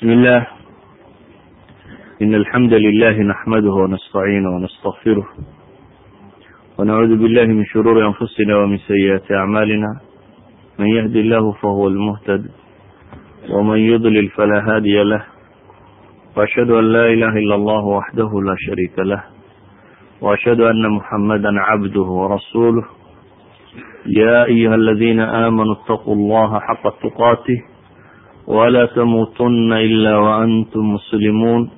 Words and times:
بسم 0.00 0.10
الله 0.10 0.46
إن 2.22 2.34
الحمد 2.34 2.72
لله 2.74 3.22
نحمده 3.22 3.70
ونستعينه 3.70 4.50
ونستغفره 4.50 5.26
ونعوذ 6.78 7.16
بالله 7.16 7.44
من 7.44 7.64
شرور 7.64 8.06
أنفسنا 8.06 8.56
ومن 8.56 8.78
سيئات 8.78 9.32
أعمالنا 9.32 10.00
من 10.78 10.86
يهد 10.88 11.16
الله 11.16 11.52
فهو 11.52 11.88
المهتد 11.88 12.50
ومن 13.50 13.78
يضلل 13.78 14.28
فلا 14.28 14.58
هادي 14.68 15.02
له 15.02 15.24
وأشهد 16.36 16.70
أن 16.70 16.84
لا 16.84 17.06
إله 17.06 17.32
إلا 17.36 17.54
الله 17.54 17.84
وحده 17.84 18.30
لا 18.40 18.54
شريك 18.58 18.98
له 18.98 19.22
وأشهد 20.20 20.60
أن 20.60 20.88
محمدا 20.90 21.60
عبده 21.60 22.02
ورسوله 22.20 22.84
يا 24.06 24.44
أيها 24.44 24.74
الذين 24.74 25.20
آمنوا 25.20 25.74
اتقوا 25.74 26.14
الله 26.14 26.60
حق 26.60 26.84
تقاته 27.02 27.69
ولا 28.46 28.86
تموتن 28.86 29.72
إلا 29.72 30.16
وأنتم 30.18 30.94
مسلمون 30.94 31.70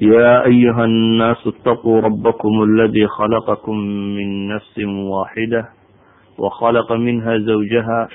يا 0.00 0.44
أيها 0.46 0.84
الناس 0.84 1.46
اتقوا 1.46 2.00
ربكم 2.00 2.62
الذي 2.62 3.06
خلقكم 3.06 3.76
من 4.16 4.48
نفس 4.48 4.78
واحدة 4.88 5.68
وخلق 6.38 6.92
منها 6.92 7.38
زوجها 7.38 8.08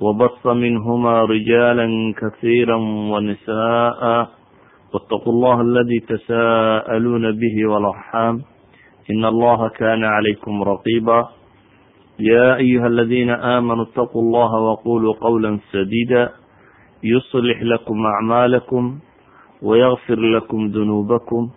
وبص 0.00 0.46
منهما 0.46 1.22
رجالا 1.24 2.14
كثيرا 2.16 2.76
ونساء 3.12 4.28
واتقوا 4.94 5.32
الله 5.32 5.60
الذي 5.60 5.98
تساءلون 6.08 7.32
به 7.32 7.66
والأرحام 7.66 8.42
إن 9.10 9.24
الله 9.24 9.68
كان 9.68 10.04
عليكم 10.04 10.62
رقيبا 10.62 11.28
يا 12.18 12.56
أيها 12.56 12.86
الذين 12.86 13.30
آمنوا 13.30 13.84
اتقوا 13.84 14.22
الله 14.22 14.60
وقولوا 14.60 15.14
قولا 15.20 15.58
سديدا 15.72 16.28
يصلح 17.03 17.61
لكم 17.61 18.05
أعمالكم 18.05 18.99
ويغفر 19.61 20.19
لكم 20.19 20.67
ذنوبكم 20.67 21.49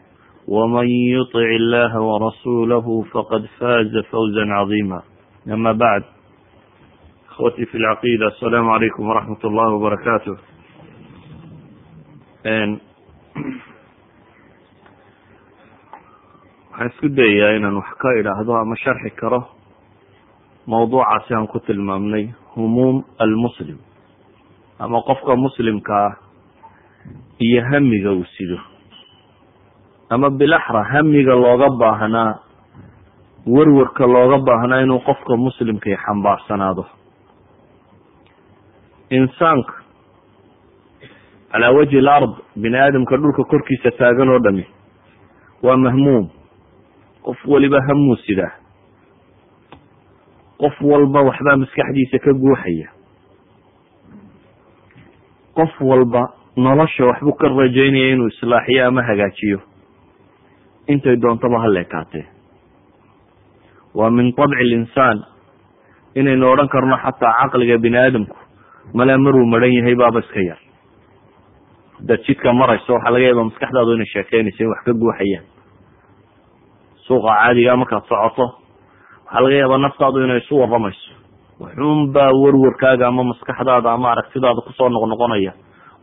ومن 0.49 0.89
يطع 0.89 1.47
الله 1.61 2.01
ورسوله 2.01 3.03
فقد 3.13 3.47
فاز 3.59 3.93
فوزا 4.11 4.45
عظيما 4.53 5.03
أما 5.53 5.73
بعد 5.73 6.03
اخوتي 7.31 7.65
في 7.67 7.75
العقيدة 7.75 8.27
السلام 8.29 8.69
عليكم 8.71 9.03
ورحمة 9.09 9.39
الله 9.45 9.69
وبركاته 9.75 10.37
waxaan 16.71 16.89
isku 16.91 17.07
dayayaa 17.17 17.57
inaan 17.59 17.77
wax 17.81 17.91
ka 18.03 18.09
idhaahdo 18.21 18.53
ama 18.57 18.77
sharxi 18.83 19.11
karo 19.21 19.41
mawduucaasi 20.67 21.35
aan 21.35 21.47
ku 21.53 21.59
tilmaamnay 21.67 22.25
humuum 22.57 23.05
almuslim 23.19 23.79
ama 24.80 25.02
qofka 25.02 25.36
muslimka 25.36 25.94
ah 26.06 26.14
iyo 27.40 27.62
hamiga 27.72 28.12
uu 28.14 28.26
sido. 28.38 28.60
Ama 30.10 30.30
bilaxra 30.30 30.84
hamiga 30.84 31.34
looga 31.36 31.70
baahnaa 31.80 32.40
werwarka 33.48 34.06
looga 34.08 34.38
baahnaa 34.48 34.82
inuu 34.84 35.00
qofka 35.00 35.36
muslimkai 35.38 35.96
xambaarsanaado. 36.06 36.86
Insaanka 39.10 39.74
calaa 41.52 41.72
wajhi 41.72 41.98
l 42.02 42.08
ard 42.10 42.34
bini 42.56 42.78
aadamka 42.78 43.18
dhulka 43.18 43.44
korkiisa 43.44 43.92
taagan 43.98 44.30
oo 44.30 44.40
dhami 44.40 44.66
waa 45.64 45.78
mahmuum. 45.78 46.30
Qof 47.24 47.38
waliba 47.48 47.80
hamuu 47.88 48.16
sidaa. 48.26 48.52
Qof 50.60 50.76
walba 50.82 51.22
waxbaa 51.22 51.58
maskaxdiisa 51.58 52.20
ka 52.20 52.34
guuxaya 52.34 52.90
qof 55.58 55.72
walba 55.82 56.22
nolosha 56.58 57.06
waxbuu 57.10 57.34
ka 57.40 57.48
rajaynaya 57.48 58.10
inuu 58.14 58.28
islaaxiyo 58.28 58.88
ama 58.88 59.02
hagaajiyo. 59.10 59.60
Intay 60.88 61.16
doontaba 61.22 61.60
ha 61.64 61.68
leekaatee. 61.74 62.26
Waa 63.96 64.10
min 64.10 64.34
طabci 64.36 64.64
linsaan 64.72 65.24
inaynu 66.16 66.46
odhan 66.52 66.68
karno 66.70 66.98
xataa 67.04 67.34
caqliga 67.42 67.78
bini 67.84 67.98
aadamku 67.98 68.36
malaa 68.94 69.18
maruu 69.18 69.46
maran 69.46 69.74
yahay 69.74 69.96
baaba 69.96 70.20
iska 70.20 70.42
yar. 70.50 70.60
Hadaad 72.00 72.22
jidka 72.28 72.54
marayso 72.54 72.94
waxaa 72.94 73.12
laga 73.14 73.26
yaaba 73.26 73.44
maskaxdaadu 73.50 73.92
inay 73.96 74.06
sheekeynayso 74.14 74.64
in 74.64 74.70
wax 74.70 74.80
ka 74.86 74.94
guuxayaan. 74.94 75.46
Suuqa 77.08 77.32
caadiga 77.40 77.76
markaad 77.82 78.04
socoto. 78.10 78.46
Waxaa 79.26 79.42
laga 79.44 79.56
yaabaa 79.62 79.78
naftaadu 79.86 80.24
inay 80.26 80.38
isu 80.44 80.60
waramayso 80.60 81.12
waxuun 81.60 82.12
baa 82.14 82.32
werwarkaaga 82.44 83.08
ama 83.08 83.24
maskaxdaada 83.32 83.90
ama 83.96 84.12
aragtidaada 84.12 84.62
ku 84.66 84.72
soo 84.78 84.90
noqnoqonaya 84.90 85.54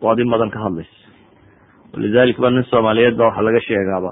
oo 0.02 0.10
ad 0.10 0.18
in 0.18 0.30
badan 0.30 0.50
ka 0.50 0.58
hadlaysa. 0.58 0.96
Walidalik 1.92 2.38
ba 2.40 2.50
nin 2.50 2.64
soomaaliyeed 2.64 3.16
ba 3.16 3.24
waxaa 3.28 3.42
laga 3.44 3.60
sheegaaba. 3.60 4.10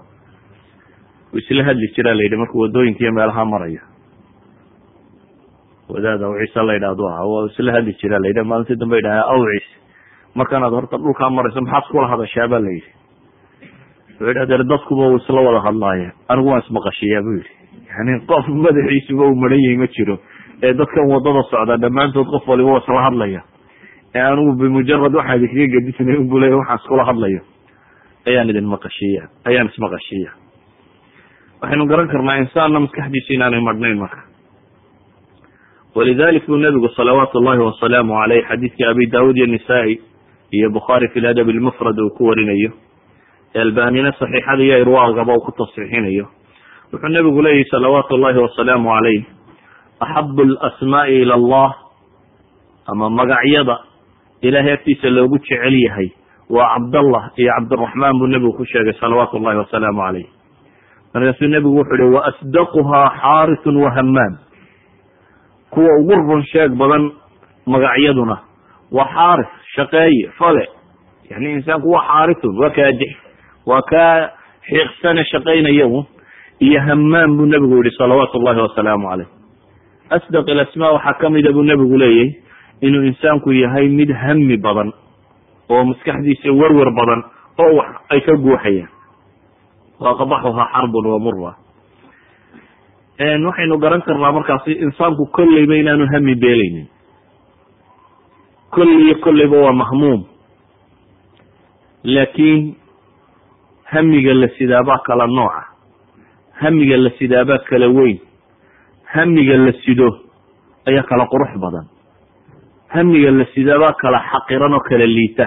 U 1.32 1.38
isla 1.38 1.64
hadli 1.64 1.86
jiraa 1.96 2.14
la 2.14 2.22
yidhi 2.22 2.36
markuu 2.36 2.60
waddooyinka 2.64 3.00
iyo 3.04 3.12
meelaha 3.12 3.44
marayo 3.44 3.80
wadaad 5.88 6.22
awciisa 6.22 6.62
la 6.62 6.74
yidhahdo 6.74 7.06
aha 7.08 7.24
waa 7.26 7.46
isla 7.50 7.72
hadli 7.72 7.92
jiraa 8.00 8.18
la 8.22 8.28
yidhi 8.28 8.42
maalintii 8.50 8.76
dambe 8.76 8.96
yidhaha 8.96 9.22
awcis 9.34 9.66
markanaad 10.34 10.72
horta 10.72 10.96
dhulkaa 10.98 11.30
marayso 11.30 11.60
maxaad 11.60 11.84
kula 11.90 12.08
hadashaa? 12.12 12.48
ba 12.48 12.58
la 12.60 12.70
yidhi. 12.70 12.90
Wuxuu 14.10 14.26
yidhi 14.28 14.40
adeer 14.44 14.64
dadkuba 14.64 15.02
uu 15.08 15.16
isla 15.16 15.40
wada 15.40 15.60
hadlaaya 15.66 16.08
anigu 16.28 16.48
waan 16.50 16.62
ismaqashiyaa 16.66 17.22
bu 17.26 17.30
yidhi. 17.38 17.50
Yani 17.90 18.12
qof 18.30 18.44
madaxiisuba 18.48 19.24
uu 19.30 19.34
maran 19.42 19.60
yahay 19.64 19.76
ma 19.82 19.86
jiro 19.96 20.18
ee 20.62 20.72
dadkan 20.80 21.06
waddada 21.12 21.42
socda 21.50 21.76
dhammaantood 21.84 22.26
qof 22.34 22.48
waliba 22.48 22.70
waa 22.72 22.82
isla 22.84 23.02
hadlaya. 23.06 23.40
Ee 24.14 24.20
anigu 24.30 24.52
bimujarad 24.60 25.14
waxaa 25.14 25.36
idinkaga 25.36 25.66
gedisnay 25.76 26.16
unbu 26.22 26.38
leya 26.42 26.56
waxaan 26.56 26.78
iskula 26.82 27.04
hadlayo. 27.10 27.40
Ayaan 28.28 28.50
idin 28.50 28.66
maqashiya 28.74 29.22
ayaan 29.48 29.68
ismaqashiya 29.72 30.30
waxaynu 31.62 31.84
garan 31.90 32.08
karnaa 32.12 32.36
insaanna 32.42 32.80
maskaxdiisu 32.84 33.32
inaanay 33.36 33.60
madhnayn 33.68 33.98
marka. 34.02 34.20
Walidalik 35.94 36.46
buu 36.46 36.56
nabigu 36.56 36.88
salawaatu 36.96 37.38
ullahi 37.38 37.60
wasalaamu 37.68 38.14
caleyh 38.20 38.42
xadiidkii 38.48 38.84
abi 38.90 39.06
daawud 39.06 39.36
iyo 39.36 39.46
nisaa-i 39.46 40.00
iyo 40.52 40.70
bukhaari 40.70 41.08
fi 41.08 41.20
ladab 41.20 41.48
lmufrad 41.48 41.98
uu 41.98 42.10
ku 42.16 42.24
warinayo. 42.30 42.70
Albanina 43.54 44.12
saxiixada 44.12 44.62
iyo 44.62 44.78
irwaagaba 44.84 45.34
uu 45.34 45.40
ku 45.46 45.52
tasxiixinayo 45.52 46.26
wuxuu 46.92 47.08
nabigu 47.08 47.42
leeyahy 47.42 47.64
salawaatu 47.70 48.14
ullahi 48.14 48.38
wasalaamu 48.38 48.88
caleyh 48.90 49.22
axabu 50.00 50.42
alasmaai 50.42 51.22
ila 51.22 51.34
allah 51.34 51.70
ama 52.86 53.10
magacyada 53.10 53.76
ilahay 54.42 54.72
agtiisa 54.72 55.10
loogu 55.10 55.38
jecel 55.38 55.74
yahay 55.86 56.08
waa 56.50 56.68
cabdallah 56.74 57.22
iyo 57.36 57.52
cabdiraxmaan 57.56 58.18
buu 58.18 58.26
nebigu 58.26 58.52
ku 58.58 58.64
sheegay 58.64 58.92
salawaatu 59.00 59.36
ullahi 59.38 59.58
wasalaamu 59.62 60.00
caleyh 60.06 60.26
markaasuu 61.14 61.48
nebigu 61.54 61.76
wuxuu 61.78 61.94
ihi 62.00 62.14
wa 62.14 62.22
asdaquhaa 62.30 63.06
xaaritun 63.20 63.76
wahamaam 63.84 64.34
kuwa 65.70 65.90
ugu 66.00 66.14
run 66.14 66.42
sheeg 66.52 66.72
badan 66.80 67.10
magacyaduna 67.66 68.36
waa 68.92 69.08
xaaris 69.14 69.50
shaqeeye 69.76 70.30
fale 70.38 70.64
yani 71.30 71.52
insaanku 71.52 71.90
waa 71.94 72.02
xaaritun 72.08 72.58
waa 72.62 72.70
kaadix 72.78 73.12
waa 73.66 73.82
kaa 73.92 74.30
xiiqsane 74.68 75.24
shaqaynaya 75.32 75.86
un 75.86 76.04
iyo 76.60 76.80
hamaam 76.88 77.36
buu 77.36 77.46
nebigu 77.46 77.76
yihi 77.84 77.96
salawaatu 77.98 78.38
ullahi 78.38 78.60
wasalaamu 78.66 79.08
caleyh 79.10 79.28
asdaq 80.10 80.48
ilasmaa 80.48 80.92
waxaa 80.96 81.14
kamida 81.20 81.52
buu 81.52 81.62
nebigu 81.62 81.96
leeyahy 81.98 82.34
inuu 82.80 83.02
insaanku 83.10 83.52
yahay 83.52 83.88
mid 83.88 84.10
hami 84.22 84.56
badan 84.56 84.92
oo 85.70 85.84
maskaxdiisa 85.84 86.52
werwer 86.60 86.90
badan 86.98 87.20
oo 87.58 87.76
wax 87.78 87.90
ay 88.10 88.20
ka 88.20 88.32
guuxayaan. 88.36 88.88
Waaqadaxuhaa 90.00 90.68
xarbun 90.74 91.06
wa 91.12 91.18
mura 91.18 91.52
waxaynu 93.46 93.78
garan 93.78 94.02
karnaa 94.02 94.32
markaasi 94.32 94.72
insaanku 94.72 95.26
kolleyba 95.36 95.74
inaanu 95.76 96.06
hami 96.12 96.34
beelaynin. 96.34 96.86
Kolley 98.70 99.02
iyo 99.04 99.14
kolleyba 99.20 99.56
waa 99.60 99.72
mahmuum. 99.72 100.24
Laakiin 102.04 102.74
hamiga 103.84 104.34
la 104.34 104.48
sidaabaa 104.58 104.98
kala 105.06 105.26
nooca. 105.26 105.62
Hamiga 106.60 106.96
la 106.96 107.10
sidaabaa 107.18 107.58
kala 107.68 107.88
weyn 107.88 108.18
hamiga 109.14 109.56
la 109.56 109.72
sido 109.84 110.08
ayaa 110.88 111.02
kala 111.10 111.26
qurux 111.32 111.52
badan. 111.64 111.86
Hamiga 112.94 113.30
la 113.30 113.44
sidaabaa 113.54 113.92
kala 114.02 114.18
xaqiran 114.32 114.72
oo 114.74 114.80
kala 114.88 115.06
liita. 115.06 115.46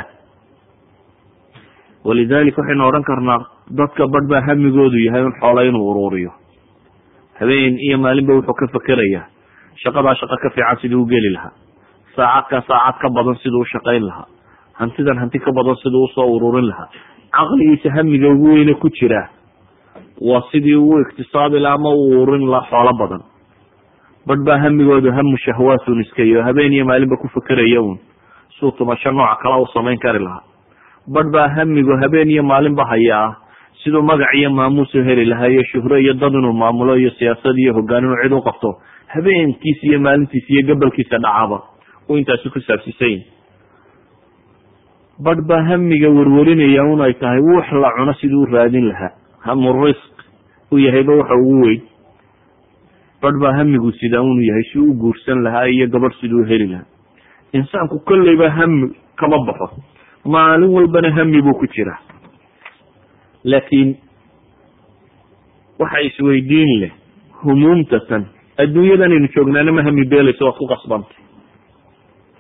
Walidalik 2.05 2.57
waxaynu 2.57 2.83
odhan 2.89 3.03
karnaa 3.09 3.39
dadka 3.79 4.07
badh 4.13 4.27
baa 4.31 4.41
hamigoodu 4.47 4.97
yahay 5.07 5.23
un 5.23 5.33
xoola 5.39 5.61
inuu 5.63 5.89
uruuriyo. 5.91 6.31
Habeen 7.39 7.77
iyo 7.79 7.97
maalinba 7.97 8.33
wuxuu 8.37 8.53
ka 8.59 8.67
fekerayaa 8.73 9.25
shaqadaa 9.83 10.15
shaqo 10.19 10.35
ka 10.43 10.49
fiican 10.55 10.77
siduu 10.81 11.01
u 11.03 11.05
geli 11.11 11.29
lahaa. 11.35 11.51
Saacadkaa 12.15 12.61
saacad 12.67 12.99
ka 13.01 13.09
badan 13.09 13.35
siduu 13.43 13.61
u 13.61 13.65
shaqayn 13.73 14.03
lahaa. 14.05 14.27
Hantidan 14.79 15.17
hanti 15.17 15.39
ka 15.39 15.51
badan 15.51 15.75
siduu 15.83 16.03
u 16.03 16.07
soo 16.15 16.27
ururin 16.35 16.67
lahaa. 16.67 16.87
Caqligiisa 17.31 17.89
hamiga 17.95 18.29
ugu 18.29 18.53
weyne 18.53 18.73
ku 18.75 18.89
jira. 18.89 19.29
Waa 20.21 20.43
sidii 20.51 20.75
uu 20.75 20.99
iktisaabi 21.07 21.59
laha 21.59 21.75
ama 21.75 21.89
u 21.89 22.21
ururin 22.21 22.47
lahaa 22.51 22.67
xoolo 22.69 22.93
badan 22.99 23.21
badh 24.27 24.43
baa 24.47 24.57
hamigoodu 24.63 25.11
hamu 25.11 25.37
shahwaatun 25.37 26.01
iskayo 26.01 26.43
habeen 26.43 26.73
iyo 26.73 26.85
maalinba 26.85 27.17
ku 27.17 27.27
fekeraya 27.27 27.81
un. 27.81 27.97
Suu 28.59 28.71
tumasho 28.71 29.11
nooca 29.11 29.35
kala 29.43 29.57
u 29.61 29.67
samayn 29.73 29.99
kari 29.99 30.19
lahaa. 30.19 30.43
Badh 31.07 31.31
baa 31.31 31.47
hamigu 31.55 31.97
habeen 32.01 32.29
iyo 32.29 32.43
maalinba 32.43 32.85
haya 32.87 33.17
ah 33.19 33.35
siduu 33.83 34.01
magac 34.01 34.31
iyo 34.35 34.49
maamuus 34.49 34.93
u 34.95 35.03
heli 35.03 35.25
lahaa 35.25 35.47
iyo 35.49 35.63
shuhro 35.71 35.97
iyo 35.99 36.13
dad 36.13 36.33
inuu 36.33 36.53
maamulo 36.53 36.95
iyo 36.97 37.11
siyaasad 37.19 37.57
iyo 37.57 37.73
hogaan 37.73 38.03
inuu 38.03 38.15
cid 38.23 38.31
u 38.31 38.41
qabto 38.41 38.69
habeenkiisa 39.07 39.83
iyo 39.87 39.99
maalintiisa 39.99 40.47
iyo 40.53 40.63
gabalkiisa 40.67 41.17
dhacaba 41.19 41.57
uu 42.09 42.17
intaasi 42.17 42.49
ku 42.49 42.59
saabsiisan 42.63 43.09
yahi 43.11 43.25
badh 45.19 45.41
baa 45.47 45.63
hamiga 45.67 46.09
werwerinaya 46.09 46.83
un 46.93 47.01
ay 47.01 47.13
tahay 47.19 47.41
wax 47.43 47.67
la 47.71 47.91
cuno 47.97 48.13
siduu 48.13 48.41
u 48.43 48.45
raadin 48.45 48.87
lahaa. 48.87 49.11
Hamu 49.43 49.73
risq. 49.83 50.15
U 50.71 50.77
yahayba 50.79 51.13
waxa 51.19 51.35
ugu 51.35 51.59
weyn 51.65 51.81
badh 53.23 53.37
baa 53.39 53.53
hamigu 53.57 53.91
sidaa 53.91 54.21
unu 54.21 54.43
yahay 54.43 54.63
si 54.71 54.79
u 54.79 54.93
guursan 54.93 55.43
lahaa 55.43 55.67
iyo 55.71 55.87
gabadh 55.87 56.15
siduu 56.21 56.41
u 56.41 56.45
heli 56.45 56.67
lahaa. 56.67 56.85
Insaanku 57.53 57.99
kolleyba 57.99 58.49
hami 58.51 58.91
kama 59.15 59.37
baxo. 59.47 59.67
Maalin 60.25 60.69
walbana 60.69 61.11
hami 61.15 61.41
buu 61.41 61.53
ku 61.59 61.67
jiraa. 61.67 61.99
Laakiin 63.43 63.95
waxa 65.79 65.99
isweydiin 66.01 66.79
leh 66.81 66.91
humuumtatan 67.43 68.25
adduunyadan 68.57 69.11
aynu 69.11 69.27
joognaana 69.35 69.71
ma 69.71 69.83
hami 69.83 70.05
beelayso 70.05 70.45
waad 70.45 70.57
ku 70.57 70.67
qasbantay. 70.67 71.17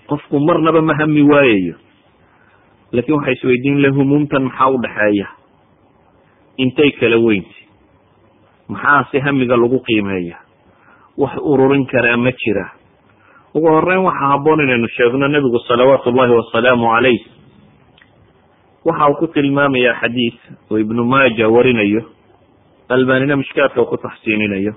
Qofku 0.07 0.39
marnaba 0.39 0.81
ma 0.81 0.93
hami 0.99 1.21
waayayo 1.31 1.75
laakiin 2.91 3.15
waxa 3.17 3.31
isweydiin 3.31 3.81
leh 3.81 3.91
humuumtan 3.95 4.43
maxaa 4.43 4.69
udhaxeeya 4.75 5.27
intay 6.57 6.91
kala 6.99 7.17
weynti. 7.17 7.59
Maxaase 8.69 9.19
hamiga 9.19 9.55
lagu 9.57 9.79
qiimeeya 9.79 10.37
wax 11.17 11.33
ururin 11.41 11.85
karaa 11.85 12.17
ma 12.17 12.31
jira. 12.31 12.65
Ugu 13.53 13.67
horeyn 13.69 14.01
waxaa 14.01 14.29
haboon 14.33 14.59
inaynu 14.65 14.87
sheegno 14.87 15.27
nebigu 15.27 15.59
salawaatu 15.67 16.09
ullahi 16.09 16.33
wasalaamu 16.33 16.87
calayh. 16.93 17.19
Waxa 18.85 19.07
uu 19.09 19.15
ku 19.19 19.27
tilmaamaya 19.27 19.93
xadiis 20.01 20.35
oo 20.71 20.77
ibnu 20.79 21.05
maaja 21.05 21.47
warinayo 21.49 22.01
albanina 22.89 23.35
mishkaadka 23.37 23.81
uu 23.81 23.85
ku 23.89 23.97
taxsiininayo. 23.97 24.73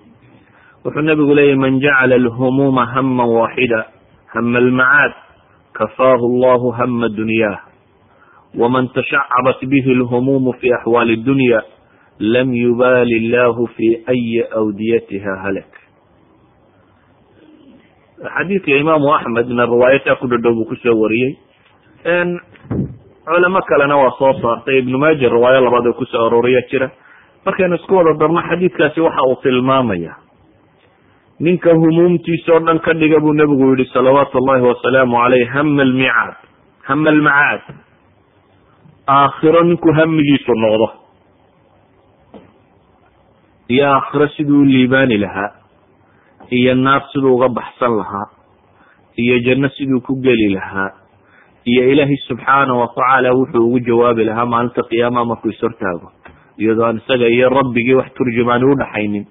Wuxuu 0.85 1.03
nebigu 1.03 1.35
leeyahy 1.35 1.57
man 1.59 1.81
jacala 1.81 2.15
alhumuuma 2.15 2.87
haman 2.87 3.29
waaxida 3.29 3.87
hama 4.35 4.59
almacaad 4.59 5.13
kafaahu 5.73 6.25
allahu 6.31 6.71
hama 6.71 7.09
dunyaah 7.09 7.61
waman 8.55 8.89
tashacabat 8.95 9.61
bihi 9.67 9.91
alhumuumu 9.93 10.53
fi 10.61 10.73
axwaali 10.73 11.17
dunya 11.17 11.61
lam 12.19 12.55
yubaali 12.55 13.13
illahu 13.27 13.67
fi 13.77 14.01
ayi 14.07 14.41
awdiyatiha 14.61 15.33
halak 15.43 15.69
xadiidka 18.23 18.71
imaamu 18.81 19.15
axmedna 19.15 19.67
riwaayataa 19.67 20.17
ku 20.21 20.27
dhadhow 20.27 20.55
buu 20.55 20.65
ku 20.71 20.77
soo 20.77 20.97
wariyey. 21.03 21.33
Culamo 23.27 23.61
kalena 23.69 23.97
waa 23.97 24.15
soo 24.19 24.33
saartay. 24.43 24.79
Ibnu 24.79 24.99
maaja 24.99 25.29
riwaayo 25.29 25.61
labaad 25.61 25.87
oo 25.87 25.93
ku 25.99 26.05
soo 26.07 26.27
arooriya 26.27 26.63
jira. 26.71 26.91
Markaynu 27.45 27.75
isku 27.77 27.95
wada 27.97 28.15
darno 28.19 28.41
xadiidkaasi 28.49 29.01
waxa 29.01 29.23
uu 29.29 29.37
tilmaamaya. 29.43 30.15
Ninka 31.41 31.71
humuumtiisa 31.75 32.53
oo 32.53 32.61
dhan 32.61 32.79
ka 32.81 32.93
dhiga 32.95 33.21
buu 33.21 33.33
nebigu 33.33 33.75
yihi 33.77 33.91
salawaatu 33.93 34.39
ullahi 34.39 34.63
wasalaamu 34.65 35.17
caleyh 35.17 35.49
hama 35.53 35.83
almicaad 35.83 36.35
hama 36.83 37.11
almacaad 37.11 37.63
aakhiro 39.09 39.63
ninkuu 39.63 39.93
hamigiisu 39.93 40.53
noqdo. 40.55 40.89
Iyo 43.69 43.85
aakhiro 43.93 44.29
siduu 44.29 44.65
liibaani 44.65 45.19
lahaa 45.19 45.51
iyo 46.51 46.75
naar 46.75 47.03
siduu 47.13 47.35
uga 47.37 47.49
baxsan 47.49 47.97
lahaa 47.97 48.27
iyo 49.17 49.39
janno 49.47 49.69
siduu 49.69 50.01
ku 50.01 50.15
geli 50.23 50.49
lahaa 50.55 50.91
iyo 51.65 51.83
ilaahay 51.93 52.17
subxaana 52.29 52.75
watacaala 52.75 53.33
wuxuu 53.35 53.65
ugu 53.67 53.81
jawaabi 53.81 54.25
lahaa 54.25 54.47
maalinta 54.47 54.83
qiyaamaha 54.91 55.25
markuu 55.25 55.51
ishortaago 55.51 56.13
iyadoo 56.59 56.85
aan 56.87 56.97
isaga 57.03 57.27
iyo 57.29 57.49
rabbigii 57.49 57.95
wax 57.95 58.13
turjumaani 58.15 58.65
udhaxaynin 58.65 59.27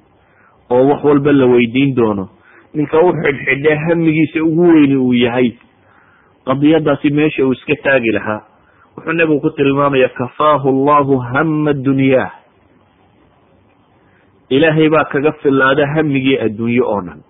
oo 0.70 0.84
wax 0.90 1.04
walba 1.04 1.32
la 1.34 1.46
weydiin 1.46 1.96
doono. 1.96 2.30
Ninka 2.74 3.00
u 3.00 3.14
xidhxidhee 3.14 3.76
hamigiisa 3.88 4.44
ugu 4.44 4.68
weyni 4.74 4.96
uu 4.96 5.14
yahay 5.14 5.52
qadiyadaasi 6.46 7.10
meesha 7.10 7.46
uu 7.46 7.52
iska 7.54 7.76
taagi 7.84 8.12
lahaa. 8.12 8.42
Wuxuu 8.98 9.14
nebigu 9.14 9.40
ku 9.42 9.50
tilmaamaya 9.50 10.10
kafaahu 10.10 10.70
allahu 10.70 11.18
hama 11.18 11.74
dunyaa 11.74 12.30
ilaahay 14.50 14.90
baa 14.90 15.06
kaga 15.06 15.32
filaada 15.42 15.88
hamigii 15.96 16.38
adduunye 16.40 16.82
oo 16.82 17.02
dhan. 17.02 17.22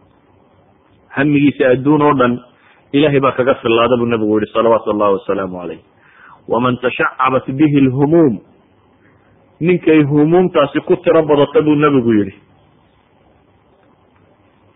Hamigiisa 1.09 1.69
adduun 1.69 2.01
oo 2.01 2.13
dhan 2.13 2.39
ilahay 2.94 3.19
baa 3.19 3.31
kaga 3.31 3.56
filaada 3.56 3.97
buu 3.97 4.06
nebigu 4.06 4.39
yihi 4.39 4.53
salawaatu 4.53 4.91
allahi 4.91 5.13
wasalaamu 5.13 5.57
calayh 5.62 5.79
waman 6.47 6.77
tashacabat 6.77 7.45
bihi 7.51 7.81
lhumuum 7.88 8.39
ninkay 9.59 10.03
humuumtaasi 10.03 10.79
ku 10.81 10.95
tiro 10.95 11.23
badato 11.23 11.62
buu 11.63 11.75
nebigu 11.75 12.13
yihi 12.13 12.33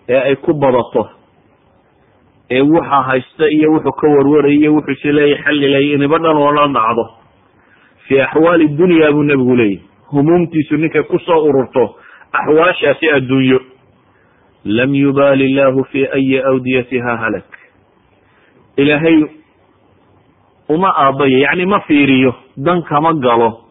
ee 0.10 0.20
ay 0.32 0.36
ku 0.36 0.54
badato 0.54 1.10
ee 2.52 2.62
waxa 2.62 3.02
haysta 3.10 3.46
iyo 3.52 3.72
wuxuu 3.74 3.92
ka 4.02 4.08
warwaraya 4.08 4.72
wuxuu 4.72 4.92
isleeyahy 4.92 5.44
xallilay 5.44 5.94
iniba 5.94 6.18
dhan 6.18 6.38
oo 6.38 6.52
la 6.52 6.68
dhacdo. 6.68 7.06
Fii 8.08 8.20
axwaali 8.22 8.68
dunya 8.68 9.12
buu 9.12 9.24
nebigu 9.24 9.56
leeyahy 9.56 9.82
humuumtiisu 10.12 10.78
ninkay 10.78 11.04
ku 11.04 11.20
soo 11.20 11.44
ururto 11.46 11.96
axwaashaasi 12.34 13.10
adduunyo 13.18 13.60
lam 14.66 14.96
yubaali 14.96 15.46
illahu 15.46 15.84
fi 15.92 16.08
ayi 16.08 16.40
awdiyatiha 16.42 17.18
halak. 17.18 17.50
Ilaahay 18.78 19.24
uma 20.70 20.90
aabayo 20.98 21.40
yacni 21.40 21.66
ma 21.66 21.80
fiiriyo 21.80 22.36
dan 22.58 22.82
kama 22.84 23.14
galo. 23.14 23.62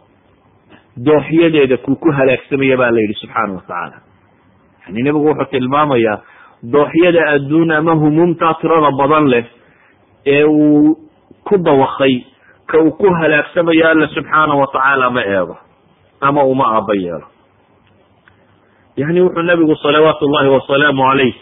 Dooxyadeeda 0.97 1.77
kuu 1.77 1.95
ku 1.97 2.11
halaagsamaya 2.13 2.77
baa 2.77 2.91
la 2.91 3.01
yidhi 3.01 3.15
subxaana 3.15 3.53
watacaala 3.55 3.97
yani 4.87 5.03
nebigu 5.03 5.27
wuxuu 5.31 5.45
tilmaamayaa 5.51 6.19
dooxyada 6.63 7.23
adduun 7.35 7.71
ama 7.71 7.93
humuumtaa 7.95 8.55
tirada 8.55 8.91
badan 8.91 9.29
leh 9.31 9.45
ee 10.27 10.45
uu 10.45 10.97
ku 11.45 11.59
dawakay 11.59 12.15
ka 12.67 12.81
uu 12.83 12.91
ku 12.91 13.07
halaagsamayo 13.21 13.89
alla 13.91 14.09
subxaana 14.09 14.55
watacaala 14.55 15.11
ma 15.11 15.23
eego 15.23 15.57
ama 16.21 16.43
uma 16.45 16.65
aaba 16.75 16.95
yeelo 16.95 17.27
yani 18.99 19.23
wuxuu 19.23 19.47
nabigu 19.47 19.75
salawaatu 19.79 20.27
ullahi 20.27 20.49
wasalaamu 20.51 21.03
calayh. 21.07 21.35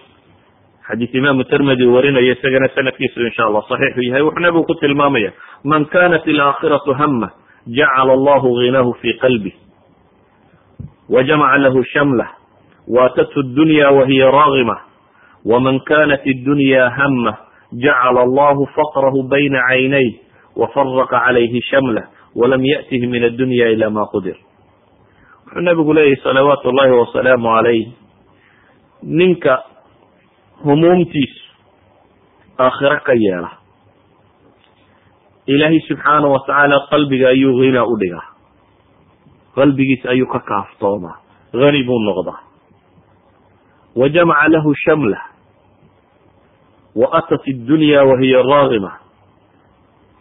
Xadiis 0.87 1.11
imaamu 1.15 1.45
termedi 1.51 1.87
warinaya 1.89 2.37
isagana 2.37 2.69
sanadkiisu 2.77 3.19
insha 3.27 3.49
allah 3.49 3.65
saxiixu 3.69 4.01
yahay. 4.09 4.23
Wuxuu 4.23 4.45
nabigu 4.45 4.65
ku 4.69 4.75
tilmaamaya 4.77 5.33
man 5.65 5.89
kanat 5.89 6.23
ilaakhiratu 6.29 6.93
hama 7.01 7.29
jacala 7.67 8.13
allahu 8.15 8.55
ghinahu 8.61 8.95
fi 9.03 9.17
qalbih 9.19 9.55
wajamaca 11.09 11.59
lahu 11.59 11.83
shamlah 11.93 12.29
waatathu 12.87 13.43
dunya 13.55 13.91
wahiya 13.91 14.31
raagima 14.31 14.77
waman 15.45 15.81
kanat 15.83 16.23
iddunya 16.27 16.91
hama 16.91 17.35
jacala 17.75 18.23
allahu 18.23 18.67
faqrahu 18.77 19.27
bayna 19.31 19.59
caynayh 19.71 20.23
wafaraqa 20.55 21.19
calayhi 21.27 21.63
shamlah 21.71 22.11
walam 22.39 22.63
ya'tihi 22.63 23.07
min 23.07 23.23
addunya 23.27 23.75
ila 23.75 23.91
ma 23.91 24.07
qudir 24.15 24.39
wuxuu 25.47 25.61
nabigu 25.61 25.93
leeyahy 25.93 26.17
salawaatu 26.23 26.69
ullahi 26.69 26.91
wasalaamu 26.93 27.49
calayh 27.57 27.87
ninka 29.03 29.63
humuumtiisu 30.65 31.45
aakhiro 32.59 33.01
ka 33.07 33.13
yeela. 33.15 33.51
Ilaahay 35.47 35.81
subxaana 35.89 36.29
watacaala 36.29 36.87
qalbiga 36.91 37.29
ayuu 37.29 37.61
hina 37.63 37.85
u 37.87 37.97
dhigaa. 38.01 38.27
Qalbigiisa 39.55 40.09
ayuu 40.11 40.27
ka 40.27 40.41
kaaftoomaa. 40.41 41.17
Hani 41.53 41.83
buu 41.85 41.99
noqdaa. 41.99 42.41
Wa 43.97 44.09
jamaca 44.09 44.49
lahu 44.49 44.75
shamla. 44.85 45.21
Wa 46.97 47.13
atat 47.13 47.47
iddunya 47.47 48.03
wahiya 48.05 48.43
raagima 48.43 48.93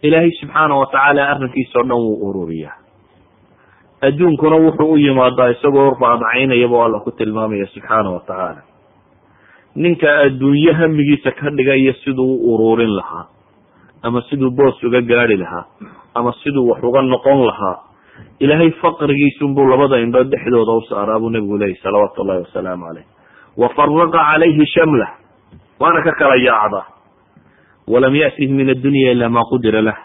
ilaahay 0.02 0.30
subxaana 0.40 0.74
watacaala 0.76 1.28
arrinkiisa 1.28 1.78
o 1.80 1.82
dhan 1.82 1.98
wuu 1.98 2.28
ururiyaa 2.28 2.76
adduunkuna 4.02 4.56
wuxuu 4.56 4.92
u 4.92 4.98
yimaadaa 4.98 5.48
isagoo 5.50 5.90
raadacaynayaba 6.00 6.84
alla 6.84 7.00
ku 7.00 7.10
tilmaamaya 7.10 7.66
subxaana 7.66 8.10
watacaala 8.10 8.62
ninka 9.76 10.18
adduunye 10.18 10.72
hamigiisa 10.72 11.30
ka 11.30 11.50
dhigaya 11.50 11.94
siduu 12.04 12.34
u 12.34 12.54
ururin 12.54 12.96
lahaa 12.96 13.26
ama 14.02 14.22
siduu 14.30 14.50
boos 14.50 14.84
uga 14.84 15.00
gaari 15.00 15.36
lahaa 15.36 15.64
ama 16.14 16.34
siduu 16.42 16.68
wax 16.68 16.82
uga 16.82 17.02
noqon 17.02 17.46
lahaa 17.46 17.78
ilaahay 18.40 18.70
faqrigiisunbuu 18.70 19.64
labada 19.64 19.98
indhood 19.98 20.28
dhexdooda 20.28 20.72
u 20.72 20.82
saaraa 20.88 21.18
buu 21.20 21.30
nebigu 21.30 21.58
leeyay 21.58 21.76
salawaatu 21.82 22.22
ullahi 22.22 22.40
wasalaamu 22.40 22.84
caleyh 22.86 23.04
wa 23.56 23.68
faraqa 23.68 24.18
calayhi 24.18 24.66
shamlah 24.66 25.10
waana 25.80 26.02
ka 26.02 26.12
kala 26.12 26.36
yaacdaa 26.36 26.86
walam 27.88 28.14
ya'tihi 28.14 28.52
min 28.52 28.70
addunya 28.70 29.12
ila 29.12 29.28
ma 29.28 29.40
qudira 29.46 29.82
lah. 29.82 29.96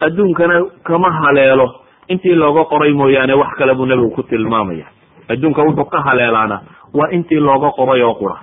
Adduunkana 0.00 0.64
kama 0.82 1.10
haleelo 1.12 1.81
intii 2.08 2.34
looga 2.34 2.64
qoray 2.64 2.92
mooyaane 2.92 3.32
wax 3.34 3.54
kale 3.58 3.74
buu 3.74 3.86
nebigu 3.86 4.10
ku 4.10 4.22
tilmaamaya. 4.22 4.86
Adduunka 5.28 5.62
wuxuu 5.62 5.84
ka 5.84 6.00
haleelaana 6.02 6.60
waa 6.94 7.10
intii 7.10 7.40
looga 7.40 7.70
qoray 7.70 8.02
oo 8.02 8.14
qura. 8.14 8.36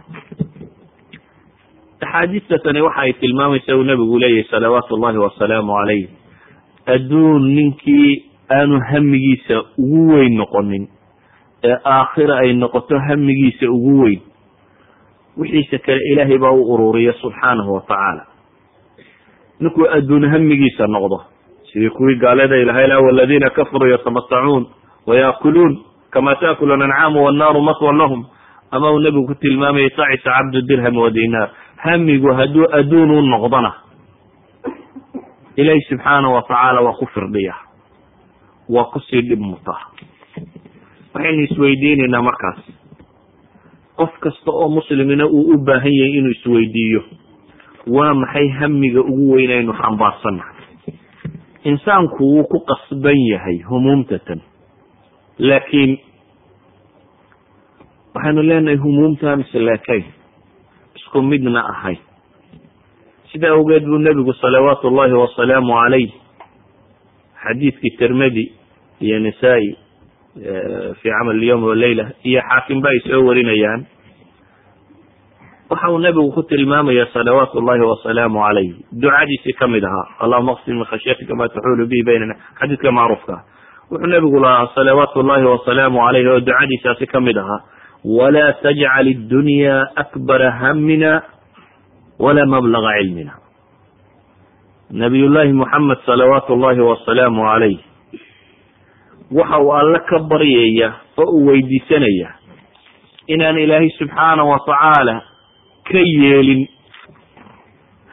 Axaadiista 2.01 2.57
tani 2.63 2.81
waxa 2.81 3.01
ay 3.01 3.13
tilmaamaysa 3.13 3.75
uu 3.77 3.83
nebigu 3.83 4.19
leeyahy 4.19 4.43
salawaatu 4.49 4.95
ullahi 4.95 5.17
wasalaamu 5.17 5.73
calayh 5.73 6.07
adduun 6.85 7.43
ninkii 7.55 8.25
aanu 8.51 8.79
hamigiisa 8.91 9.61
ugu 9.77 10.07
weyn 10.13 10.37
noqonin 10.37 10.87
ee 11.63 11.75
aakhira 11.85 12.37
ay 12.37 12.53
noqoto 12.53 12.99
hamigiisa 13.07 13.65
ugu 13.69 14.01
weyn 14.03 14.21
wixiisa 15.37 15.77
kale 15.85 15.99
ilaahay 16.11 16.37
baa 16.37 16.51
u 16.51 16.63
ururiya 16.73 17.13
subxaanahu 17.21 17.73
watacaala 17.73 18.25
ninkuu 19.59 19.85
adduun 19.97 20.25
hamigiisa 20.33 20.87
noqdo 20.87 21.17
sidii 21.73 21.89
kuwii 21.89 22.15
gaalada 22.15 22.57
ilahay 22.57 22.87
la 22.87 22.99
waladiina 22.99 23.49
kafaruu 23.49 23.87
yatamatacuun 23.91 24.67
wayaakuluun 25.07 25.79
kama 26.09 26.35
taakulu 26.35 26.73
ancaamu 26.73 27.23
wannaaru 27.25 27.61
maswan 27.61 27.97
lahum. 27.97 28.25
Ama 28.71 28.91
uu 28.91 28.99
nebigu 28.99 29.25
ku 29.27 29.35
tilmaamayay 29.35 29.89
tacisa 29.89 30.29
cabdu 30.31 30.61
dirham 30.61 30.97
wa 30.97 31.09
dinaar. 31.09 31.49
Hamigu 31.77 32.33
hadduu 32.33 32.65
adduun 32.71 33.11
u 33.11 33.21
noqdona 33.21 33.73
ilaahi 35.55 35.81
subxaanahu 35.89 36.33
watacaala 36.33 36.81
waa 36.81 36.93
ku 36.99 37.05
firdhiya 37.13 37.55
waa 38.69 38.83
ku 38.93 38.99
sii 38.99 39.21
dhib 39.21 39.39
mutaa 39.39 39.81
waxaynu 41.13 41.43
isweydiinaynaa 41.43 42.21
markaas 42.21 42.59
qof 43.99 44.13
kasta 44.23 44.51
oo 44.51 44.69
muslimina 44.69 45.25
uu 45.27 45.51
u 45.53 45.57
baahan 45.57 45.91
yahay 45.99 46.13
inuu 46.19 46.31
isweydiiyo 46.37 47.01
waa 47.87 48.13
maxay 48.13 48.47
hamiga 48.59 49.01
ugu 49.01 49.31
weyn 49.35 49.51
aynu 49.51 49.73
xambaarsannahay 49.81 50.58
insaanku 51.63 52.23
wuu 52.23 52.43
ku 52.43 52.59
qasban 52.69 53.17
yahay 53.31 53.57
humuumtatan. 53.69 54.41
Laakiin 55.39 55.97
waxaynu 58.15 58.41
leenahay 58.43 58.77
humuumta 58.77 59.35
mise 59.37 59.59
leekayn 59.59 60.03
isku 60.95 61.21
midna 61.21 61.61
ahayn 61.69 61.97
sida 63.31 63.49
awgeed 63.53 63.83
buu 63.85 63.97
nebigu 64.01 64.33
salawaatu 64.33 64.87
ullahi 64.87 65.13
wasalaamu 65.13 65.73
calayh 65.73 66.09
xadiidkii 67.43 67.97
tirmidi 67.97 68.51
iyo 69.01 69.19
nisaa-i 69.19 69.69
fi 71.01 71.09
camal 71.09 71.43
yowm 71.43 71.63
waleyla 71.63 72.11
iyo 72.23 72.41
xaakim 72.49 72.81
ba 72.81 72.89
ay 72.89 72.99
soo 73.07 73.21
warinayaan 73.27 73.85
waxa 75.69 75.89
uu 75.91 75.99
nebigu 75.99 76.31
ku 76.33 76.43
tilmaamaya 76.43 77.05
salawaatu 77.13 77.57
ullahi 77.59 77.81
wasalaamu 77.81 78.39
calayh 78.41 78.73
ducadiisii 78.91 79.53
ka 79.59 79.67
mid 79.67 79.83
ahaa. 79.85 80.05
Allahuma 80.25 80.51
aqsim 80.57 80.75
min 80.75 80.85
khashyatika 80.85 81.35
ma 81.35 81.47
taxuulu 81.49 81.85
bihi 81.91 82.03
baynana 82.07 82.35
xadiidka 82.59 82.91
macruufka. 82.91 83.35
Wuxuu 83.91 84.07
nebigu 84.13 84.39
lahaa 84.39 84.69
salawaatu 84.75 85.19
ullahi 85.21 85.45
wasalaamu 85.45 85.97
calayh 86.05 86.25
oo 86.33 86.39
ducadiisaasi 86.39 87.05
ka 87.07 87.21
mid 87.21 87.37
ahaa. 87.37 87.59
Walaa 88.05 88.53
tajcal 88.63 89.07
iddunya 89.07 89.75
akbara 89.95 90.51
hamina 90.51 91.21
wala 92.19 92.45
mablaga 92.45 92.91
cilmina. 93.01 93.33
Nabiy 94.91 95.27
llaahi 95.29 95.53
muxamed 95.53 95.97
salawaatu 96.05 96.53
ullahi 96.57 96.81
wasalaamu 96.81 97.45
calayh 97.45 97.77
waxa 99.31 99.57
uu 99.61 99.73
alle 99.77 99.99
ka 100.09 100.17
baryaya 100.19 100.89
oo 101.21 101.29
uu 101.37 101.45
weydiisanaya 101.53 102.29
inaan 103.29 103.57
ilaahay 103.61 103.89
subxaana 104.01 104.41
wa 104.43 104.57
tacaala 104.65 105.21
ka 105.91 105.99
yeelin. 105.99 106.67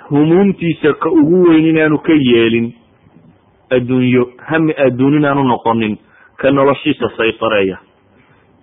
Humuumtiisa 0.08 0.92
ka 1.02 1.10
ugu 1.10 1.42
weyn 1.48 1.66
inaanu 1.66 1.98
ka 1.98 2.12
yeelin. 2.12 2.72
Adduunyo 3.70 4.22
hami 4.46 4.72
adduun 4.86 5.16
inaanu 5.18 5.44
noqonin 5.44 5.98
ka 6.36 6.50
noloshiisa 6.50 7.10
saytareeya. 7.16 7.78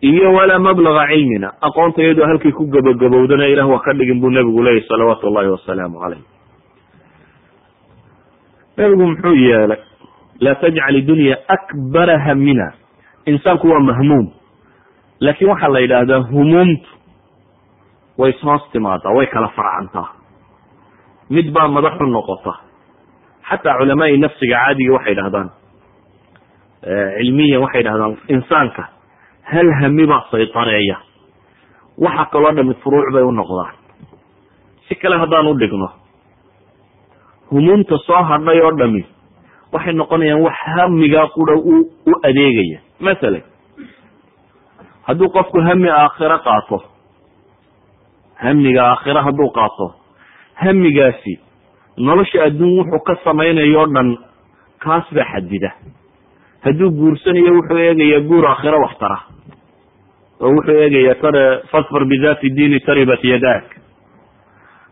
Iyo 0.01 0.33
walaa 0.33 0.59
mablaga 0.59 1.07
cilmina 1.07 1.51
aqoonta 1.61 2.01
iyadoo 2.03 2.25
halkii 2.25 2.51
ku 2.51 2.65
gabagabowdana 2.67 3.47
ilah 3.47 3.69
waa 3.69 3.79
ka 3.79 3.93
dhigin 3.93 4.19
buu 4.19 4.29
nebigu 4.29 4.63
leeyahy 4.63 4.87
salawaatu 4.87 5.27
ullahi 5.27 5.47
wasalaamu 5.49 5.99
calayh. 5.99 6.21
Nebigu 8.77 9.03
muxuu 9.07 9.35
yeelay 9.35 9.79
laa 10.39 10.55
tajcal 10.55 10.95
idunya 10.95 11.37
akbara 11.47 12.19
hamina 12.19 12.73
insaanku 13.25 13.67
waa 13.67 13.79
mahmuum. 13.79 14.27
Laakiin 15.19 15.49
waxaa 15.49 15.67
la 15.71 15.79
yidhaahdaa 15.79 16.19
humuumtu 16.31 16.89
way 18.17 18.29
ishoos 18.31 18.63
timaadaa 18.71 19.13
way 19.17 19.25
kala 19.33 19.47
farcantaa 19.57 20.07
mid 21.29 21.47
baa 21.55 21.67
madaxu 21.67 22.03
noqota. 22.15 22.53
Xataa 23.49 23.77
culamaai 23.79 24.17
nafsiga 24.17 24.57
caadiga 24.65 24.93
waxay 24.97 25.15
dhahdaan 25.19 25.49
cilmiyan 27.17 27.61
waxay 27.63 27.83
dhahdaan 27.83 28.17
insaanka 28.35 28.83
hal 29.51 29.67
hami 29.81 30.05
baa 30.11 30.21
saytareeya 30.31 30.97
waxa 32.05 32.25
kaloo 32.31 32.51
dhami 32.57 32.73
furuuc 32.83 33.07
bay 33.13 33.23
u 33.23 33.31
noqdaan. 33.31 33.73
Si 34.87 34.95
kale 34.95 35.17
haddaan 35.21 35.47
u 35.47 35.53
dhigno 35.59 35.89
humuumta 37.51 37.97
soo 38.07 38.23
hadhay 38.29 38.59
oo 38.61 38.71
dhami 38.79 39.03
waxay 39.73 39.93
noqonayaan 39.93 40.41
wax 40.45 40.55
hamigaa 40.75 41.27
qura 41.35 41.55
u 41.55 42.13
adeegaya. 42.27 42.79
Masalan 42.99 43.43
hadduu 45.07 45.29
qofku 45.35 45.59
hami 45.67 45.89
aakhiro 45.89 46.39
qaato 46.47 46.77
hamiga 48.43 48.81
aakhiro 48.91 49.21
hadduu 49.27 49.49
qaato. 49.57 49.87
Hamigaasi 50.63 51.33
nolosha 51.97 52.43
adduun 52.47 52.77
wuxuu 52.79 52.99
ka 53.07 53.15
samaynayo 53.23 53.81
o 53.81 53.85
dhan 53.95 54.09
kaas 54.83 55.05
baa 55.15 55.25
xadida. 55.33 55.71
Hadduu 56.65 56.89
guursanayo 56.99 57.53
wuxuu 57.57 57.77
eegayaa 57.77 58.19
guur 58.29 58.45
aakhiro 58.47 58.79
wax 58.85 58.97
tara 58.99 59.17
oo 60.41 60.51
wuxuu 60.55 60.77
eegayaa 60.83 61.15
tare 61.21 61.43
fasfar 61.71 62.05
bidati 62.05 62.49
diini 62.57 62.79
taribat 62.79 63.23
yadak 63.23 63.65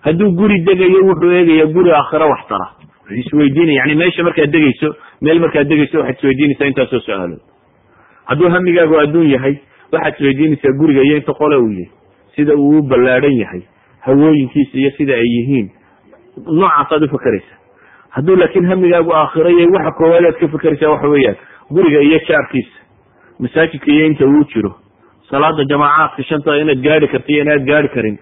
hadduu 0.05 0.31
guri 0.39 0.57
degayo 0.67 0.99
wuxuu 1.09 1.31
eegayaa 1.39 1.71
guri 1.75 1.91
aakhiro 1.91 2.29
wax 2.33 2.41
tara 2.49 2.67
wuxuu 3.09 3.19
isweydiinaya 3.21 3.79
yani 3.81 3.95
meesha 3.95 4.23
markaad 4.23 4.51
degeyso 4.55 4.95
meel 5.21 5.39
markaad 5.39 5.67
degeyso 5.69 5.97
waxaad 5.99 6.15
isweydiinaysaa 6.17 6.67
intaasoo 6.71 6.99
su'aalood 7.05 7.41
hadduu 8.29 8.49
hamigaagu 8.55 8.99
adduun 9.03 9.29
yahay 9.35 9.55
waxaad 9.93 10.13
isweydiinaysaa 10.19 10.77
guriga 10.79 11.01
iyo 11.07 11.17
inta 11.17 11.33
qole 11.33 11.55
uu 11.55 11.71
yahay 11.71 11.89
sida 12.35 12.53
uu 12.55 12.81
ballaadhan 12.81 13.37
yahay 13.41 13.61
hawooyinkiisa 14.05 14.77
iyo 14.77 14.91
sida 14.97 15.13
ay 15.13 15.27
yihiin 15.35 15.67
noocaasaad 16.59 17.03
ufakeraysa 17.09 17.53
hadduu 18.15 18.35
laakiin 18.35 18.65
hamigaagu 18.71 19.13
aakhiro 19.15 19.49
yahay 19.49 19.67
waxa 19.75 19.91
koowaad 19.99 20.25
aad 20.29 20.37
ka 20.39 20.47
fekeraysaa 20.55 20.89
waxa 20.93 21.07
weeyaan 21.15 21.37
guriga 21.75 21.99
iyo 22.07 22.19
jaarkiisa 22.29 22.77
masaajidka 23.39 23.91
iyo 23.91 24.05
inta 24.05 24.25
uu 24.25 24.43
jiro 24.53 24.71
salaada 25.31 25.63
jamaacaadka 25.71 26.23
shanta 26.29 26.55
inaad 26.61 26.81
gaari 26.87 27.07
karta 27.07 27.31
iyo 27.33 27.41
inaad 27.43 27.65
gaari 27.69 27.89
karin. 27.89 28.17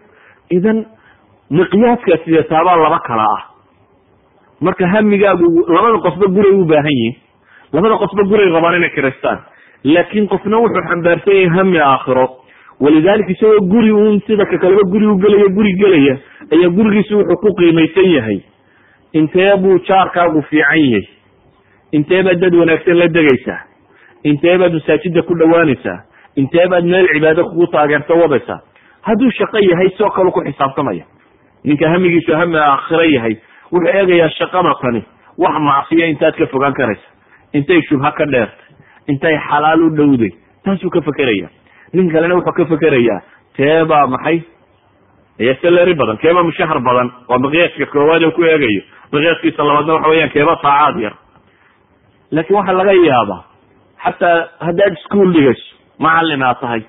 Idan 0.58 0.86
miqyaaskaas 1.50 2.22
sidetaabaa 2.26 2.76
laba 2.84 3.00
kala 3.08 3.24
ah. 3.38 3.42
Marka 4.62 4.88
hamigaagu 4.88 5.48
labada 5.76 5.98
qofba 6.06 6.28
guray 6.36 6.52
u 6.62 6.66
baahan 6.66 6.92
yihiin 6.98 7.16
labada 7.74 7.96
qofba 8.04 8.24
guray 8.32 8.50
rabaan 8.56 8.76
inay 8.80 8.90
kiraystaan. 8.96 9.40
Laakiin 9.84 10.28
qofna 10.34 10.58
wuxuu 10.64 10.84
xambaarsan 10.90 11.34
yahay 11.36 11.50
hami 11.58 11.80
aakhiro 11.80 12.26
walidalika 12.80 13.32
isagoo 13.32 13.60
guri 13.72 13.92
uun 13.92 14.20
sida 14.28 14.46
ka 14.46 14.58
kaleba 14.58 14.82
guri 14.92 15.06
u 15.06 15.16
gelaya 15.18 15.48
guri 15.58 15.74
gelaya 15.82 16.18
ayaa 16.52 16.70
gurigiisu 16.70 17.18
wuxuu 17.18 17.36
ku 17.42 17.54
qiimaysan 17.56 18.10
yahay. 18.16 18.40
Intee 19.14 19.56
buu 19.58 19.80
jaarkaagu 19.88 20.42
fiican 20.50 20.80
yahay? 20.80 21.08
Intee 21.92 22.24
baad 22.24 22.40
dad 22.40 22.56
wanaagsan 22.56 22.98
la 22.98 23.08
degaysaa? 23.08 23.60
Intee 24.24 24.58
baad 24.58 24.74
masaajida 24.74 25.22
ku 25.22 25.36
dhowaanaysaa? 25.40 25.98
Intee 26.36 26.68
baad 26.68 26.86
meel 26.86 27.08
cibaado 27.14 27.44
kugu 27.50 27.68
taageerto 27.68 28.14
wadaysaa 28.18 28.60
hadduu 29.02 29.32
shaqo 29.32 29.58
yahay 29.70 29.90
soo 29.98 30.10
kalu 30.10 30.32
ku 30.32 30.42
xisaabtamaya. 30.46 31.04
Ninka 31.64 31.90
hamigiisu 31.90 32.36
hami 32.36 32.58
aakhiro 32.58 33.04
yahay 33.04 33.36
wuxuu 33.72 33.92
eegayaa 33.98 34.30
shaqada 34.30 34.74
tani. 34.82 35.04
Wax 35.38 35.56
macsiya 35.60 36.08
intaad 36.08 36.36
ka 36.38 36.46
fogaan 36.48 36.74
karaysa. 36.74 37.08
Intay 37.54 37.82
shubha 37.90 38.12
ka 38.12 38.26
dheertay. 38.26 38.66
Intay 39.08 39.36
xalaal 39.50 39.84
u 39.84 39.90
dhowday. 39.96 40.32
Taasuu 40.64 40.90
ka 40.90 41.02
fekeraya 41.02 41.50
nin 41.94 42.12
kalena 42.12 42.36
wuxuu 42.36 42.52
ka 42.54 42.66
fekerayaa. 42.66 43.22
Teebaa 43.58 44.08
maxay? 44.08 44.38
Ayaa 45.40 45.56
salary 45.62 45.94
badan. 45.96 46.18
Keebaa 46.18 46.44
mushahar 46.44 46.80
badan. 46.80 47.12
Waa 47.30 47.38
miqyaaska 47.40 47.86
koowaad 47.94 48.24
oo 48.24 48.32
ku 48.32 48.44
eegayo. 48.44 48.82
Miqyaaskiisa 49.12 49.64
labaadna 49.64 49.94
waxa 49.94 50.10
weyaan 50.10 50.30
keeba 50.30 50.56
saacaad 50.62 51.00
yar. 51.06 51.14
Laakiin 52.32 52.58
waxaa 52.58 52.74
laga 52.80 52.92
yaabaa 52.94 53.42
xataa 54.04 54.38
haddaad 54.66 54.94
ischool 54.98 55.34
dhigayso 55.34 55.76
macallin 56.00 56.44
aad 56.44 56.60
tahay. 56.62 56.82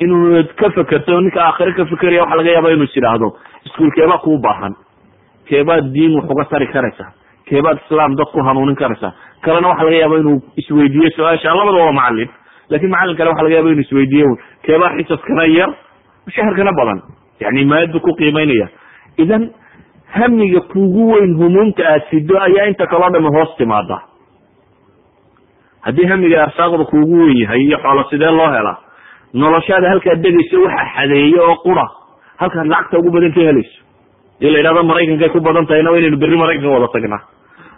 Inuu 0.00 0.44
ka 0.56 0.70
fekerto 0.70 1.20
ninka 1.20 1.40
aakhire 1.44 1.72
ka 1.76 1.84
fekeraya 1.84 2.22
waxa 2.22 2.36
laga 2.36 2.50
yaaba 2.54 2.70
inuu 2.72 2.84
is 2.88 2.96
idhaahdo 2.96 3.28
iskuol 3.66 3.90
keebaa 3.96 4.18
kuu 4.24 4.38
baahan. 4.38 4.74
Keebaad 5.48 5.92
diin 5.94 6.14
wax 6.16 6.30
uga 6.30 6.44
tari 6.44 6.66
karaysaa. 6.66 7.12
Keebaad 7.48 7.78
islaam 7.84 8.16
dad 8.16 8.28
ku 8.32 8.42
hanuunin 8.42 8.76
karaysaa. 8.76 9.12
Kalena 9.44 9.68
waxa 9.68 9.84
laga 9.84 9.96
yaaba 9.96 10.16
inuu 10.22 10.38
isweydiiyo 10.56 11.10
su'aasha 11.16 11.54
labada 11.54 11.78
waa 11.84 11.92
macallin 11.92 12.30
laakiin 12.70 12.90
macallin 12.94 13.16
kale 13.18 13.30
waxa 13.30 13.42
laga 13.46 13.54
yaba 13.58 13.70
inu 13.74 13.80
isweydiiyo 13.86 14.28
keebaa 14.66 14.92
xisaskana 14.98 15.44
yar 15.58 15.70
mushaharkana 16.26 16.72
badan. 16.80 17.00
Yani 17.40 17.64
maadu 17.64 18.00
ku 18.00 18.12
qiimeynaya 18.20 18.66
idan 19.18 19.42
hamiga 20.16 20.60
kugu 20.72 21.04
weyn 21.12 21.32
humuumta 21.40 21.82
aad 21.92 22.02
sido 22.10 22.34
ayaa 22.46 22.66
inta 22.70 22.86
kaloo 22.86 23.10
dhami 23.14 23.28
hoos 23.36 23.56
timaada 23.58 23.98
haddii 25.86 26.06
hamiga 26.12 26.42
arsaaqda 26.46 26.84
kuugu 26.90 27.16
weyn 27.24 27.38
yahay 27.42 27.60
iyo 27.66 27.78
xoolo 27.84 28.02
sidee 28.10 28.30
loo 28.38 28.50
helaa 28.56 28.78
noloshaada 29.42 29.88
halkaad 29.92 30.20
degayso 30.24 30.62
waxa 30.66 30.84
xadeeyo 30.96 31.40
oo 31.48 31.56
qura 31.64 31.86
halkaad 32.40 32.66
lacagta 32.72 32.98
ugu 32.98 33.10
badan 33.14 33.32
ka 33.32 33.40
helayso. 33.48 33.78
Dii 34.40 34.50
la 34.50 34.58
yidhahdo 34.58 34.82
maraykankay 34.90 35.28
ku 35.34 35.40
badan 35.40 35.66
tahayna 35.66 35.90
waa 35.90 35.98
inaynu 36.00 36.16
berri 36.22 36.36
maraykanka 36.42 36.74
wada 36.76 36.88
tagnaa. 36.94 37.22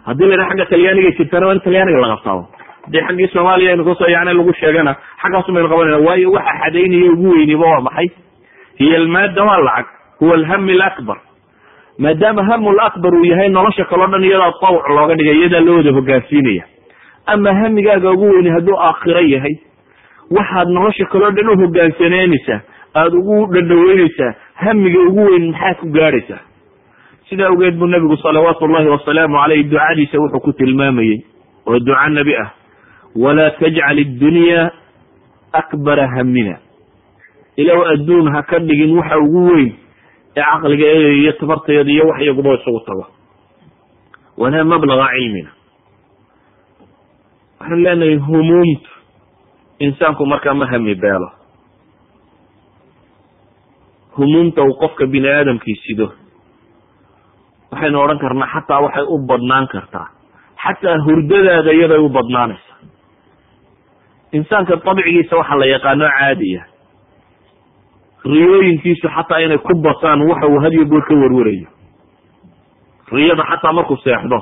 Haddii 0.07 0.25
la 0.27 0.33
yidhaha 0.35 0.49
xagga 0.51 0.65
talyaaniga 0.73 1.11
jirtana 1.17 1.45
waa 1.47 1.53
in 1.55 1.61
talyaaniga 1.67 1.99
la 2.03 2.07
qabtaabo 2.15 2.43
haddii 2.83 3.01
xaggii 3.07 3.27
soomaaliya 3.33 3.71
aynu 3.71 3.83
ku 3.83 3.95
soo 3.95 4.07
yani 4.15 4.33
lagu 4.33 4.53
sheegana 4.59 4.95
xaggaasu 5.23 5.51
baynu 5.53 5.69
qabanayna 5.69 5.97
waayo 6.07 6.31
waxa 6.31 6.53
xadaynaya 6.63 7.11
ugu 7.13 7.29
weyniba 7.35 7.65
waa 7.67 7.81
maxay? 7.81 8.07
Hiya 8.79 8.97
almaada 8.97 9.43
waa 9.43 9.57
lacag 9.67 9.85
huwa 10.19 10.33
alhami 10.35 10.71
alakbar. 10.73 11.17
Maadaama 11.99 12.43
hamu 12.43 12.71
lakbar 12.71 13.13
uu 13.15 13.25
yahay 13.25 13.49
nolosha 13.49 13.85
kaleo 13.85 14.07
dhan 14.07 14.23
iyadaa 14.23 14.51
tawc 14.61 14.89
looga 14.89 15.15
dhigay 15.15 15.35
iyadaa 15.39 15.59
loo 15.59 15.75
wada 15.77 15.91
hogaansiinaya. 15.91 16.63
Ama 17.25 17.53
hamigaaga 17.53 18.11
ugu 18.11 18.29
weyni 18.29 18.49
hadduu 18.49 18.77
aakhiro 18.79 19.19
yahay 19.21 19.55
waxaad 20.31 20.67
nolosha 20.69 21.05
kaleo 21.05 21.31
dhan 21.31 21.49
u 21.49 21.57
hogaansaneynaysaa 21.61 22.59
aada 22.95 23.17
ugu 23.17 23.45
dhadhaweyneysaa 23.53 24.33
hamiga 24.55 24.99
ugu 24.99 25.25
weyn 25.25 25.51
maxaad 25.51 25.77
ku 25.79 25.87
gaadhaysaa? 25.97 26.39
Sidaa 27.29 27.47
awgeed 27.47 27.75
buu 27.79 27.87
nabigu 27.87 28.17
salawaatu 28.17 28.67
llahi 28.67 28.87
wasalaamu 28.89 29.37
caleyh 29.37 29.63
ducadiisa 29.69 30.17
wuxuu 30.19 30.39
ku 30.39 30.53
tilmaamayey 30.53 31.21
oo 31.67 31.79
duca 31.79 32.09
nebi 32.09 32.35
ah 32.35 32.49
walaa 33.15 33.51
tajcal 33.59 33.99
iddunya 33.99 34.71
akbara 35.53 36.07
hamina 36.15 36.57
ilow 37.57 37.81
adduun 37.93 38.31
ha 38.33 38.41
ka 38.43 38.59
dhigin 38.59 38.97
waxa 38.97 39.17
ugu 39.19 39.41
weyn 39.53 39.71
ee 40.37 40.41
caqliga 40.41 40.85
iyo 41.21 41.31
tabartayada 41.39 41.91
iyo 41.91 42.03
wax 42.09 42.21
iyaguba 42.21 42.53
isugu 42.57 42.79
tago. 42.85 43.05
Walaa 44.37 44.63
mablaga 44.65 45.07
cilmina. 45.13 45.51
Waxaan 47.59 47.83
leenahay 47.83 48.17
humuumtu 48.17 48.89
insaanku 49.79 50.25
markaa 50.25 50.53
ma 50.57 50.65
hami 50.65 50.95
beelo. 50.95 51.29
Humuumta 54.17 54.61
uu 54.63 54.73
qofka 54.81 55.05
bini 55.05 55.27
aadamkii 55.29 55.75
sido. 55.85 56.07
Waxaynu 57.71 57.97
odhan 58.03 58.19
karnaa 58.19 58.47
xataa 58.53 58.81
waxay 58.85 59.05
u 59.13 59.17
badnaan 59.29 59.67
kartaa. 59.67 60.07
Xataa 60.63 60.97
hurdadaada 61.05 61.71
iyaday 61.77 61.97
u 62.01 62.09
badnaanaysa 62.09 62.72
insaanka 64.33 64.75
dabcigiisa 64.85 65.37
waxa 65.37 65.55
la 65.61 65.65
yaqaano 65.73 66.05
caadiya. 66.17 66.61
Riyooyinkiisu 68.25 69.07
xataa 69.15 69.39
inay 69.45 69.57
ku 69.57 69.73
bataan 69.83 70.21
waxa 70.29 70.47
uu 70.47 70.59
had 70.63 70.73
iyo 70.73 70.85
goor 70.85 71.03
ka 71.07 71.13
warwarayo 71.15 71.67
riyada 73.11 73.43
xataa 73.43 73.73
markuu 73.73 73.97
seexdo. 74.03 74.39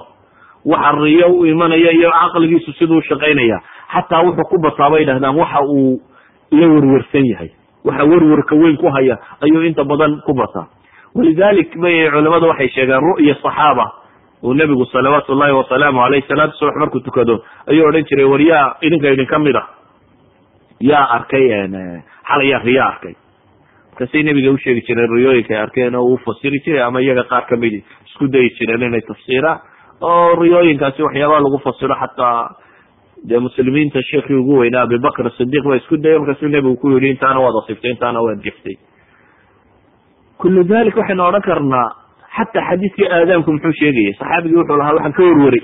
Waxa 0.66 0.92
riyo 1.02 1.28
u 1.34 1.46
imanaya 1.46 1.92
iyo 1.92 2.10
caqligiisu 2.12 2.72
siduu 2.78 3.02
shaqaynaya 3.02 3.58
xataa 3.94 4.22
wuxuu 4.24 4.46
ku 4.50 4.58
bataa 4.62 4.90
bay 4.90 5.06
dhahdaan 5.06 5.36
waxa 5.36 5.60
uu 5.66 6.00
la 6.52 6.68
werwersan 6.68 7.26
yahay. 7.26 7.50
Waxa 7.86 8.04
werwerka 8.06 8.56
weyn 8.56 8.78
ku 8.78 8.88
haya 8.94 9.18
ayuu 9.42 9.64
inta 9.66 9.84
badan 9.84 10.22
ku 10.26 10.34
bataa 10.34 10.68
walidalik 11.16 11.74
bay 11.82 12.06
culamadu 12.12 12.48
waxay 12.54 12.70
sheegaan 12.70 13.02
ru'ya 13.02 13.36
saxaaba 13.42 13.86
uu 14.44 14.54
nebigu 14.54 14.86
salawaatu 14.94 15.34
llahi 15.36 15.52
wasalaamu 15.58 16.02
aleyh 16.06 16.22
salaatu 16.30 16.54
subax 16.58 16.76
markuu 16.78 17.00
tukado 17.02 17.42
ayuu 17.68 17.86
odhan 17.90 18.06
jiray 18.06 18.26
war 18.26 18.42
yaa 18.42 18.78
idinka 18.82 19.10
idinka 19.10 19.40
mid 19.40 19.56
a 19.56 19.64
yaa 20.90 21.06
arkay 21.18 21.46
xalay 22.30 22.48
yaa 22.52 22.62
riya 22.66 22.84
arkay. 22.92 23.14
Markaasay 23.92 24.24
nebiga 24.24 24.52
usheegi 24.52 24.82
jireen 24.88 25.10
riyooyinka 25.16 25.54
ay 25.56 25.62
arkeen 25.66 25.96
oo 25.96 26.06
uu 26.12 26.18
fasiri 26.26 26.60
jiray 26.66 26.82
ama 26.84 27.00
iyaga 27.02 27.24
qaar 27.32 27.46
kamidi 27.50 27.84
isku 28.08 28.28
dayi 28.28 28.50
jireen 28.60 28.82
inay 28.88 29.02
tafsiiraan 29.02 29.60
oo 30.02 30.36
riyooyinkaasi 30.42 31.04
waxyaabaha 31.04 31.42
lagu 31.46 31.60
fasiro 31.66 31.96
xataa 32.02 32.56
dee 33.30 33.40
muslimiinta 33.40 34.02
sheekii 34.10 34.36
ugu 34.42 34.58
weynaa 34.62 34.82
abibakr 34.88 35.30
sidiq 35.38 35.64
baa 35.70 35.76
isku 35.82 35.98
dayay 35.98 36.18
markaasuu 36.20 36.48
nebigu 36.50 36.76
ku 36.82 36.90
yihi 36.96 37.10
intaana 37.14 37.40
waad 37.46 37.56
asiftay 37.64 37.92
intaana 37.92 38.22
waad 38.26 38.42
geftay 38.48 38.76
kullu 40.42 40.64
dalik 40.72 40.96
waxaynu 40.98 41.24
odhan 41.28 41.42
karnaa 41.50 41.88
xataa 42.38 42.64
xadiidkii 42.70 43.08
aadaamku 43.18 43.52
muxuu 43.56 43.74
sheegayay 43.82 44.14
saxaabigii 44.22 44.58
wuxuu 44.62 44.78
lahaa 44.82 44.94
waxaan 44.98 45.14
ka 45.18 45.24
warwaray 45.28 45.64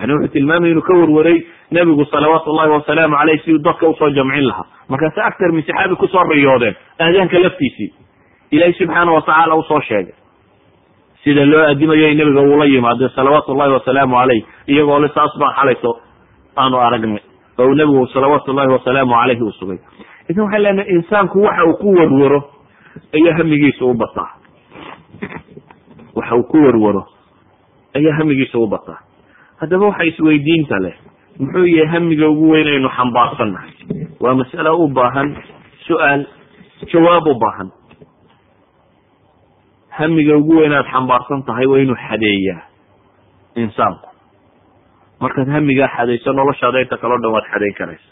yani 0.00 0.12
wuxuu 0.14 0.32
tilmaamay 0.32 0.70
inuu 0.70 0.82
ka 0.88 0.94
warwaray 1.00 1.38
nebigu 1.70 2.04
salawaatu 2.04 2.52
llahi 2.56 2.70
wasalaamu 2.76 3.16
caleyh 3.16 3.40
siduu 3.44 3.58
dadka 3.66 3.88
u 3.88 3.94
soo 3.94 4.10
jamcin 4.10 4.46
lahaa. 4.50 4.64
Markaase 4.88 5.20
actar 5.22 5.52
min 5.52 5.62
saxaabi 5.62 5.96
ku 5.96 6.06
soo 6.08 6.22
riyoodeen 6.32 6.74
aadaanka 6.98 7.38
laftiisii 7.44 7.90
ilaahay 8.50 8.72
subxaana 8.78 9.12
watacaala 9.12 9.54
u 9.54 9.62
soo 9.62 9.80
sheegay 9.88 10.14
sida 11.24 11.44
loo 11.52 11.64
adimayo 11.70 12.14
nebiga 12.14 12.40
uula 12.40 12.64
yimaade 12.64 13.08
salawaatu 13.16 13.54
llahi 13.54 13.72
wasalaamu 13.72 14.14
caleyh 14.16 14.42
iyagoo 14.66 14.98
le 15.04 15.08
saas 15.14 15.32
baa 15.40 15.52
xalayso 15.58 15.90
aanu 16.56 16.76
aragnay 16.86 17.22
oo 17.58 17.66
uu 17.68 17.74
nebigu 17.74 18.06
salawaatu 18.06 18.52
llahi 18.52 18.72
wasalaamu 18.76 19.14
caleyhi 19.20 19.42
u 19.42 19.52
sugay. 19.52 19.78
Idan 20.30 20.44
waxay 20.44 20.62
leenahay 20.62 20.90
insaanku 20.96 21.42
waxa 21.46 21.64
uu 21.68 21.76
ku 21.82 21.88
warwaro 21.98 22.40
ayaa 23.16 23.36
hamigiisa 23.38 23.84
u 23.84 23.94
bataa. 23.94 24.30
Waxa 26.16 26.34
uu 26.36 26.42
ku 26.50 26.56
warwaro 26.66 27.02
ayaa 27.96 28.16
hamigiisa 28.18 28.58
u 28.58 28.66
bataa 28.66 28.98
haddaba 29.60 29.86
waxa 29.90 30.04
isweydiinta 30.10 30.76
leh 30.84 30.94
muxuu 31.40 31.66
yahay 31.66 31.88
hamiga 31.94 32.28
ugu 32.32 32.50
weyn 32.52 32.68
aynu 32.74 32.88
xambaarsannahay. 32.96 33.72
Waa 34.20 34.34
mas'alo 34.40 34.72
u 34.84 34.88
baahan 34.98 35.28
su'aal 35.86 36.22
jawaab 36.92 37.26
u 37.26 37.34
baahan. 37.42 37.68
Hamiga 39.98 40.36
ugu 40.40 40.56
weyn 40.60 40.72
aad 40.72 40.86
xambaarsan 40.92 41.42
tahay 41.48 41.66
waa 41.66 41.78
inuu 41.84 41.96
xadeeyaa 42.08 42.62
insaanku. 43.56 44.08
Markaad 45.20 45.48
hamigaa 45.54 45.88
xadayso 45.96 46.32
noloshaada 46.32 46.80
inta 46.84 46.96
kaleo 46.96 47.18
dhan 47.22 47.32
waad 47.34 47.46
xadayn 47.52 47.74
karaysa 47.78 48.10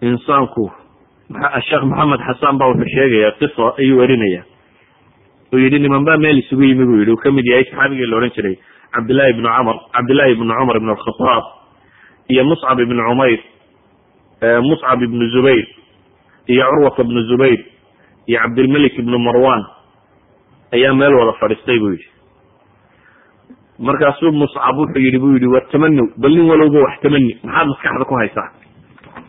insaanku 0.00 0.64
sheekh 1.68 1.84
maxamed 1.90 2.20
xasan 2.26 2.58
ba 2.60 2.64
wuxuu 2.70 2.88
sheegaya 2.94 3.30
qisa 3.40 3.64
ayuu 3.80 3.98
werinaya 4.00 4.42
uu 5.52 5.58
yihi 5.58 5.78
niman 5.78 6.04
baa 6.04 6.16
meel 6.24 6.38
isugu 6.42 6.62
yimi 6.68 6.84
buu 6.90 6.98
yihi 7.00 7.10
uu 7.12 7.16
ka 7.24 7.30
mid 7.32 7.46
yahay 7.52 7.64
saxaabigii 7.70 8.06
la 8.10 8.16
odhan 8.20 8.30
jiray 8.36 8.56
cabdillahi 8.94 9.30
ibnu 9.34 9.48
camar 9.56 9.76
cabdillahi 9.96 10.32
ibnu 10.36 10.52
cumar 10.58 10.76
ibn 10.80 10.88
alkhataab 10.94 11.44
iyo 12.32 12.44
muscab 12.50 12.80
ibnu 12.86 13.02
cumayr 13.08 13.40
muscab 14.70 15.02
ibnu 15.08 15.24
zubayr 15.34 15.66
iyo 16.54 16.64
curwata 16.70 17.02
ibnu 17.06 17.20
zubayr 17.30 17.60
iyo 18.26 18.38
cabdilmelik 18.42 18.94
ibnu 19.02 19.18
marwan 19.26 19.62
ayaa 20.76 20.94
meel 21.00 21.14
wada 21.20 21.32
fadhiistay 21.40 21.78
buu 21.82 21.92
yihi 21.96 22.08
markaasuu 23.78 24.32
muscab 24.32 24.76
wuxuu 24.78 24.98
yihi 25.04 25.18
bu 25.22 25.28
yihi 25.36 25.46
war 25.54 25.64
tamanow 25.72 26.06
bal 26.22 26.32
nin 26.36 26.48
walowba 26.50 26.78
wax 26.86 27.00
tamani 27.02 27.32
maxaad 27.44 27.66
maskaxda 27.70 28.04
ku 28.10 28.14
haysaa? 28.20 28.48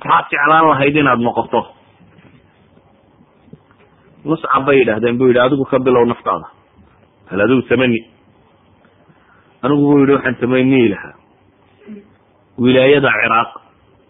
Maxaad 0.01 0.25
jeclaan 0.31 0.65
lahayd 0.71 0.95
inaad 1.01 1.19
noqoto 1.27 1.61
muscab 4.31 4.65
bay 4.67 4.77
yidhahdeen 4.81 5.17
bu 5.19 5.27
yidhi 5.29 5.39
adigu 5.45 5.65
ka 5.71 5.79
bilow 5.79 6.05
naftaada. 6.11 6.47
Hal 7.29 7.39
adigu 7.45 7.61
tamani 7.69 7.99
anigu 9.63 9.81
bu 9.89 9.95
yihi 10.01 10.13
waxaan 10.17 10.35
tamaniyi 10.41 10.89
lahaa. 10.93 11.13
Wilaayada 12.63 13.09
ciraaq 13.21 13.49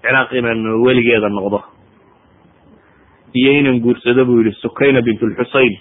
ciraaq 0.04 0.30
inaan 0.40 0.60
weligeeda 0.86 1.30
noqdo. 1.38 1.60
Iyo 3.40 3.52
inaan 3.60 3.80
guursado 3.86 4.26
bu 4.26 4.42
yihi 4.42 4.56
sukayna 4.64 5.02
bint 5.02 5.22
lxusein 5.22 5.74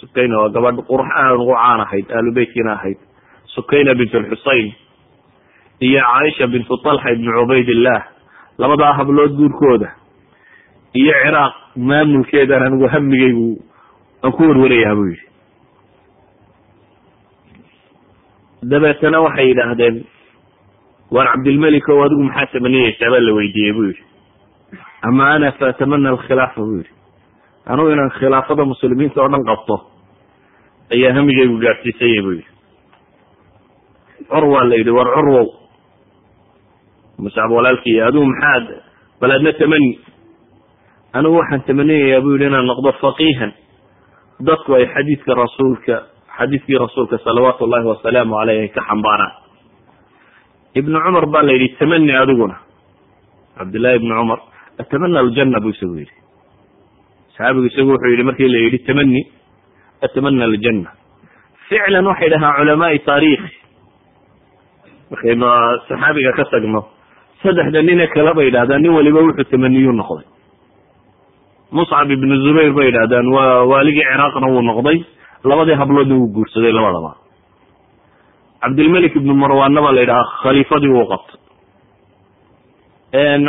sukayna 0.00 0.34
waa 0.40 0.48
gabadh 0.54 0.80
qurux 0.88 1.08
aan 1.20 1.36
ugu 1.40 1.54
caan 1.54 1.80
ahayd 1.80 2.06
aalubeytkina 2.10 2.72
ahayd. 2.78 2.98
Sukayna 3.54 3.94
bint 3.94 4.12
lxusein 4.14 4.68
iyo 5.80 6.00
caaisha 6.00 6.46
bintu 6.52 6.76
talxa 6.84 7.10
ibni 7.12 7.30
cubaydillah 7.38 8.00
labadaa 8.58 8.92
hablood 8.98 9.32
guurkooda 9.38 9.88
iyo 10.94 11.12
ciraaq 11.22 11.54
maamulkeedan 11.76 12.62
anigu 12.66 12.86
hamigaygu 12.94 13.48
aan 14.24 14.32
ku 14.32 14.42
warwarayaa 14.48 14.94
buu 14.98 15.08
yihi 15.12 15.26
dabeetana 18.70 19.20
waxay 19.26 19.46
yidhaahdeen 19.50 19.96
waar 21.10 21.26
cabdilmelik 21.32 21.88
o 21.88 22.02
adigu 22.04 22.22
maxaa 22.28 22.46
tamaniyeysaa 22.52 23.10
baa 23.12 23.20
la 23.26 23.32
weydiiyey? 23.38 23.72
bu 23.76 23.82
yihi 23.90 24.02
ama 25.02 25.24
ana 25.34 25.52
faatamana 25.52 26.08
alkhilaafa 26.10 26.60
bu 26.68 26.74
yihi 26.80 26.90
anugu 27.66 27.90
inaan 27.92 28.10
khilaafada 28.18 28.64
muslimiinta 28.64 29.20
oo 29.22 29.28
dhan 29.32 29.44
qabto 29.50 29.76
ayaa 30.94 31.12
hamigaygu 31.18 31.56
gaadhsiisanyay 31.64 32.22
bu 32.26 32.30
yihi 32.32 32.48
curwaa 34.30 34.64
la 34.70 34.74
yidhi 34.80 34.90
war 34.90 35.08
curwow 35.14 35.46
muscab 37.18 37.50
walaalkii 37.50 38.00
adigu 38.08 38.24
maxaad 38.32 38.66
bal 39.20 39.30
adna 39.36 39.52
tamani 39.52 39.90
anigu 41.18 41.36
waxaan 41.40 41.62
tamaniyayaa 41.68 42.20
bu 42.24 42.30
yihi 42.36 42.46
inaan 42.50 42.66
noqdo 42.70 42.90
faqiihan. 43.02 43.50
Dadku 44.46 44.70
ay 44.78 44.84
xadiidka 44.94 45.32
rasuulka 45.42 45.94
xadiidkii 46.38 46.78
rasuulka 46.84 47.16
salawaatu 47.24 47.64
ullahi 47.64 47.86
wasalaamu 47.92 48.34
caleyh 48.38 48.60
ay 48.64 48.68
ka 48.76 48.80
xambaaraan. 48.88 49.32
Ibnu 50.78 50.96
cumar 51.04 51.26
baa 51.32 51.42
la 51.42 51.52
yidhi 51.52 51.68
tamani 51.80 52.12
adiguna. 52.22 52.56
Cabdillahi 53.58 53.96
ibni 53.96 54.12
cumar 54.18 54.40
atamana 54.82 55.18
aljanna 55.24 55.60
buu 55.64 55.72
isagu 55.72 55.96
yidhi. 56.02 56.14
Saxaabigu 57.36 57.66
isagu 57.70 57.90
wuxuu 57.92 58.10
yihi 58.12 58.22
markii 58.28 58.48
la 58.54 58.58
yidhi 58.64 58.78
tamani 58.86 59.20
atamana 60.04 60.44
aljanna. 60.44 60.90
Ficlan 61.68 62.06
waxay 62.10 62.28
dhahaan 62.32 62.54
culamaai 62.60 62.98
taariikhi. 63.08 63.50
Markaynu 65.10 65.46
saxaabiga 65.88 66.32
ka 66.36 66.44
tagno 66.52 66.82
saddexda 67.42 67.80
nine 67.82 68.04
kale 68.14 68.34
bay 68.36 68.46
yidhahdaan 68.48 68.82
nin 68.82 68.92
waliba 68.92 69.20
wuxuu 69.24 69.48
tamaniyuu 69.50 69.92
noqday 70.00 70.26
muscab 71.72 72.10
ibnu 72.10 72.34
zubayr 72.44 72.72
bay 72.72 72.86
yidhahdaan 72.90 73.26
waa 73.36 73.64
waaligii 73.70 74.02
ciraaqna 74.10 74.46
wuu 74.52 74.62
noqday. 74.62 74.98
Labadii 75.44 75.74
habloodna 75.80 76.14
wuu 76.14 76.32
guursaday 76.34 76.72
labadaba. 76.72 77.12
Cabdilmelik 78.62 79.16
ibnu 79.16 79.34
marwaanna 79.34 79.80
baa 79.82 79.92
la 79.92 80.00
yidhahaa 80.00 80.30
khaliifadii 80.42 80.88
wuu 80.94 81.06
qabtay. 81.12 81.40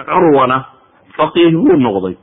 Curwana 0.10 0.66
faqiih 1.18 1.52
buu 1.54 1.78
noqday. 1.78 2.16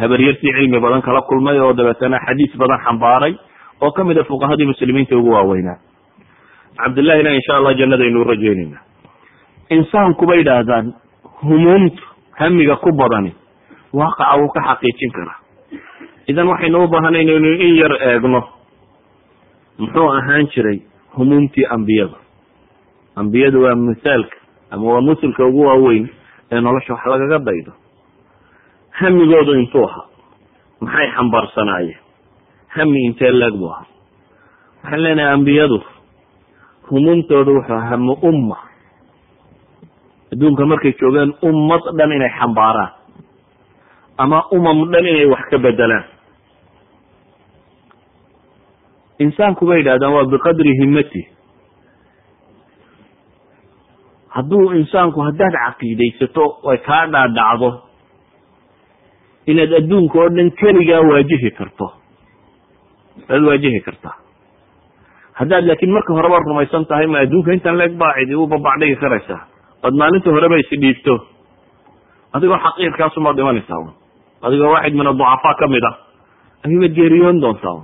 Habaryartii 0.00 0.52
cilmi 0.56 0.80
badan 0.80 1.02
kala 1.02 1.20
kulmay 1.22 1.58
oo 1.60 1.72
dabeetana 1.72 2.18
xadiis 2.26 2.56
badan 2.56 2.78
xambaaray 2.84 3.34
oo 3.82 3.90
ka 3.90 4.04
mid 4.04 4.18
a 4.18 4.24
fuqahadii 4.24 4.66
muslimiinta 4.66 5.16
ugu 5.16 5.30
waaweynaa. 5.30 5.78
Cabdillahina 6.78 7.30
insha 7.34 7.56
allah 7.56 7.74
jannadaynu 7.78 8.24
rajeynayna 8.24 8.78
insaanku 9.70 10.26
bay 10.26 10.40
idhaahdaan 10.40 10.94
humuumtu 11.42 12.02
hamiga 12.38 12.76
ku 12.76 12.92
badani 12.92 13.32
waaqaca 13.98 14.34
wuu 14.40 14.48
ka 14.54 14.60
xaqiijin 14.68 15.10
karaa. 15.16 15.38
Idan 16.30 16.48
waxaynu 16.52 16.84
u 16.84 16.88
baahanay 16.92 17.22
inaynu 17.22 17.48
in 17.66 17.74
yar 17.80 17.92
eegno 18.08 18.40
muxuu 19.78 20.08
ahaan 20.18 20.46
jiray 20.52 20.78
humuumtii 21.16 21.64
ambiyada. 21.74 22.18
Ambiyadu 23.16 23.62
waa 23.64 23.74
misaalka 23.74 24.36
ama 24.70 24.84
waa 24.92 25.00
musulka 25.00 25.44
ugu 25.46 25.60
waaweyn 25.68 26.08
ee 26.52 26.60
nolosha 26.60 26.92
wax 26.94 27.04
lagaga 27.06 27.38
daydo. 27.38 27.72
Hamigoodu 28.90 29.52
intuu 29.60 29.84
ahaa 29.88 30.06
maxay 30.80 31.08
xambaarsanaayeen 31.16 31.98
hami 32.68 32.98
intee 33.06 33.30
leeg 33.32 33.54
buu 33.60 33.70
ahaa? 33.72 33.86
Waxaan 34.82 35.02
leenahay 35.02 35.32
ambiyadu 35.34 35.78
humuumtoodu 36.90 37.50
wuxuu 37.56 37.80
hami 37.90 38.14
umma. 38.28 38.56
Adduunka 40.32 40.66
markay 40.66 40.92
joogeen 41.00 41.32
ummad 41.42 41.82
dhan 41.98 42.12
inay 42.12 42.30
xambaaraan 42.38 42.92
ama 44.18 44.38
umam 44.56 44.78
dhan 44.92 45.06
inay 45.12 45.26
wax 45.32 45.42
ka 45.50 45.58
bedelaan. 45.58 46.04
Insaanku 49.18 49.66
bay 49.66 49.78
yidhahdaan 49.80 50.12
waa 50.16 50.24
biqadri 50.32 50.72
himmati. 50.80 51.22
Hadduu 54.36 54.72
insaanku 54.80 55.20
haddaad 55.26 55.54
caqiidaysato 55.64 56.44
ay 56.70 56.78
kaa 56.86 57.06
dhaadhacdo 57.14 57.70
inaad 59.46 59.72
adduunka 59.80 60.16
oo 60.22 60.28
dhan 60.36 60.50
keligaa 60.60 61.00
waajihi 61.10 61.50
karto. 61.58 61.86
Waad 63.28 63.42
waajihi 63.48 63.80
kartaa 63.86 64.16
haddaad 65.40 65.64
laakiin 65.68 65.92
marka 65.96 66.12
horeba 66.16 66.38
rumaysan 66.44 66.84
tahay 66.88 67.06
ma 67.06 67.18
adduunka 67.24 67.52
intaan 67.56 67.76
leeg 67.80 67.96
baacidi 68.00 68.34
u 68.36 68.46
babacdhigi 68.46 68.96
karaysaa. 69.00 69.40
Ood 69.84 69.94
maalinta 70.00 70.30
horeba 70.36 70.56
isdhiibto 70.60 71.14
adigoo 72.36 72.58
xaqiirkaasumaad 72.66 73.36
dhimanaysaa. 73.36 73.78
un 73.84 73.92
adigoo 74.46 74.70
waaxid 74.74 74.94
min 74.98 75.06
aducafaa 75.12 75.54
ka 75.60 75.66
mid 75.74 75.84
ah. 75.90 75.94
Ayuubaad 76.66 76.94
geeriyoon 76.98 77.40
doontaa. 77.42 77.78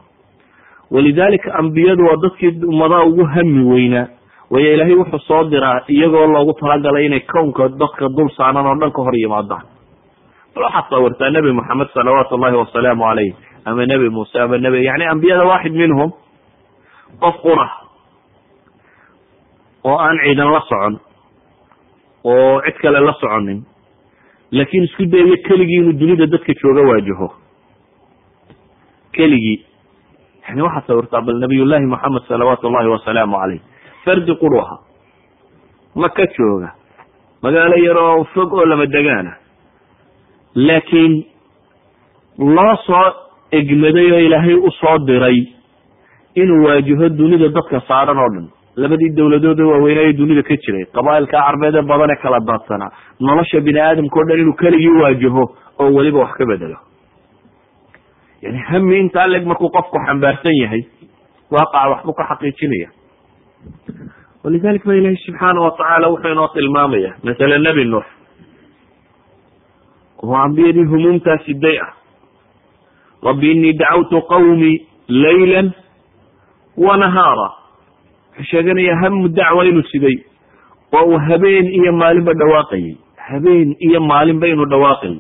Walidalika 0.95 1.55
ambiyadu 1.61 2.03
waa 2.09 2.17
dadkii 2.23 2.53
ummadaha 2.73 3.05
ugu 3.11 3.25
hami 3.35 3.63
weynaa 3.73 4.07
waayo 4.51 4.73
ilaahay 4.75 4.95
wuxuu 5.01 5.19
soo 5.29 5.45
diraa 5.51 5.81
iyagoo 5.89 6.27
loogu 6.27 6.53
talagalay 6.61 7.07
inay 7.07 7.21
kownka 7.33 7.69
dadka 7.81 8.09
dul 8.17 8.29
saaran 8.37 8.67
oo 8.67 8.75
dhan 8.81 8.93
ka 8.97 9.01
hor 9.07 9.17
yimaadaan 9.23 9.65
bal 10.55 10.65
waxaad 10.69 10.85
sawirtaa 10.91 11.31
nebi 11.37 11.53
moxamed 11.59 11.89
salawaatu 11.95 12.37
llahi 12.43 12.57
wasalaamu 12.63 13.03
caleyh 13.09 13.33
ama 13.65 13.87
nebi 13.93 14.09
muuse 14.17 14.37
ama 14.45 14.59
nebi 14.65 14.85
yani 14.89 15.05
ambiyada 15.13 15.45
waaxid 15.51 15.73
minhum 15.83 16.11
qof 17.23 17.37
qura 17.45 17.67
oo 19.89 19.97
aan 19.99 20.19
ciidan 20.25 20.53
la 20.53 20.61
socon 20.69 20.95
oo 22.25 22.61
cid 22.67 22.77
kale 22.83 23.01
la 23.01 23.13
soconin 23.21 23.65
laakiin 24.53 24.85
isku 24.85 25.05
dayayo 25.13 25.37
keligii 25.49 25.79
inuu 25.83 25.93
dunida 26.01 26.27
dadka 26.27 26.53
jooga 26.63 26.83
waajaho 26.91 27.29
keligii. 29.13 29.59
Yani 30.49 30.63
waxaad 30.63 30.87
sawirtaa 30.87 31.21
bal 31.27 31.39
nabiyullahi 31.41 31.87
moxamed 31.87 32.23
salawaatu 32.29 32.71
llahi 32.71 32.89
wasalaamu 32.95 33.37
caleyh 33.41 33.61
fardi 34.05 34.35
quru 34.43 34.59
aha 34.61 34.77
maka 35.95 36.27
jooga. 36.39 36.71
Magaalo 37.43 37.77
yar 37.85 37.97
oo 37.97 38.25
fog 38.35 38.53
oo 38.53 38.65
lama 38.67 38.87
degaana. 38.87 39.33
Laakiin 40.55 41.25
loo 42.39 42.77
soo 42.87 43.07
egmaday 43.53 44.13
oo 44.13 44.19
ilaahay 44.27 44.55
u 44.55 44.71
soo 44.71 44.99
diray 45.07 45.39
inuu 46.35 46.65
waajaho 46.67 47.09
dunida 47.09 47.49
dadka 47.49 47.81
saaran 47.89 48.19
oo 48.19 48.31
dhan 48.35 48.47
labadii 48.77 49.11
dowladooda 49.17 49.65
waaweynaa 49.67 50.03
ee 50.09 50.13
dunida 50.13 50.43
ka 50.43 50.57
jiray 50.57 50.85
qabaailka 50.97 51.37
carbeed 51.47 51.75
ee 51.75 51.83
badan 51.91 52.11
ee 52.11 52.21
kala 52.23 52.41
daadsanaa 52.51 52.91
nolosha 53.21 53.61
bini 53.61 53.81
aadamka 53.81 54.21
o 54.21 54.25
dhan 54.29 54.41
inuu 54.41 54.53
keligii 54.63 54.95
waajaho 55.03 55.43
oo 55.83 55.91
weliba 55.97 56.19
wax 56.25 56.33
ka 56.39 56.47
bedelo. 56.47 56.77
Yani 58.43 58.59
hami 58.59 58.99
intaa 59.01 59.27
leg 59.27 59.45
markuu 59.47 59.69
qofku 59.77 59.99
xambaarsan 60.07 60.55
yahay 60.63 60.83
waaqaca 61.51 61.89
waxbuu 61.93 62.13
ka 62.19 62.25
xaqiijinaya. 62.31 62.89
Walidalik 64.45 64.85
ba 64.87 64.95
ilahi 64.95 65.17
subxaana 65.27 65.61
watacaala 65.61 66.09
wuxuu 66.13 66.33
inoo 66.33 66.49
tilmaamaya 66.49 67.11
masala 67.25 67.59
nebi 67.59 67.85
nuux 67.85 68.07
oo 70.23 70.37
ambiyadii 70.37 70.85
humuumtaasi 70.85 71.55
day 71.55 71.79
ah. 71.87 71.93
Rabbi 73.27 73.51
inii 73.53 73.73
dacawtu 73.73 74.23
qawmii 74.33 74.77
layla 75.09 75.63
wa 76.77 76.97
nahaara 76.97 77.49
wuxuu 78.33 78.45
sheeganaya 78.51 78.97
hamu 79.03 79.29
dacwa 79.29 79.65
inuu 79.65 79.83
siday. 79.93 80.17
Oo 80.93 81.05
uu 81.07 81.19
habeen 81.29 81.67
iyo 81.67 81.93
maalinba 81.93 82.33
dhawaaqayay 82.35 82.97
habeen 83.17 83.77
iyo 83.81 84.01
maalinba 84.01 84.47
inuu 84.49 84.67
dhawaaqayay 84.67 85.19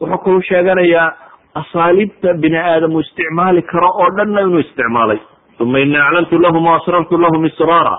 wuxuu 0.00 0.18
kalu 0.24 0.42
sheeganayaa 0.42 1.12
asaaliibta 1.54 2.34
bini 2.34 2.56
aadam 2.56 2.94
uu 2.94 3.00
isticmaali 3.00 3.62
karo 3.62 3.88
oo 3.88 4.10
dhanna 4.16 4.40
inuu 4.40 4.58
isticmaalay. 4.58 5.18
Uma 5.60 5.78
ini 5.80 5.96
aclantu 5.96 6.38
lahum 6.38 6.66
waasrartu 6.66 7.18
lahum 7.18 7.44
israara. 7.46 7.96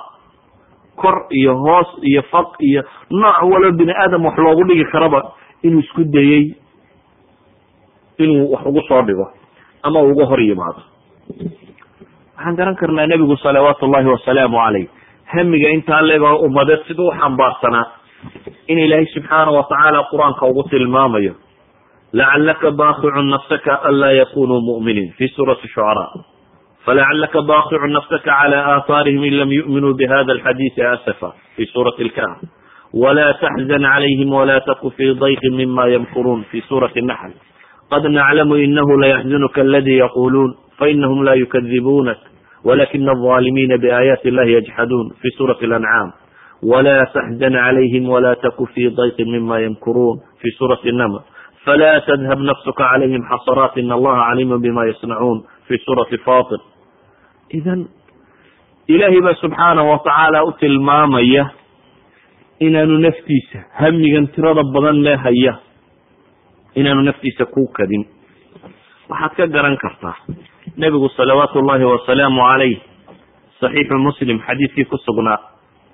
Kor 0.95 1.25
iyo 1.29 1.55
hoos 1.57 1.87
iyo 2.01 2.21
faq 2.31 2.53
iyo 2.59 2.83
nooc 3.09 3.41
walo 3.51 3.71
bini 3.71 3.93
aadam 3.93 4.25
wax 4.25 4.37
loogu 4.37 4.63
dhigi 4.67 4.85
karaba 4.91 5.33
inuu 5.63 5.79
isku 5.79 6.03
dayey 6.03 6.53
inuu 8.17 8.51
wax 8.53 8.65
ugu 8.65 8.81
soo 8.87 9.01
dhigo 9.01 9.27
ama 9.83 10.01
uga 10.01 10.25
hor 10.25 10.41
yimaado 10.41 10.81
waxaan 12.37 12.55
garan 12.55 12.75
karnaa 12.75 13.07
nebigu 13.07 13.35
salawaatu 13.37 13.87
llahi 13.87 14.07
wasalaamu 14.15 14.57
caleyh. 14.57 14.87
Hamiga 15.33 15.69
intaa 15.69 16.01
leegoo 16.01 16.35
ummadeed 16.45 16.81
siduu 16.87 17.07
u 17.09 17.11
xambaarsanaa 17.19 17.85
in 18.67 18.77
ilaahay 18.79 19.05
subxaana 19.13 19.51
watacaala 19.57 20.07
qur'aanka 20.11 20.45
ugu 20.51 20.63
tilmaamayo 20.71 21.33
lacalaka 22.13 22.71
baakicun 22.71 23.29
nafsaka 23.29 23.73
anlaa 23.89 24.11
yakunuu 24.21 24.61
mu'miniin 24.69 25.13
fi 25.17 25.27
suurati 25.35 25.67
shucaraa. 25.67 26.23
Falacalaka 26.85 27.41
baakicun 27.41 27.91
nafsaka 27.97 28.23
cala 28.23 28.57
aahaarihim 28.73 29.23
in 29.29 29.35
lam 29.39 29.51
yu'minuu 29.51 29.93
bihada 29.99 30.31
alxadiisi 30.35 30.81
asafa 30.93 31.33
fi 31.55 31.65
suurati 31.73 32.03
lkahf 32.03 32.39
wla 32.93 33.33
taxzan 33.41 33.83
calayhim 33.83 34.31
wla 34.31 34.61
taku 34.61 34.89
fii 34.97 35.13
dayqin 35.23 35.55
mima 35.59 35.87
yamkuruun 35.93 36.45
fi 36.51 36.61
suurati 36.69 37.01
naxl 37.01 37.33
qad 37.91 38.03
naclamu 38.17 38.55
inahu 38.55 38.93
layaxzunuka 39.03 39.61
aladi 39.61 39.97
yaquluun 40.03 40.55
fainahum 40.79 41.23
la 41.27 41.33
yukadibuunak 41.35 42.17
walakina 42.63 43.11
alظaalimiina 43.11 43.77
biaayaati 43.77 44.27
illahi 44.31 44.53
yajxaduun 44.57 45.13
fi 45.21 45.27
suurati 45.37 45.65
alancaam 45.65 46.09
wla 46.71 47.05
taxzan 47.13 47.53
calayhim 47.53 48.09
wla 48.09 48.35
taku 48.35 48.65
fii 48.73 48.89
dayqin 48.99 49.31
mima 49.31 49.59
yamkuruun 49.59 50.21
fi 50.41 50.51
suurati 50.57 50.91
naml 50.91 51.19
fla 51.63 51.91
tdhab 52.07 52.39
nafsuka 52.49 52.83
calayhim 52.91 53.21
xasaraat 53.31 53.77
in 53.77 53.91
allaha 53.91 54.21
caliimu 54.29 54.59
bima 54.59 54.85
yasnacuun 54.89 55.43
fi 55.67 55.77
suurati 55.85 56.17
fatir 56.25 56.59
idan 57.59 57.87
ilahay 58.87 59.21
baa 59.21 59.35
subxaanahu 59.43 59.89
watacaala 59.93 60.43
u 60.43 60.51
tilmaamaya 60.61 61.45
inaanu 62.59 62.97
naftiisa 63.05 63.59
hamigan 63.79 64.27
tirada 64.35 64.63
badan 64.73 65.03
lee 65.05 65.15
haya 65.25 65.53
inaanu 66.75 67.01
naftiisa 67.09 67.45
ku 67.45 67.67
kadin 67.77 68.03
waxaad 69.09 69.33
ka 69.37 69.45
garan 69.55 69.77
kartaa 69.83 70.15
nebigu 70.75 71.09
salawaatu 71.15 71.61
llahi 71.61 71.83
wasalaamu 71.85 72.41
calayh 72.41 72.77
saxiixu 73.61 73.97
muslim 73.97 74.39
xadiidkii 74.47 74.85
ku 74.85 74.97
sugnaa 75.05 75.39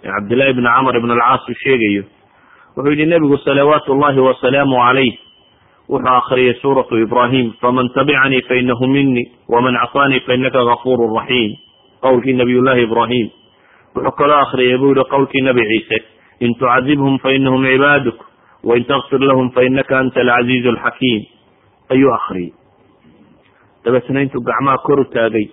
ee 0.04 0.10
cabdillahi 0.16 0.54
bni 0.54 0.68
camr 0.76 0.96
ibn 0.98 1.12
alcaas 1.12 1.48
uu 1.50 1.56
sheegayo. 1.64 2.04
Wuxuu 2.78 2.92
yihi 2.92 3.06
nebigu 3.06 3.38
salawaatu 3.38 3.94
llahi 3.96 4.20
wasalaamu 4.20 4.76
calayh 4.86 5.14
wuxuu 5.90 6.10
akriyay 6.18 6.54
suuratu 6.62 6.98
ibrahim 6.98 7.54
faman 7.62 7.90
tabicanii 7.96 8.42
fainahu 8.50 8.88
mini 8.88 9.24
waman 9.50 9.76
casaanii 9.84 10.20
fainaka 10.28 10.66
gafuru 10.66 11.08
raxiim 11.18 11.52
qowlkii 12.02 12.34
nabiy 12.34 12.62
llahi 12.62 12.84
ibrahim 12.84 13.28
wuxuu 13.96 14.12
kaloo 14.18 14.40
akriyay 14.42 14.78
buu 14.78 14.94
yihi 14.96 15.06
qowlkii 15.14 15.42
nebi 15.42 15.62
ciise 15.72 15.98
in 16.40 16.54
tucadibhum 16.60 17.20
fainahum 17.20 17.64
cibaaduk 17.66 18.18
wain 18.64 18.84
takfir 18.86 19.20
lahum 19.20 19.52
fainaka 19.52 20.00
anta 20.00 20.20
alcaziizu 20.22 20.70
alxakiim 20.70 21.22
ayuu 21.94 22.12
akriyey 22.14 22.52
dabeetna 23.86 24.22
intuu 24.22 24.42
gacmaha 24.42 24.78
kor 24.78 25.00
u 25.00 25.06
taagay 25.06 25.48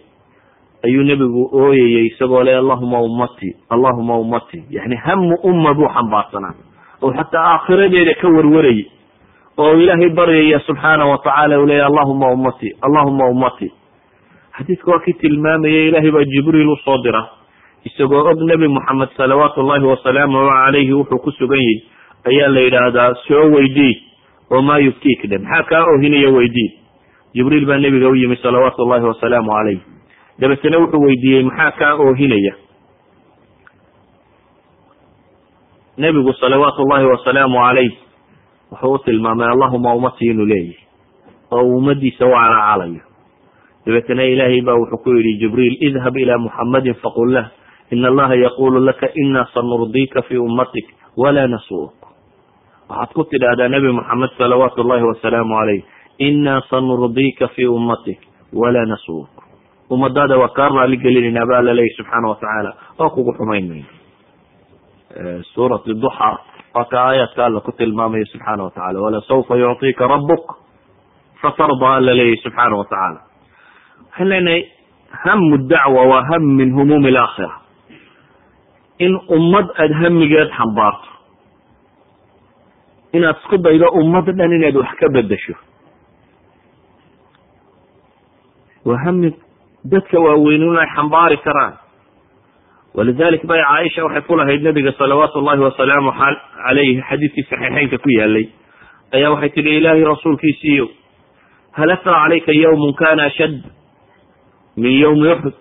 ayuu 0.84 1.02
nebigu 1.04 1.50
ooyayey 1.52 2.06
isagoo 2.06 2.42
le 2.42 2.54
allahuma 2.56 3.00
ummati 3.00 3.56
allahuma 3.70 4.18
ummati. 4.18 4.64
Yani 4.70 4.96
hamu 4.96 5.34
umma 5.42 5.74
buu 5.74 5.88
xambaarsanaa. 5.88 6.54
Oo 7.02 7.12
xataa 7.12 7.44
aakhiradeeda 7.52 8.14
ka 8.14 8.28
warwarayay. 8.28 8.84
Oo 9.58 9.74
ilaahay 9.76 10.08
baryaya 10.08 10.60
subxaana 10.60 11.04
watacaala 11.06 11.60
u 11.60 11.66
leeya 11.66 11.86
allahuma 11.86 12.32
ummati 12.32 12.72
allahuma 12.82 13.28
ummati. 13.28 13.72
Xadiidka 14.56 14.90
waa 14.90 15.00
kii 15.04 15.12
tilmaamaya 15.12 15.82
ilaahay 15.88 16.10
baa 16.10 16.24
jibriil 16.24 16.68
u 16.68 16.76
soo 16.84 16.98
dira. 17.04 17.28
Isagoo 17.84 18.24
og 18.30 18.40
nebi 18.42 18.68
moxamed 18.68 19.08
salawaatu 19.16 19.60
ullahi 19.60 19.84
wasalaamuhu 19.84 20.48
calayhi 20.48 20.92
wuxuu 20.92 21.18
ku 21.18 21.30
sugan 21.32 21.58
yahi 21.60 21.84
ayaa 22.24 22.48
la 22.48 22.60
yidhaahdaa 22.60 23.14
soo 23.28 23.50
weydii 23.52 23.94
oo 24.50 24.62
maa 24.62 24.78
yubtiik 24.78 25.26
dhe 25.28 25.38
maxaa 25.38 25.62
kaa 25.62 25.84
ohinaya 25.94 26.28
weydii 26.30 26.79
jibriil 27.34 27.66
baa 27.66 27.78
nebiga 27.78 28.08
u 28.08 28.14
yimi 28.14 28.36
salawaatu 28.42 28.82
ullahi 28.82 29.04
wasalaamu 29.10 29.50
calayh. 29.50 29.80
Dabeetana 30.40 30.78
wuxuu 30.82 31.02
weydiiyey 31.06 31.42
maxaa 31.44 31.70
kaa 31.78 31.94
oohinaya? 31.94 32.54
Nebigu 35.98 36.32
salawaatu 36.40 36.82
ullahi 36.82 37.04
wasalaamu 37.06 37.58
calayh 37.60 37.92
wuxuu 38.72 38.94
u 38.94 38.98
tilmaamay 39.04 39.48
allahuma 39.52 39.94
ummatii 39.94 40.30
inuu 40.30 40.46
leeyahy 40.46 40.76
oo 41.50 41.62
uu 41.62 41.76
ummadiisa 41.78 42.26
u 42.26 42.30
calacalayo 42.30 43.02
dabeetana 43.86 44.22
ilaahay 44.24 44.60
baa 44.62 44.74
wuxuu 44.80 45.02
ku 45.04 45.10
yidhi 45.16 45.38
jibriil 45.42 45.76
idhab 45.88 46.16
ilaa 46.16 46.38
muxamadin 46.38 46.94
faqul 47.02 47.32
lah 47.34 47.46
in 47.90 48.04
allaha 48.04 48.34
yaqulu 48.34 48.80
laka 48.88 49.08
ina 49.14 49.46
sanurdika 49.54 50.22
fi 50.22 50.38
ummatik 50.38 50.86
walaa 51.16 51.46
nasuuk. 51.46 51.92
Waxaad 52.88 53.10
ku 53.14 53.24
tidhaahdaa 53.24 53.68
nebi 53.68 53.92
moxamed 53.92 54.30
salawaatu 54.38 54.80
ullahi 54.82 55.04
wasalaamu 55.10 55.54
calayh 55.58 55.82
inaa 56.28 56.60
sanurdika 56.70 57.48
fi 57.54 57.66
ummatik 57.66 58.20
walaa 58.52 58.84
nasuuk. 58.92 59.28
Ummadaada 59.90 60.36
waa 60.38 60.48
kaa 60.58 60.68
raali 60.76 60.96
gelinaynaa 61.04 61.46
ba 61.50 61.58
alla 61.58 61.72
leeyahy 61.78 61.96
subxaana 61.98 62.28
watacaala 62.32 62.70
oo 63.02 63.10
kugu 63.14 63.32
xumayn 63.38 63.66
mayno 63.70 63.88
suurati 65.52 65.94
duxa 66.02 66.28
waa 66.74 66.84
ka 66.90 66.96
aayaadka 67.08 67.44
alla 67.46 67.60
ku 67.60 67.72
tilmaamaya 67.72 68.24
subxaana 68.32 68.62
watacala 68.64 69.00
walasawfa 69.04 69.56
yucطika 69.62 70.06
rabuk 70.12 70.44
fatarda 71.42 71.86
alla 71.96 72.12
leeyahy 72.18 72.36
subxaana 72.44 72.76
watacaala 72.80 73.20
waxaan 74.06 74.28
leenahay 74.32 74.62
hamu 75.24 75.56
dacwa 75.70 76.02
waa 76.10 76.22
ham 76.30 76.42
min 76.58 76.70
humuumi 76.76 77.08
alaakhira 77.08 77.54
in 78.98 79.18
ummad 79.36 79.66
aada 79.82 79.94
hamigeed 80.02 80.48
xambaarto 80.58 81.08
inaad 83.12 83.36
isku 83.42 83.58
daydo 83.66 83.86
ummad 84.00 84.24
dhan 84.38 84.52
inaad 84.58 84.76
wax 84.82 84.90
ka 85.00 85.08
bedesho 85.16 85.54
waa 88.88 88.98
hami 89.04 89.30
dadka 89.92 90.20
waaweynun 90.26 90.78
ay 90.82 90.88
xambaari 90.96 91.36
karaan. 91.46 91.74
Walidalik 92.94 93.44
bay 93.46 93.60
caaisha 93.62 94.04
waxay 94.04 94.22
ku 94.28 94.36
lahayd 94.36 94.62
nabiga 94.62 94.92
salawaatu 94.98 95.38
ullahi 95.40 95.60
wasalaamu 95.66 96.10
calayhi 96.20 97.02
xadiidkii 97.10 97.46
saxiixeynka 97.50 97.98
ku 98.04 98.08
yaalay. 98.18 98.46
Ayaa 99.14 99.30
waxay 99.34 99.50
tihi 99.54 99.76
ilaahay 99.78 100.04
rasuulkiisiiyo 100.12 100.86
hal 101.78 101.90
atra 101.96 102.12
calayka 102.22 102.52
yawmun 102.62 102.94
kana 103.00 103.22
ashad 103.30 103.54
min 104.76 104.92
yawmi 105.02 105.28
uxud 105.34 105.54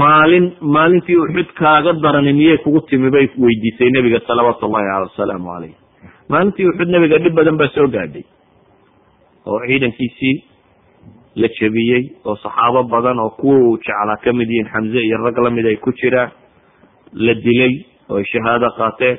maalin 0.00 0.46
maalintii 0.60 1.16
uxud 1.24 1.48
kaaga 1.60 1.92
darani 2.04 2.32
miyay 2.32 2.58
kugu 2.64 2.80
timi 2.88 3.10
bay 3.10 3.26
weydiisay 3.44 3.90
nebiga 3.96 4.20
salawaatu 4.28 4.66
ullahi 4.66 4.88
wasalaamu 5.04 5.48
calayh 5.52 5.74
maalintii 6.32 6.66
uxud 6.72 6.88
nebiga 6.94 7.18
dhib 7.24 7.34
badan 7.38 7.56
baa 7.60 7.68
soo 7.76 7.88
gaadhay 7.94 8.24
oo 9.46 9.58
ciidankiisii 9.68 10.34
la 11.36 11.48
jebiyey 11.60 12.10
oo 12.24 12.36
saxaabo 12.36 12.82
badan 12.84 13.18
oo 13.18 13.30
kuwa 13.30 13.58
uu 13.58 13.76
jeclaa 13.78 14.16
ka 14.24 14.32
mid 14.32 14.48
yihiin 14.50 14.68
xamze 14.72 14.98
iyo 15.06 15.16
rag 15.24 15.38
la 15.38 15.50
mid 15.50 15.66
ay 15.66 15.76
ku 15.76 15.92
jiraan 15.92 16.30
la 17.14 17.34
dilay 17.34 17.74
oo 18.08 18.16
ay 18.16 18.24
shahaado 18.32 18.70
qaateen 18.78 19.18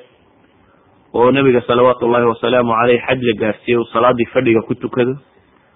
oo 1.14 1.32
nebiga 1.32 1.62
salawaatu 1.68 2.06
ullahi 2.06 2.26
wasalaamu 2.26 2.74
caleyh 2.80 3.02
xaj 3.08 3.20
la 3.30 3.34
gaarsiiyey 3.42 3.78
uu 3.80 3.86
salaadii 3.94 4.26
fadhiga 4.34 4.62
ku 4.68 4.76
tukado 4.76 5.16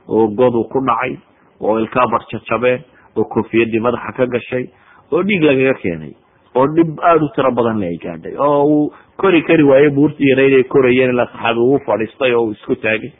oo 0.08 0.28
god 0.28 0.54
uu 0.56 0.67
ku 0.74 0.80
dhacay 0.86 1.17
oo 1.62 1.80
ilkaa 1.80 2.08
barjajabeen 2.12 2.82
oo 3.15 3.24
koofiyadii 3.24 3.80
madaxa 3.80 4.12
ka 4.17 4.26
gashay 4.28 4.65
oo 5.12 5.24
dhiig 5.24 5.43
lagaga 5.43 5.74
keenay 5.82 6.13
oo 6.56 6.67
dhib 6.76 7.00
aada 7.00 7.24
u 7.26 7.30
tiro 7.36 7.52
badan 7.52 7.80
le 7.80 7.88
ay 7.88 7.98
gaadhay 8.04 8.36
oo 8.38 8.63
uu 8.67 8.93
kori 9.17 9.41
kari 9.43 9.63
waaye 9.63 9.89
buurtii 9.89 10.30
yarayd 10.30 10.54
ay 10.54 10.63
korayeen 10.63 11.10
ilaa 11.15 11.28
saxaabi 11.32 11.60
ugu 11.60 11.80
fadhiistay 11.86 12.34
oo 12.34 12.43
uu 12.48 12.52
isku 12.52 12.76
taagay. 12.76 13.12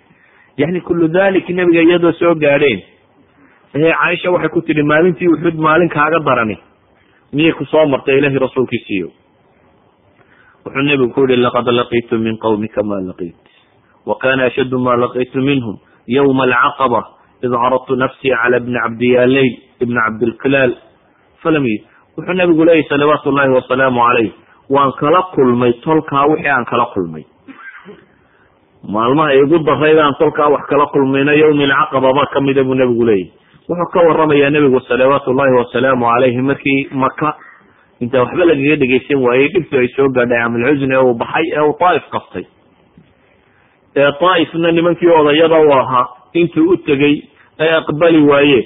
Yani 0.58 0.82
kullu 0.82 1.08
dalik 1.08 1.50
nebiga 1.50 1.82
iyadoo 1.84 2.12
soo 2.12 2.36
gaadheen 2.36 2.80
ee 3.76 3.92
caaisha 3.92 4.32
waxay 4.32 4.50
ku 4.56 4.62
tidhi 4.68 4.84
maalintii 4.92 5.28
uxud 5.36 5.58
maalin 5.66 5.90
kaaga 5.90 6.20
darani 6.28 6.58
miyay 7.34 7.52
ku 7.60 7.66
soo 7.66 7.86
martay 7.94 8.18
ilahi 8.20 8.40
rasuulkiisiiyo? 8.46 9.08
Wuxuu 10.66 10.84
nebigu 10.88 11.12
ku 11.14 11.22
yihi 11.28 11.42
laqad 11.46 11.68
laqitu 11.80 12.16
min 12.26 12.38
qawmika 12.44 12.84
ma 12.84 12.98
laqit 13.10 13.36
wa 14.08 14.16
kana 14.24 14.46
ashaddu 14.50 14.80
ma 14.80 14.96
laqitu 15.04 15.42
minhum 15.50 15.76
yawma 16.08 16.44
alcaqaba 16.48 17.02
id 17.44 17.52
caradtu 17.52 17.96
nafsii 18.04 18.32
cala 18.42 18.60
bni 18.66 18.80
cabdiyaaleyl 18.84 19.52
ibni 19.84 20.00
cabdilkilaal. 20.06 20.72
Falam 21.44 21.66
y 21.68 21.76
wuxuu 22.18 22.34
nebigu 22.40 22.64
leeyahy 22.66 22.88
salawaatu 22.90 23.30
ullahi 23.30 23.52
wasalaamu 23.58 24.00
calayh 24.08 24.32
waan 24.76 24.92
kala 25.02 25.22
kulmay 25.36 25.74
tolkaa 25.86 26.26
wixii 26.32 26.50
aan 26.56 26.66
kala 26.66 26.86
kulmay. 26.96 27.24
Maalmaha 28.94 29.34
igu 29.42 29.60
daraydaan 29.68 30.16
tolkaa 30.20 30.50
wax 30.54 30.64
kala 30.72 30.86
kulmayna 30.94 31.34
yawmi 31.34 31.64
alcaqaba 31.68 32.14
ba 32.18 32.24
kamida 32.34 32.64
buu 32.64 32.74
nebigu 32.82 33.06
leeyahy 33.06 33.32
wuxuu 33.70 33.92
ka 33.94 34.00
waramayaa 34.08 34.50
nebigu 34.50 34.80
salawaatu 34.80 35.32
ullahi 35.32 35.54
wasalaamu 35.60 36.06
calayhi 36.06 36.42
markii 36.42 36.88
maka 36.92 37.36
intaa 38.00 38.20
waxba 38.24 38.46
lagaga 38.46 38.76
dhegeysan 38.82 39.18
waayey 39.26 39.48
dhibtu 39.54 39.78
ay 39.80 39.88
soo 39.96 40.10
gaadhay 40.18 40.40
camulxusn 40.44 40.92
ee 40.92 40.98
uu 41.08 41.14
baxay 41.22 41.46
ee 41.58 41.62
uu 41.68 41.74
taa'if 41.80 42.06
qaftay. 42.16 42.46
Ee 43.96 44.12
taa'ifna 44.20 44.72
nimankii 44.72 45.10
odayada 45.20 45.60
u 45.68 45.72
ahaa 45.74 46.06
intuu 46.34 46.70
u 46.74 46.78
tegey 46.78 47.16
ay 47.60 47.70
aqbali 47.80 48.22
waayeen 48.32 48.66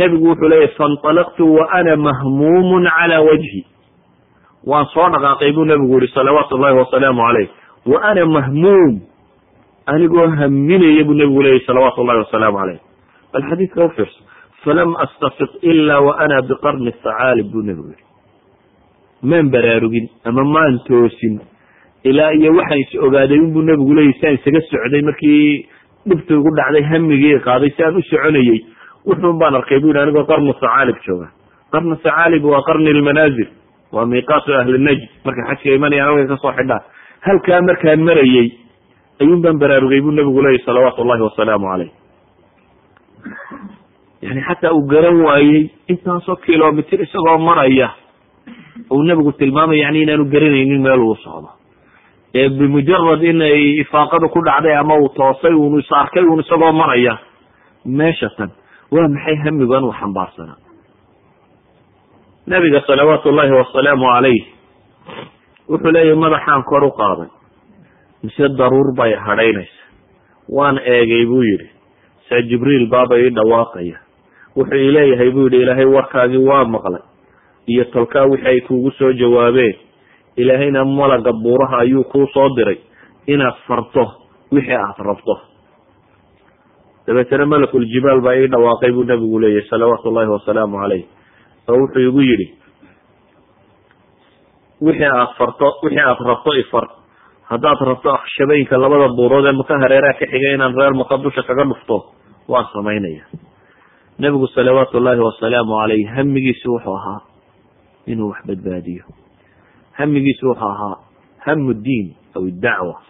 nebigu 0.00 0.28
wuxuu 0.30 0.48
leeyahy 0.48 0.74
fainطalaqtu 0.78 1.54
wa 1.56 1.64
ana 1.78 1.96
mahmuumun 1.96 2.88
cala 2.98 3.20
wajhi. 3.28 3.62
Waan 4.66 4.86
soo 4.94 5.08
dhaqaaqay 5.14 5.52
buu 5.52 5.64
nebigu 5.64 6.00
yihi 6.00 6.14
salawaatu 6.14 6.54
ullahi 6.56 6.76
wasalaamu 6.78 7.22
calayh. 7.26 7.48
Wa 7.86 7.98
ana 8.10 8.26
mahmuum. 8.26 9.00
Anigoo 9.86 10.26
haminaya 10.40 11.04
buu 11.04 11.14
nebigu 11.14 11.42
leeyahy 11.42 11.66
salawaatu 11.66 12.00
ullahi 12.02 12.18
wasalaamu 12.24 12.58
calayh 12.58 12.80
bal 13.34 13.42
xadiidka 13.50 13.84
ufiirso 13.88 14.20
falam 14.64 14.90
astafiq 15.04 15.50
ila 15.72 15.94
wa 16.06 16.12
ana 16.24 16.36
biqarni 16.50 16.90
thacaalib 17.04 17.46
buu 17.52 17.62
nebigu 17.68 17.90
yihi 17.94 18.04
maan 19.30 19.46
baraarugin 19.54 20.06
ama 20.28 20.42
maan 20.54 20.74
toosin 20.88 21.34
ilaa 22.10 22.30
iyo 22.38 22.50
waxaan 22.58 22.80
is 22.84 22.92
ogaaday 23.06 23.38
unbuu 23.46 23.62
nebigu 23.70 23.94
leeyahy 23.98 24.16
siaan 24.20 24.34
isaga 24.38 24.60
socday 24.70 25.02
markii 25.08 25.68
dhibta 26.08 26.32
igu 26.38 26.50
dhacday 26.58 26.82
hamigii 26.92 27.38
qaaday 27.48 27.70
si 27.76 27.82
aan 27.86 27.96
u 27.96 28.02
soconayey 28.10 28.58
wuxuun 29.08 29.38
baan 29.42 29.54
arkay 29.60 29.78
bu 29.82 29.88
yihi 29.92 30.00
anigoo 30.04 30.24
qarnu 30.32 30.52
thacaalib 30.62 30.96
jooga 31.06 31.28
qarnu 31.74 31.94
thacaalib 32.04 32.44
waa 32.52 32.62
qarni 32.68 32.92
lmanaazil 32.98 33.48
waa 33.96 34.06
miiqaatu 34.12 34.50
ahli 34.60 34.78
najd 34.88 35.02
markay 35.26 35.44
xajka 35.50 35.74
imanayaan 35.78 36.08
halkay 36.10 36.28
ka 36.32 36.36
soo 36.44 36.52
xidhaan 36.58 36.82
halkaa 37.26 37.60
markaan 37.68 38.00
marayey 38.08 38.46
ayuun 39.22 39.40
baan 39.44 39.56
baraarugay 39.62 40.00
buu 40.06 40.12
nebigu 40.18 40.40
leeyahy 40.46 40.64
salawaatu 40.68 41.02
ullahi 41.04 41.22
wasalaamu 41.28 41.66
caleyh 41.72 41.90
yani 44.22 44.40
xataa 44.48 44.72
uu 44.72 44.86
garan 44.92 45.20
waayey 45.26 45.70
intaasoo 45.88 46.36
kilomitr 46.36 47.00
isagoo 47.02 47.38
maraya 47.38 47.88
uu 48.90 49.02
nebigu 49.02 49.32
tilmaamay 49.32 49.78
yani 49.84 50.02
inaanu 50.02 50.24
garanaynin 50.32 50.80
meel 50.82 51.00
uu 51.00 51.14
socdo. 51.24 51.48
Ee 52.34 52.48
bimujarad 52.48 53.22
inay 53.22 53.80
ifaaqadu 53.82 54.28
ku 54.28 54.40
dhacday 54.46 54.76
ama 54.76 54.94
uu 54.98 55.08
toosay 55.08 55.54
unu 55.54 55.78
is 55.78 55.92
arkay 55.92 56.22
un 56.24 56.40
isagoo 56.40 56.72
maraya 56.72 57.18
meesha 57.86 58.28
tan 58.36 58.50
waa 58.90 59.08
maxay 59.08 59.36
hamigan 59.44 59.84
uu 59.84 59.92
xambaarsanaa 60.00 60.58
nabiga 62.46 62.80
salawaatu 62.86 63.28
ullahi 63.28 63.52
wasalaamu 63.60 64.04
calayh 64.14 64.42
wuxuu 65.68 65.92
leeyahy 65.94 66.16
madaxaan 66.24 66.62
kor 66.70 66.84
u 66.84 66.90
qaaday 67.00 67.28
mise 68.24 68.48
daruur 68.58 68.88
bay 68.98 69.12
hadhaynaysa? 69.26 69.80
Waan 70.56 70.76
eegay 70.94 71.24
buu 71.30 71.42
yidhi 71.42 71.68
saa 72.28 72.42
jibriil 72.50 72.86
baaba 72.88 73.18
ii 73.18 73.30
dhawaaqaya. 73.38 73.96
Wuxuu 74.56 74.76
ileeyahay 74.88 75.30
buu 75.30 75.44
yidhi 75.48 75.62
ilaahay 75.62 75.84
warkaagii 75.84 76.42
waa 76.48 76.64
maqlay 76.64 77.02
iyo 77.66 77.84
tolkaa 77.84 78.24
wixii 78.30 78.48
ay 78.48 78.60
kuugu 78.60 78.90
soo 78.90 79.12
jawaabeen. 79.12 79.74
Ilaahayna 80.36 80.84
malaga 80.84 81.32
buuraha 81.32 81.78
ayuu 81.78 82.04
kuu 82.04 82.26
soo 82.34 82.48
diray 82.56 82.78
inaad 83.26 83.54
farto 83.66 84.04
wixii 84.52 84.74
aad 84.78 84.98
rabto. 85.08 85.34
Dabeetana 87.06 87.46
malakuljibaal 87.46 88.20
baa 88.20 88.34
ii 88.36 88.46
dhawaaqay 88.48 88.92
buu 88.92 89.04
nabigu 89.04 89.38
leeyahy 89.40 89.68
salawaatu 89.70 90.08
ullahi 90.08 90.28
wasalaamu 90.30 90.78
calayh. 90.82 91.04
Oo 91.68 91.76
wuxuu 91.80 92.00
igu 92.08 92.20
yidhi 92.20 92.46
wixii 94.80 95.04
aad 95.12 95.34
farto 95.38 95.66
wixii 95.82 96.00
aad 96.00 96.18
rabto 96.30 96.54
ifar 96.62 96.86
haddaad 97.50 97.78
rabto 97.90 98.10
akshabeynka 98.14 98.76
labada 98.78 99.08
buurood 99.18 99.46
ee 99.46 99.52
maka 99.60 99.78
hareeraha 99.82 100.18
ka 100.20 100.26
xiga 100.32 100.48
inaan 100.54 100.74
reer 100.78 100.94
maka 100.94 101.16
dusha 101.24 101.42
kaga 101.42 101.64
dhufto 101.64 101.96
waan 102.48 102.66
samaynaya 102.72 103.24
nebigu 104.18 104.46
salawaatu 104.54 104.96
ullahi 104.98 105.20
wasalaamu 105.20 105.72
calayh 105.80 106.02
hamigiisu 106.16 106.66
wuxuu 106.72 106.96
ahaa 106.96 107.20
inuu 108.06 108.28
wax 108.30 108.40
badbaadiyo. 108.46 109.04
Hamigiisu 109.98 110.46
wuxuu 110.48 110.68
ahaa 110.68 110.96
hamu 111.46 111.74
diin 111.74 112.14
aw 112.36 112.44
dacwa. 112.62 113.00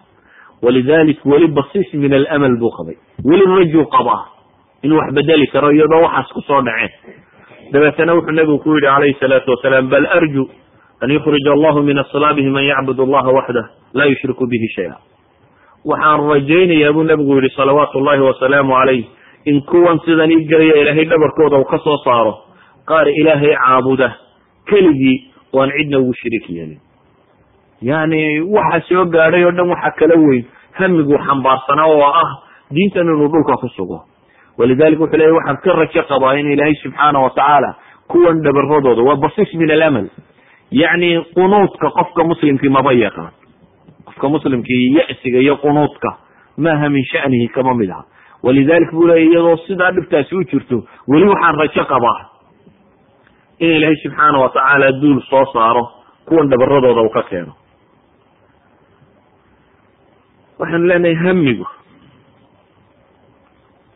Walidalik 0.63 1.19
weli 1.27 1.49
basiis 1.49 1.93
min 1.95 2.13
alamal 2.15 2.57
buu 2.59 2.71
qabay. 2.79 2.97
Weli 3.25 3.45
rajuu 3.57 3.85
qabaa 3.87 4.23
inuu 4.83 4.99
wax 4.99 5.13
bedeli 5.15 5.47
karo 5.47 5.71
iyadoo 5.73 6.03
waxaas 6.07 6.29
ku 6.33 6.41
soo 6.47 6.63
dhaceen. 6.63 6.93
Dabeetana 7.73 8.15
wuxuu 8.15 8.33
nebigu 8.33 8.59
ku 8.59 8.69
yihi 8.71 8.87
calayhi 8.87 9.17
salaatu 9.21 9.51
wasalaam 9.51 9.89
bal 9.91 10.07
arju 10.07 10.49
an 11.05 11.11
yukhrij 11.17 11.47
allahu 11.57 11.83
min 11.89 11.99
aslaabihi 12.05 12.51
man 12.57 12.65
yacbud 12.71 13.01
allaha 13.07 13.31
waxdah 13.39 13.65
laa 13.99 14.07
yushriku 14.13 14.47
bihi 14.53 14.69
shaya 14.77 14.95
waxaan 15.85 16.21
rajaynayaa 16.33 16.93
buu 16.97 17.05
nebigu 17.11 17.37
yihi 17.41 17.51
salawaatu 17.57 18.01
llahi 18.07 18.21
wasalaamu 18.29 18.73
calayh 18.79 19.05
in 19.45 19.61
kuwan 19.71 19.99
sidan 20.07 20.31
ii 20.37 20.45
gelaya 20.53 20.77
ilaahay 20.83 21.05
dhabarkooda 21.13 21.57
uu 21.61 21.65
ka 21.73 21.79
soo 21.85 21.97
saaro 22.05 22.35
qaar 22.91 23.09
ilaahay 23.21 23.53
caabuda 23.65 24.09
keligii 24.71 25.17
oo 25.53 25.61
aan 25.63 25.71
cidna 25.77 25.99
ugu 25.99 26.15
shirik 26.23 26.49
yeelin 26.51 26.81
yani 27.83 28.41
waxa 28.41 28.81
soo 28.89 29.05
gaadhay 29.05 29.45
oo 29.45 29.51
dhan 29.59 29.69
waxa 29.75 29.91
kala 29.99 30.15
weyn 30.27 30.45
hamiguu 30.79 31.19
xambaarsanaa 31.27 31.87
oo 31.87 32.03
ah 32.23 32.31
diintan 32.75 33.07
inuu 33.07 33.29
dhulka 33.29 33.57
ku 33.61 33.69
sugo 33.77 33.99
walidalik 34.59 35.01
wuxuu 35.01 35.17
leeyahy 35.19 35.37
waxaan 35.37 35.57
ka 35.65 35.73
rajo 35.81 36.03
qabaa 36.13 36.35
in 36.41 36.47
ilaahay 36.55 36.75
subxaana 36.83 37.19
watacaala 37.27 37.71
kuwan 38.09 38.41
dhabaradooda 38.47 39.03
waa 39.09 39.17
basis 39.17 39.55
min 39.55 39.71
alamal 39.71 40.07
yacni 40.81 41.11
qunuudka 41.35 41.91
qofka 41.99 42.25
muslimkii 42.31 42.69
maba 42.77 42.93
yaqaan. 42.93 43.33
Qofka 44.07 44.27
muslimkii 44.29 44.85
ya'siga 44.99 45.39
iyo 45.45 45.57
qunuudka 45.63 46.11
maaha 46.57 46.89
min 46.95 47.05
sha'nihi 47.13 47.49
kama 47.55 47.75
mid 47.75 47.91
aha. 47.91 48.05
Walidalik 48.43 48.91
buu 48.93 49.07
leeya 49.09 49.25
iyadoo 49.31 49.57
sidaa 49.67 49.91
dhibtaasi 49.97 50.35
u 50.37 50.43
jirto 50.51 50.77
weli 51.09 51.27
waxaan 51.33 51.57
rajo 51.61 51.85
qabaa 51.93 52.21
in 53.59 53.71
ilaahay 53.77 53.97
subxaana 54.03 54.39
watacaala 54.39 54.93
duul 55.01 55.21
soo 55.31 55.45
saaro 55.53 55.85
kuwan 56.29 56.49
dhabaradooda 56.51 57.03
uu 57.03 57.11
ka 57.15 57.23
keeno. 57.31 57.53
Waxaanu 60.59 60.87
leenahay 60.89 61.15
hamigu 61.25 61.67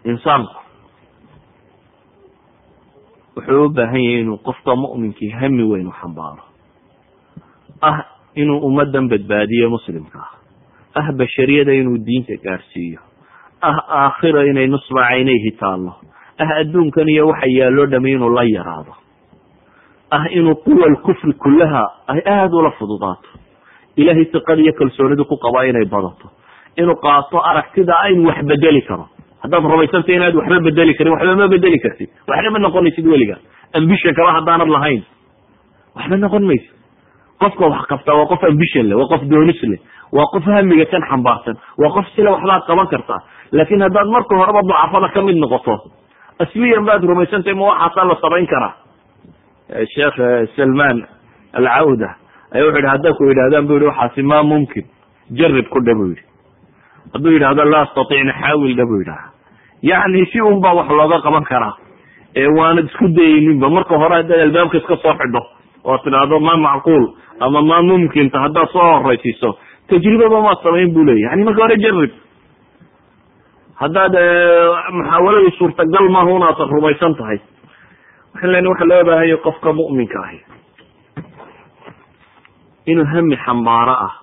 insaanku 0.05 0.55
wuxuu 3.37 3.64
u 3.64 3.69
baahan 3.77 4.01
yahay 4.03 4.21
inuu 4.21 4.38
qofka 4.47 4.77
mu'minkii 4.77 5.31
hami 5.41 5.62
weyn 5.71 5.87
u 5.87 5.93
xambaaro 6.01 6.43
ah 7.83 7.99
inuu 8.35 8.59
ummaddan 8.69 9.09
badbaadiyo 9.12 9.71
muslimka 9.71 10.19
ah 10.19 10.31
ah 11.01 11.12
bashariyada 11.21 11.73
inuu 11.81 11.99
diinta 12.07 12.35
gaadhsiiyo 12.47 13.01
ah 13.62 13.79
aakhira 14.01 14.45
inay 14.51 14.67
nusba 14.67 15.03
caynayhi 15.09 15.51
taallo 15.61 15.93
ah 16.38 16.51
adduunkan 16.62 17.09
iyo 17.14 17.29
waxa 17.31 17.47
yaalloo 17.59 17.87
dhami 17.87 18.12
inuu 18.17 18.31
la 18.38 18.45
yaraado 18.57 18.93
ah 20.11 20.25
inuu 20.38 20.55
quwa 20.67 20.87
lkufri 20.95 21.33
kullaha 21.33 21.83
ay 22.14 22.21
aada 22.35 22.57
ula 22.57 22.71
fududaato 22.79 23.29
ilahay 23.97 24.25
siqada 24.35 24.62
iyo 24.62 24.73
kalsoonidu 24.81 25.25
ku 25.25 25.37
qabaa 25.45 25.64
inay 25.71 25.85
badato 25.95 26.27
inuu 26.77 26.97
qaato 27.07 27.37
aragtida 27.51 27.95
in 28.12 28.27
wax 28.27 28.38
bedeli 28.47 28.83
karo. 28.88 29.07
Haddaad 29.43 29.64
rumaysantay 29.73 30.14
inaad 30.19 30.35
waxba 30.35 30.59
bedeli 30.69 30.95
karin 30.99 31.12
waxba 31.14 31.35
ma 31.41 31.49
bedeli 31.55 31.79
kartid 31.85 32.11
waxna 32.31 32.51
ma 32.55 32.59
noqonaysid 32.59 33.07
weliga 33.12 33.37
ambition 33.79 34.14
kaba 34.19 34.31
haddaanad 34.38 34.69
lahayn 34.77 35.03
waxba 35.99 36.17
noqon 36.25 36.43
maysid 36.51 36.75
qofka 37.42 37.64
wax 37.72 37.83
qabtaa 37.92 38.14
waa 38.20 38.27
qof 38.33 38.42
ambition 38.51 38.87
leh 38.90 38.96
waa 39.01 39.09
qof 39.12 39.22
doonis 39.33 39.61
leh 39.72 39.81
waa 40.12 40.27
qof 40.33 40.44
hamiga 40.57 40.85
kan 40.92 41.03
xambaarsan 41.11 41.57
waa 41.83 41.90
qof 41.96 42.07
sila 42.16 42.31
waxbaad 42.37 42.62
qaban 42.70 42.87
kartaa 42.94 43.20
laakin 43.53 43.81
haddaad 43.87 44.09
marka 44.16 44.37
horeba 44.40 44.61
ducafada 44.70 45.09
ka 45.14 45.22
mid 45.22 45.37
noqoto 45.44 45.74
asliyan 46.44 46.85
baad 46.88 47.03
rumaysantay 47.11 47.55
ma 47.55 47.64
waxaasaa 47.72 48.05
la 48.11 48.16
samayn 48.22 48.46
karaa? 48.46 48.72
Sheekh 49.94 50.16
salman 50.57 51.05
alcawda 51.53 52.09
aya 52.55 52.64
wuxu 52.64 52.79
yihi 52.79 52.88
hadday 52.92 53.12
ku 53.18 53.24
yidhahdaan 53.31 53.66
bu 53.68 53.72
yihi 53.74 53.87
waxaasi 53.90 54.22
ma 54.22 54.42
mumkin. 54.42 54.85
Jarib 55.38 55.66
ku 55.68 55.81
dhe 55.85 55.94
bu 55.94 56.05
yihi 56.12 56.22
hadduu 57.14 57.33
yidhahdo 57.37 57.64
laa 57.64 57.83
astaticna 57.87 58.33
xaawil 58.40 58.77
dha 58.77 58.85
bu 58.90 58.94
yidhaha 59.01 59.27
yacni 59.83 60.24
si 60.33 60.40
un 60.40 60.61
baa 60.61 60.74
wax 60.74 60.88
looga 60.88 61.20
qaban 61.27 61.44
karaa 61.44 61.74
ee 62.37 62.46
waanad 62.59 62.85
isku 62.87 63.09
dayeyninba 63.18 63.68
marka 63.68 63.94
hore 63.98 64.14
haddaad 64.20 64.40
albaabka 64.46 64.77
iska 64.79 64.96
soo 65.03 65.14
xidho 65.20 65.42
oo 65.88 65.98
tidhaahdo 66.05 66.40
ma 66.46 66.55
macquul 66.66 67.05
ama 67.46 67.62
ma 67.70 67.79
mumkinta 67.88 68.38
haddaad 68.44 68.68
soo 68.77 68.88
horaysiiso 69.03 69.51
tajribaba 69.90 70.40
maad 70.46 70.59
samayn 70.66 70.92
bu 70.96 71.05
leya 71.09 71.31
yani 71.33 71.44
marka 71.48 71.62
hore 71.64 71.77
jarib 71.85 72.12
haddaad 73.83 74.14
muxaawaladii 74.98 75.55
suurtagal 75.59 76.07
maaha 76.16 76.31
unaad 76.38 76.59
rumaysan 76.74 77.14
tahay. 77.20 77.38
Waxaan 78.35 78.53
lena 78.55 78.68
waxa 78.72 78.85
loo 78.90 79.03
baahanya 79.09 79.37
qofka 79.46 79.70
mu'minka 79.79 80.18
ahi 80.27 80.38
inuu 82.90 83.07
hami 83.12 83.37
xambaaro 83.44 83.94
ah 84.07 84.14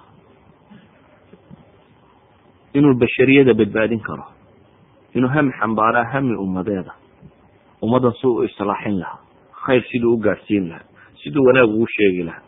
inuu 2.77 2.93
bashariyada 3.01 3.53
badbaadin 3.59 4.01
karo 4.07 4.25
inuu 5.15 5.29
hami 5.35 5.51
xambaaro 5.59 5.97
ah 6.03 6.09
hami 6.13 6.35
ummadeeda 6.45 6.93
ummaddan 7.83 8.13
si 8.21 8.27
u 8.27 8.43
islaaxin 8.47 8.99
lahaa 9.01 9.19
khayr 9.65 9.83
siduu 9.91 10.13
u 10.15 10.17
gaadhsiin 10.25 10.65
lahaa 10.69 10.85
siduu 11.25 11.41
wanaag 11.47 11.69
ugu 11.73 11.87
sheegi 11.95 12.23
lahaa. 12.29 12.43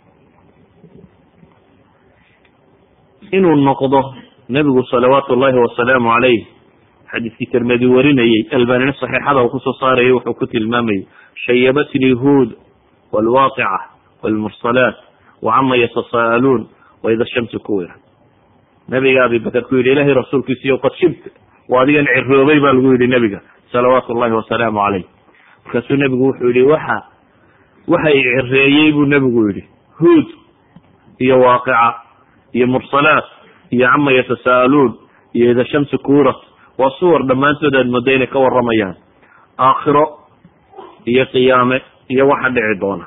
Inuu 3.31 3.55
noqdo 3.65 4.01
nebigu 4.49 4.83
salawaatu 4.91 5.33
ullahi 5.33 5.57
wasalaamu 5.65 6.09
calayh 6.13 6.39
xadiiskii 7.11 7.49
tirmidi 7.51 7.87
warinayey 7.95 8.47
albanina 8.55 8.93
saxiixada 8.93 9.41
uu 9.43 9.49
ku 9.49 9.59
soo 9.65 9.73
saarayay 9.81 10.11
wuxuu 10.15 10.33
ku 10.39 10.45
tilmaamayay 10.47 11.01
shayabatnii 11.45 12.13
huud 12.21 12.49
waalwaaqica 13.11 13.67
waalmursalaat 14.23 14.95
wacama 15.41 15.75
yatasa'aluun 15.83 16.67
waida 17.03 17.25
shamsu 17.33 17.59
kuwira. 17.59 17.95
Nabiga 18.87 19.23
abibakar 19.25 19.63
ku 19.67 19.75
yidhi 19.75 19.91
ilahay 19.91 20.13
rasuulkiisiyo 20.13 20.77
qad 20.77 20.93
shibta 21.01 21.29
waa 21.69 21.81
adigan 21.83 22.05
ciroobay 22.07 22.59
baa 22.59 22.73
lagu 22.73 22.91
yidhi 22.93 23.07
nebiga 23.07 23.41
salawaatu 23.71 24.13
llahi 24.13 24.33
wasalaamu 24.39 24.79
calayh. 24.79 25.05
Markaasuu 25.65 25.95
nebigu 26.03 26.23
wuxuu 26.31 26.51
yihi 26.55 26.63
waxa 26.71 26.97
waxa 27.87 28.09
i 28.11 28.21
cireeyey 28.23 28.91
buu 28.93 29.05
nebigu 29.05 29.47
yidhi. 29.47 29.63
Huud 29.99 30.27
iyo 31.19 31.39
waaqica 31.39 31.93
iyo 32.53 32.67
mursalaat 32.67 33.25
iyo 33.71 33.87
cama 33.91 34.11
yatasa'aluun 34.11 34.91
iyo 35.33 35.51
ida 35.51 35.65
shamsu 35.65 35.97
kuwirat 35.99 36.37
waa 36.77 36.89
suwar 36.99 37.23
dhammaantood 37.27 37.75
aad 37.75 37.87
mooda 37.87 38.11
inay 38.13 38.27
ka 38.27 38.39
waramayaan 38.39 38.95
aakhiro 39.57 40.05
iyo 41.05 41.25
qiyaame 41.25 41.81
iyo 42.09 42.27
waxa 42.27 42.49
dhici 42.49 42.79
doona. 42.81 43.05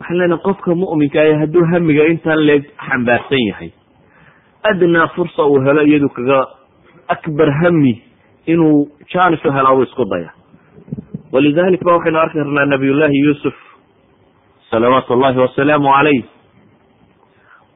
Waxaan 0.00 0.18
leenahay 0.18 0.42
qofka 0.46 0.74
mu'minka 0.74 1.20
ah 1.20 1.38
hadduu 1.40 1.64
hamiga 1.72 2.04
intaan 2.12 2.40
leeg 2.46 2.62
xambaarsan 2.88 3.42
yahay 3.48 3.70
adnaa 4.70 5.08
fursa 5.14 5.42
uu 5.46 5.60
helo 5.66 5.82
iyadu 5.82 6.08
kaga 6.08 6.38
akbar 7.08 7.50
hami 7.62 8.02
inuu 8.46 8.88
janis 9.12 9.44
u 9.44 9.52
helaa 9.52 9.74
uu 9.74 9.82
isku 9.82 10.04
daya 10.04 10.30
walidalik 11.32 11.82
ba 11.84 11.92
waxaynu 11.96 12.18
arki 12.18 12.38
karnaa 12.38 12.64
nabiyullahi 12.72 13.16
yuusuf 13.24 13.54
salawaatu 14.70 15.14
llahi 15.22 15.38
wasalaamu 15.44 15.88
calayh 15.96 16.22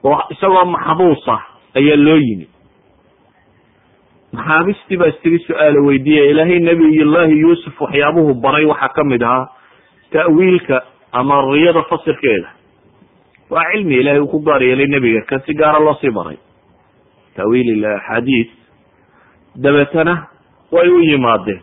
oo 0.05 0.21
isagoo 0.35 0.65
maxbuusa 0.75 1.35
ayaa 1.79 1.97
loo 2.07 2.17
yimi 2.27 2.47
maxaabistii 4.37 4.97
baa 5.01 5.07
istigi 5.13 5.39
su'aalo 5.47 5.81
weydiiya 5.89 6.25
ilaahay 6.31 6.59
nabiyullahi 6.69 7.41
yuusuf 7.41 7.81
waxyaabuhu 7.81 8.35
baray 8.45 8.65
waxaa 8.73 8.89
ka 8.97 9.05
mid 9.05 9.23
ahaa 9.23 9.47
ta'wiilka 10.13 10.83
ama 11.13 11.37
riyada 11.53 11.83
fasirkeeda 11.91 12.49
waa 13.51 13.65
cilmi 13.73 13.95
ilahay 14.01 14.21
uu 14.21 14.29
ku 14.29 14.39
gaar 14.49 14.63
yeelay 14.63 14.87
nebiga 14.87 15.23
kan 15.31 15.41
si 15.47 15.55
gaara 15.55 15.79
loo 15.87 15.95
sii 16.01 16.11
baray 16.11 16.37
ta'wiil 17.37 17.85
axaadiis 17.85 18.49
dabeetana 19.65 20.15
way 20.73 20.89
u 20.89 21.01
yimaadeen 21.09 21.61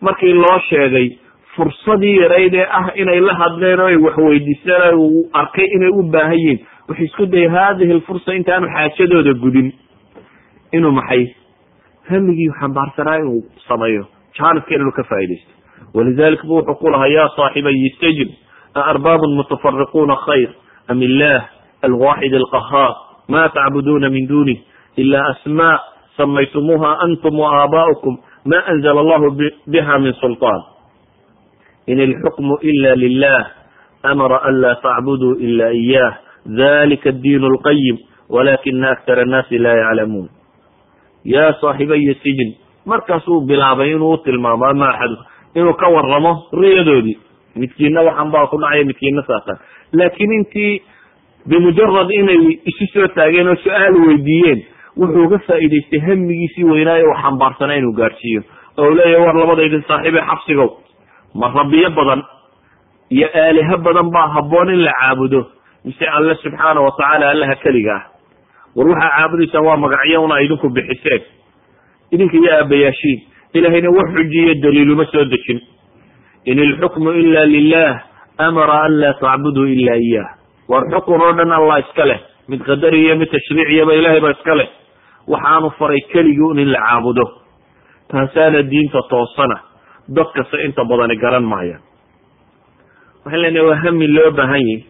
markii 0.00 0.32
loo 0.32 0.58
sheegay 0.70 1.08
fursadii 1.56 2.16
yarayd 2.22 2.54
ee 2.54 2.66
ah 2.78 2.86
inay 2.94 3.20
la 3.20 3.34
hadleen 3.34 3.80
oo 3.80 3.86
ay 3.86 3.96
waxweydiisteen 3.96 4.94
uu 4.98 5.28
arkay 5.32 5.66
inay 5.76 5.88
u 5.98 6.02
baahan 6.12 6.38
yihiin 6.38 6.58
wuxuu 6.88 7.04
isku 7.04 7.26
dayay 7.26 7.48
hadihi 7.48 7.92
alfursa 7.92 8.34
intaanu 8.34 8.66
xaajadooda 8.74 9.32
gudin. 9.34 9.72
Inuu 10.72 10.92
maxay? 10.92 11.24
Hamigii 12.10 12.50
xambaarsanaa 12.60 13.16
inuu 13.16 13.42
sameeyo. 13.68 14.04
Jaanibka 14.38 14.74
inuu 14.74 14.92
ka 14.92 15.02
faaidaysto 15.04 15.52
walidalik 15.94 16.42
bu 16.46 16.54
wuxuu 16.56 16.74
ku 16.74 16.90
lahaa 16.90 17.06
ya 17.06 17.28
saaxibayi 17.36 17.90
sijn 18.00 18.28
aarbaabun 18.74 19.34
mutafariquuna 19.36 20.16
khayr. 20.26 20.50
Am 20.88 21.02
illah 21.02 21.42
alwaxid 21.82 22.34
alqahaar 22.34 22.92
ma 23.28 23.48
tacbuduuna 23.48 24.10
min 24.10 24.26
dunih 24.28 24.58
ila 24.96 25.18
asma 25.32 25.80
samaytumuuha 26.16 26.90
antum 27.04 27.38
waaaba'ukum 27.38 28.18
ma 28.44 28.58
anzla 28.72 28.90
allahu 29.00 29.30
biha 29.66 29.98
min 29.98 30.12
sulطaan 30.20 30.60
in 31.86 31.98
ilxukmu 32.06 32.54
ila 32.70 32.90
lilah 33.02 33.42
amara 34.02 34.38
an 34.48 34.60
la 34.60 34.74
tacbuduu 34.84 35.34
ila 35.46 35.70
iyah 35.72 36.12
dalika 36.46 37.08
addiin 37.10 37.44
اlqayim 37.50 37.96
walakina 38.28 38.90
aktar 38.90 39.18
annaasi 39.24 39.58
la 39.58 39.72
yaclamuun 39.82 40.28
ya 41.24 41.52
saaxibaya 41.60 42.14
sijn 42.22 42.54
markaasuu 42.86 43.40
bilaabay 43.48 43.90
inuu 43.96 44.12
utilmaamo 44.16 44.64
ama 44.66 44.88
axad 44.92 45.12
inuu 45.54 45.74
ka 45.74 45.88
waramo 45.88 46.32
riyadoodii 46.62 47.16
midkiina 47.56 48.02
waxan 48.02 48.30
baa 48.34 48.46
ku 48.46 48.56
dhacaya 48.60 48.84
midkiina 48.84 49.22
saasa 49.28 49.58
laakiin 49.92 50.32
intii 50.38 50.82
bimujarad 51.48 52.10
inay 52.10 52.58
isu 52.70 52.84
soo 52.94 53.08
taageen 53.16 53.48
oo 53.48 53.56
su'aal 53.64 53.94
weydiiyeen 54.06 54.60
wuxuu 55.00 55.28
ga 55.32 55.38
faa'idaystay 55.48 56.00
hamigiisii 56.08 56.64
weynaayo 56.64 57.04
uu 57.10 57.16
xambaarsanaa 57.22 57.76
inuu 57.80 57.92
gaadhsiiyo 58.00 58.42
oo 58.78 58.90
leeyahy 58.98 59.24
war 59.26 59.36
labadaydin 59.36 59.84
saaxiibee 59.88 60.24
xabsigow 60.30 60.68
ma 61.34 61.48
rabbiyo 61.58 61.90
badan 61.90 62.22
iyo 63.10 63.28
aaliho 63.34 63.76
badan 63.86 64.10
baa 64.10 64.28
habboon 64.34 64.68
in 64.74 64.82
la 64.84 64.92
caabudo 65.00 65.40
mise 65.84 66.06
alle 66.16 66.34
subxaana 66.42 66.80
watacaala 66.80 67.30
allaha 67.30 67.54
keliga 67.64 67.94
ah. 67.96 68.02
War 68.76 68.86
waxaa 68.88 69.10
caabudaysaan 69.16 69.64
waa 69.66 69.76
magacyo 69.76 70.22
una 70.24 70.40
idinku 70.42 70.68
bixiseen. 70.70 71.22
Idinka 72.10 72.36
iyo 72.36 72.50
aabayaashiin 72.58 73.20
ilahayna 73.54 73.90
wax 73.90 74.08
xujiyo 74.16 74.54
daliiluma 74.62 75.04
soo 75.12 75.24
dejin. 75.24 75.60
In 76.44 76.58
ilxukmu 76.58 77.10
ila 77.12 77.44
lilah 77.46 78.02
amara 78.38 78.82
an 78.86 78.92
laa 79.00 79.14
tacbuduu 79.20 79.66
ila 79.66 79.94
iyah 79.96 80.26
war 80.68 80.82
xukun 80.90 81.20
oo 81.22 81.32
dhan 81.32 81.52
allah 81.52 81.78
iska 81.80 82.04
leh 82.06 82.20
mid 82.48 82.60
qadari 82.66 83.04
iyo 83.04 83.16
mid 83.16 83.30
tashriiciyaba 83.30 83.94
ilahay 83.94 84.20
baa 84.20 84.34
iska 84.34 84.54
leh. 84.54 84.68
Waxaanu 85.28 85.70
faray 85.78 86.00
keligii 86.12 86.50
un 86.50 86.58
in 86.58 86.72
la 86.72 86.78
caabudo. 86.82 87.24
Taasaana 88.10 88.62
diinta 88.62 89.02
toosana 89.10 89.56
dad 90.08 90.28
kasta 90.34 90.56
inta 90.66 90.84
badani 90.84 91.16
garan 91.16 91.44
maayaan. 91.52 91.82
Waxaan 93.24 93.40
leenahay 93.42 93.66
waa 93.68 93.80
hami 93.84 94.06
loo 94.16 94.30
baahan 94.38 94.60
yihi 94.68 94.86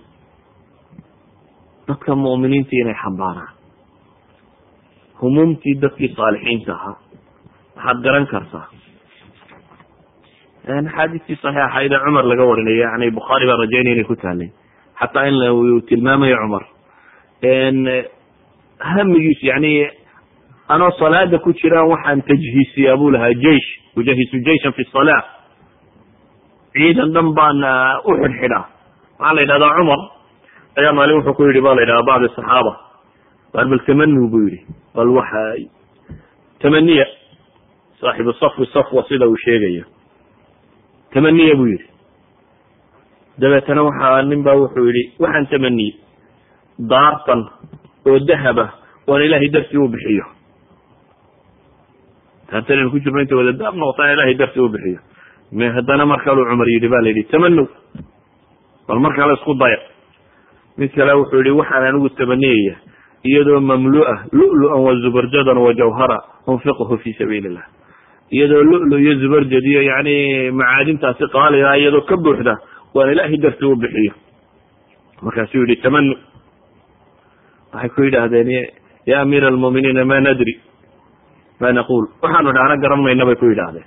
dadka 1.89 2.15
mu'miniinta 2.15 2.73
inay 2.83 2.97
xambaaraan. 3.03 3.53
Humuumtii 5.21 5.75
dadkii 5.83 6.11
saalixiinta 6.17 6.73
ahaa. 6.73 6.97
Waxaad 7.77 7.99
garan 8.05 8.27
kartaa. 8.27 8.67
Axaadiistii 10.65 11.37
saxiixayd 11.43 11.93
ee 11.93 12.01
cumar 12.05 12.25
laga 12.25 12.45
warinaya 12.51 12.89
yani 12.89 13.11
bukhaari 13.17 13.47
baa 13.49 13.59
rajaynaya 13.62 13.95
inay 13.95 14.05
ku 14.11 14.17
taalay 14.17 14.51
xataa 15.01 15.27
in 15.29 15.37
uu 15.53 15.81
tilmaamayo 15.89 16.37
cumar. 16.43 16.65
Hamigiisu 18.79 19.47
yani 19.47 19.91
anoo 20.69 20.91
salaada 20.99 21.39
ku 21.39 21.53
jiraan 21.53 21.89
waxaan 21.91 22.23
tajhiisiyaa 22.23 22.97
buu 22.97 23.11
lahaa 23.11 23.35
jeish 23.45 23.69
ujahisu 23.97 24.37
jeishan 24.47 24.73
fi 24.73 24.85
salaa. 24.93 25.23
Ciidan 26.75 27.12
dhan 27.15 27.33
baan 27.35 27.61
u 28.05 28.11
xidhxidhaa. 28.23 28.65
Waxaa 29.19 29.35
la 29.35 29.41
yidhahdaa 29.43 29.75
cumar. 29.79 30.01
Ayaa 30.79 30.93
maalin 30.93 31.17
wuxuu 31.19 31.35
ku 31.35 31.43
yidhi 31.47 31.61
ba 31.61 31.75
la 31.75 31.81
yidhahdaa 31.83 32.07
bacd 32.11 32.35
saxaaba. 32.37 32.73
Waar 33.55 33.67
bal 33.71 33.81
tamanu 33.87 34.29
buu 34.33 34.45
yidhi. 34.49 34.61
Bal 34.95 35.09
waxa 35.09 35.43
tamaniya. 36.59 37.07
Saaxibu 38.01 38.33
safwi 38.33 38.67
safwa 38.73 39.05
sida 39.09 39.27
uu 39.29 39.37
sheegayo 39.45 39.85
tamaniya 41.15 41.55
buu 41.57 41.67
yidhi. 41.67 41.87
Dabeetana 43.39 43.83
waxaa 43.83 44.23
nin 44.23 44.43
baa 44.43 44.57
wuxuu 44.57 44.87
yidhi 44.89 45.12
waxaan 45.23 45.47
tamaniyey 45.47 45.95
daartan 46.91 47.41
oo 48.07 48.19
dahaba 48.29 48.67
oan 49.07 49.23
ilaahay 49.23 49.49
dartii 49.55 49.79
u 49.79 49.89
bixiyo 49.89 50.25
daartan 52.51 52.79
aynu 52.79 52.91
ku 52.91 52.99
jirno 53.01 53.21
inta 53.21 53.37
wada 53.37 53.53
daab 53.53 53.75
noqotaan 53.75 54.37
dartii 54.39 54.61
u 54.61 54.69
bixiyo 54.69 54.99
haddana 55.77 56.07
mar 56.07 56.21
kaluu 56.25 56.45
cumar 56.51 56.69
yidhi 56.69 56.89
ba 56.89 57.01
la 57.03 57.09
yidhi 57.09 57.25
tamanow 57.31 57.69
bal 58.89 58.99
mar 59.01 59.15
kale 59.17 59.33
isku 59.35 59.55
daya. 59.55 59.79
Mid 60.79 60.91
kale 60.95 61.13
wuxuu 61.15 61.43
yihi 61.43 61.57
waxaan 61.57 61.85
anigu 61.87 62.09
tamaniyaya 62.19 62.75
iyadoo 63.25 63.61
mamlu'a 63.61 64.27
lu'lu'an 64.33 64.81
wa 64.85 64.93
zubarjadan 65.01 65.57
wa 65.59 65.73
jawhara 65.73 66.19
unfiqhu 66.47 66.99
fi 66.99 67.13
sabiili 67.15 67.49
illah 67.49 67.65
iyadoo 68.31 68.63
lu'lu 68.63 68.99
iyo 68.99 69.15
zubarjad 69.23 69.65
iyo 69.65 69.83
yani 69.83 70.51
macaadintaasi 70.51 71.25
qaaliga 71.33 71.77
iyadoo 71.79 72.05
ka 72.05 72.17
buuxda 72.17 72.59
waan 72.95 73.13
ilaahay 73.13 73.39
dartii 73.39 73.65
u 73.71 73.77
bixiyo 73.77 74.13
markaasuu 75.23 75.65
yihi 75.65 75.81
tamanu 75.83 76.15
waxay 77.73 77.89
ku 77.95 78.03
yidhaahdeen 78.03 78.51
ya 79.07 79.21
amiira 79.21 79.49
almu'miniina 79.49 80.05
ma 80.05 80.21
nadri 80.21 80.61
ma 81.61 81.73
naqul 81.73 82.05
waxaanu 82.23 82.53
dhahna 82.57 82.77
garan 82.83 83.01
mayna 83.07 83.25
bay 83.29 83.37
ku 83.37 83.47
yidhaahdeen 83.53 83.87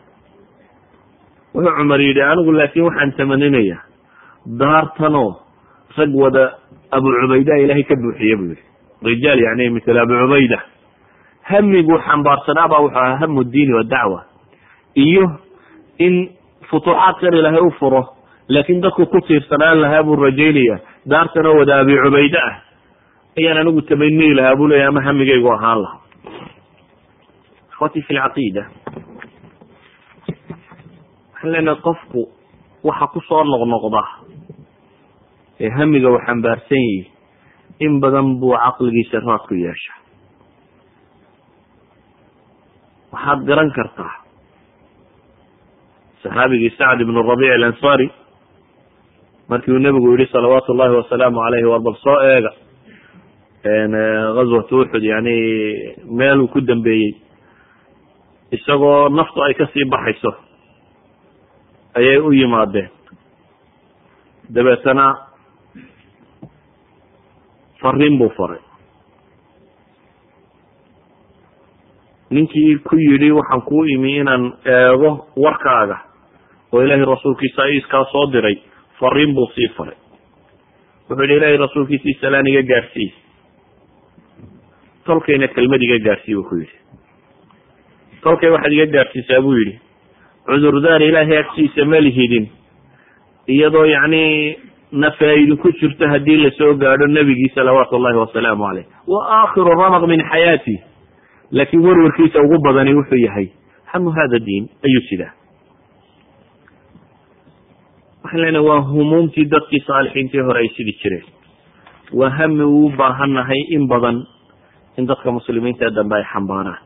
wuxuu 1.55 1.76
cumar 1.78 1.99
yidhi 2.01 2.22
anigu 2.32 2.51
laakin 2.59 2.84
waxaan 2.88 3.11
tamaninayaa 3.18 3.82
daartanoo 4.61 5.30
rag 5.97 6.11
wada 6.24 6.43
abu 6.97 7.07
cubayda 7.22 7.53
ilaahay 7.63 7.84
ka 7.84 7.95
buuxiye 8.03 8.36
buu 8.39 8.49
yihi 8.53 8.63
rijaal 9.09 9.39
yani 9.47 9.70
mitl 9.76 9.97
abu 10.03 10.13
cubayda 10.22 10.59
hamiguu 11.49 11.97
xambaarsanaabaa 12.07 12.82
wuxuu 12.86 12.97
ahaa 12.99 13.18
hamu 13.22 13.43
diini 13.43 13.74
wadacwa 13.80 14.20
iyo 14.95 15.26
in 16.05 16.15
futuuxaadkan 16.70 17.34
ilaahay 17.39 17.61
u 17.68 17.72
furo 17.80 18.01
laakin 18.47 18.82
dadku 18.82 19.05
ku 19.05 19.20
tiirsanaan 19.28 19.82
lahaa 19.82 20.03
buu 20.03 20.15
rajaynaya 20.26 20.78
daartanoo 21.13 21.55
wada 21.59 21.80
abi 21.84 21.95
cubayde 22.05 22.39
ah 22.49 22.55
ayaan 23.39 23.57
anigu 23.63 23.82
tamaniyi 23.82 24.34
lahaa 24.39 24.55
buu 24.59 24.68
leeya 24.72 24.88
ama 24.91 25.01
hamigaygu 25.07 25.49
ahaan 25.55 25.82
laha 25.82 25.97
ikhwati 27.78 28.01
fi 28.01 28.13
lcaqiida 28.17 28.63
waxaan 31.34 31.51
leenahay 31.53 31.82
qofku 31.86 32.21
waxa 32.84 33.05
ku 33.13 33.19
soo 33.30 33.43
noqnoqda 33.43 34.01
ee 35.59 35.69
hamiga 35.78 36.09
uu 36.09 36.19
xambaarsan 36.25 36.82
yihi 36.89 37.11
in 37.86 37.99
badan 38.01 38.39
buu 38.41 38.55
caqligiisa 38.57 39.19
raad 39.21 39.43
ku 39.47 39.53
yeesha 39.53 39.93
waxaad 43.13 43.39
garan 43.47 43.69
kartaa 43.78 44.13
saxaabigii 46.23 46.73
sacd 46.78 47.01
ibn 47.01 47.15
rabic 47.30 47.49
alansari 47.57 48.07
markii 49.49 49.71
uu 49.73 49.80
nebigu 49.86 50.17
yihi 50.17 50.32
salawaatu 50.34 50.73
llahi 50.73 50.95
wasalaamu 50.97 51.39
alayhi 51.45 51.65
war 51.71 51.80
bal 51.82 51.95
soo 52.03 52.17
eega 52.34 52.51
gazwat 54.38 54.71
uxud 54.71 55.03
yani 55.03 55.36
meel 56.09 56.41
uu 56.41 56.47
ku 56.47 56.61
dambeeyey 56.61 57.26
isagoo 58.51 59.09
naftu 59.09 59.43
ay 59.43 59.53
ka 59.53 59.65
sii 59.73 59.85
baxayso 59.91 60.31
ayay 61.97 62.17
u 62.17 62.31
yimaadeen. 62.33 62.89
Dabeetana 64.53 65.05
fariin 67.81 68.17
buu 68.19 68.29
faray. 68.37 68.59
Ninkii 72.29 72.75
ku 72.83 72.95
yidhi 72.95 73.31
waxaan 73.31 73.61
kuu 73.61 73.83
imi 73.85 74.17
inaan 74.17 74.53
eego 74.65 75.27
warkaaga 75.35 75.97
oo 76.71 76.81
ilaahay 76.83 77.05
rasuulkiisa 77.05 77.65
iskaa 77.77 78.05
soo 78.11 78.25
diray. 78.31 78.55
Fariin 78.99 79.33
buu 79.35 79.47
sii 79.55 79.67
faray. 79.77 79.97
Wuxuu 81.09 81.23
yihi 81.23 81.35
ilaahay 81.37 81.57
rasuulkiisii 81.57 82.17
salaan 82.21 82.47
iga 82.47 82.63
gaadhsiiy 82.71 83.11
tolkayna 85.05 85.47
kelmad 85.47 85.81
iga 85.81 85.99
gaadhsii 86.07 86.35
buu 86.35 86.43
ku 86.49 86.55
yidhi 86.55 86.77
tolkay 88.28 88.49
waxaad 88.55 88.73
iga 88.78 88.86
gaadhsiisaa 88.97 89.41
buu 89.45 89.55
yidhi 89.59 89.75
cudurdaar 90.49 91.01
ilaahay 91.09 91.38
agtiisa 91.43 91.86
ma 91.91 91.99
lihidin 92.07 92.45
iyadoo 93.55 93.86
yacni 93.95 94.23
nafaa-idin 95.03 95.57
ku 95.63 95.71
jirto 95.80 96.07
haddii 96.13 96.38
la 96.43 96.51
soo 96.59 96.73
gaadho 96.84 97.07
nebigii 97.15 97.51
salawaatu 97.55 97.99
llahi 98.03 98.17
wasalaamu 98.23 98.63
caleyh 98.67 98.86
wa 99.13 99.19
aakhiru 99.39 99.71
ramaq 99.82 100.03
min 100.11 100.21
xayaati 100.32 100.75
laakiin 101.51 101.84
warwarkiisa 101.88 102.39
ugu 102.45 102.57
badani 102.67 102.93
wuxuu 102.99 103.19
yahay 103.25 103.47
hamu 103.91 104.09
hada 104.17 104.39
diin 104.47 104.65
ayuu 104.88 105.03
sidaa. 105.09 105.32
Waxaan 108.23 108.41
leenahay 108.43 108.67
waa 108.69 108.82
humuumtii 108.91 109.45
dadkii 109.53 109.84
saalixiintii 109.88 110.41
hore 110.47 110.59
ay 110.63 110.69
sidi 110.78 110.93
jireen. 111.03 111.25
Waa 112.13 112.30
hami 112.30 112.63
uu 112.63 112.89
baahannahay 112.97 113.61
in 113.75 113.88
badan 113.88 114.17
in 114.97 115.07
dadka 115.07 115.32
muslimiinta 115.32 115.89
dambe 115.95 116.15
ay 116.19 116.23
xambaaraan 116.34 116.82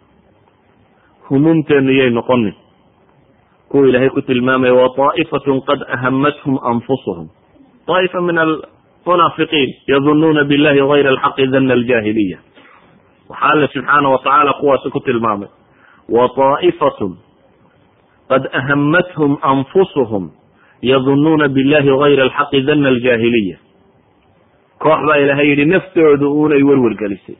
humuumteenu 1.28 1.92
yay 1.92 2.10
noqonin 2.10 2.54
kuwa 3.68 3.88
ilaahay 3.88 4.08
ku 4.10 4.22
tilmaamaya 4.22 4.74
wa 4.74 4.88
طaa'ifatun 4.98 5.60
qad 5.68 5.80
ahamathum 5.96 6.58
anfusuhum 6.70 7.26
طaa'ifa 7.86 8.20
min 8.28 8.38
almunaafiqiin 8.38 9.70
yadunuuna 9.92 10.44
billahi 10.44 10.80
gayra 10.90 11.10
alxaqi 11.14 11.46
dana 11.54 11.74
aljaahiliya 11.74 12.38
waxaa 13.28 13.50
alle 13.52 13.68
subxaana 13.74 14.08
watacaala 14.14 14.52
kuwaasi 14.60 14.90
ku 14.90 15.00
tilmaamay 15.00 15.48
wa 16.16 16.28
طaa'ifatun 16.38 17.12
qad 18.30 18.42
ahamathum 18.60 19.36
anfusuhum 19.52 20.30
yadunuuna 20.82 21.48
billahi 21.48 21.90
gayra 22.02 22.22
alxaqi 22.28 22.60
dana 22.68 22.88
aljaahiliya 22.88 23.56
koox 24.78 25.00
baa 25.08 25.16
ilahay 25.24 25.48
yihi 25.50 25.64
naftooda 25.74 26.26
uunay 26.28 26.62
werwergelisay 26.62 27.36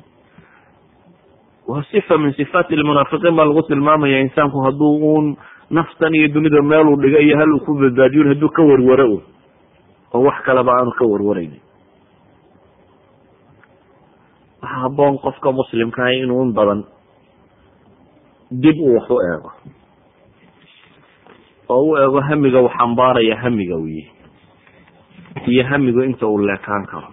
waa 1.71 1.83
sifa 1.91 2.17
min 2.17 2.33
sifaati 2.39 2.75
lmunaafiqiin 2.75 3.35
baa 3.37 3.45
lagu 3.49 3.63
tilmaamaya 3.69 4.19
insaanku 4.25 4.59
hadduu 4.65 4.93
uun 5.09 5.27
naftan 5.69 6.15
iyo 6.15 6.27
dunida 6.35 6.61
meeluu 6.61 6.95
dhiga 7.03 7.19
iyo 7.19 7.37
hal 7.39 7.51
uu 7.55 7.63
ku 7.65 7.73
badbaadiyon 7.81 8.27
hadduu 8.31 8.49
ka 8.49 8.61
warwaro 8.69 9.05
un 9.15 9.21
oo 10.13 10.21
wax 10.27 10.37
kaleba 10.45 10.71
aanu 10.77 10.91
ka 10.99 11.05
warwaraynin. 11.11 11.61
Waxa 14.61 14.75
haboon 14.83 15.17
qofka 15.23 15.51
muslimkaah 15.51 16.13
inuu 16.15 16.41
in 16.43 16.51
badan 16.53 16.81
dib 18.51 18.77
uu 18.79 18.95
wax 18.97 19.07
u 19.09 19.17
eego. 19.29 19.51
Oo 21.69 21.83
u 21.91 21.97
eego 21.97 22.19
hamiga 22.21 22.59
uu 22.61 22.69
xambaaraya 22.77 23.35
hamiga 23.43 23.75
wiye 23.75 24.05
iyo 25.47 25.63
hamigu 25.63 26.03
inta 26.03 26.27
uu 26.27 26.37
leekaan 26.37 26.85
karo. 26.91 27.07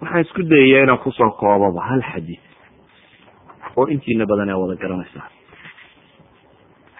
Waxaan 0.00 0.22
isku 0.24 0.42
dayayaa 0.42 0.82
inaan 0.86 0.98
ku 1.02 1.10
soo 1.12 1.30
koobaba 1.40 1.80
hal 1.90 2.02
xadiid 2.12 2.40
oo 3.76 3.86
intiina 3.88 4.26
badan 4.26 4.48
ee 4.50 4.58
wada 4.62 4.74
garanaysaa. 4.82 5.28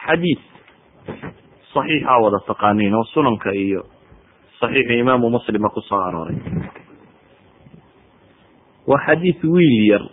Xadiid 0.06 0.40
saxiixa 1.74 2.18
wada 2.24 2.38
taqaaniin 2.46 2.94
oo 2.94 3.04
sunanka 3.14 3.50
iyo 3.54 3.82
saxiixu 4.60 4.92
imaamu 5.02 5.30
muslima 5.30 5.68
ku 5.68 5.80
soo 5.80 6.00
arooray. 6.06 6.36
Waa 8.86 9.04
xadiid 9.06 9.38
wiil 9.44 9.76
yar 9.90 10.04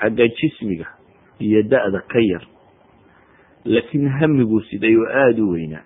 xagga 0.00 0.26
jismiga 0.38 0.86
iyo 1.40 1.62
da-da 1.62 2.00
ka 2.12 2.20
yar 2.30 2.44
laakiin 3.64 4.08
hamiguu 4.18 4.60
siday 4.70 4.94
oo 4.96 5.08
aada 5.22 5.42
u 5.42 5.50
weynaa. 5.52 5.84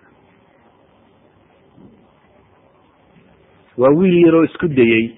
Waa 3.77 3.89
wiil 3.97 4.17
yar 4.25 4.35
oo 4.35 4.43
isku 4.45 4.67
dayey 4.67 5.17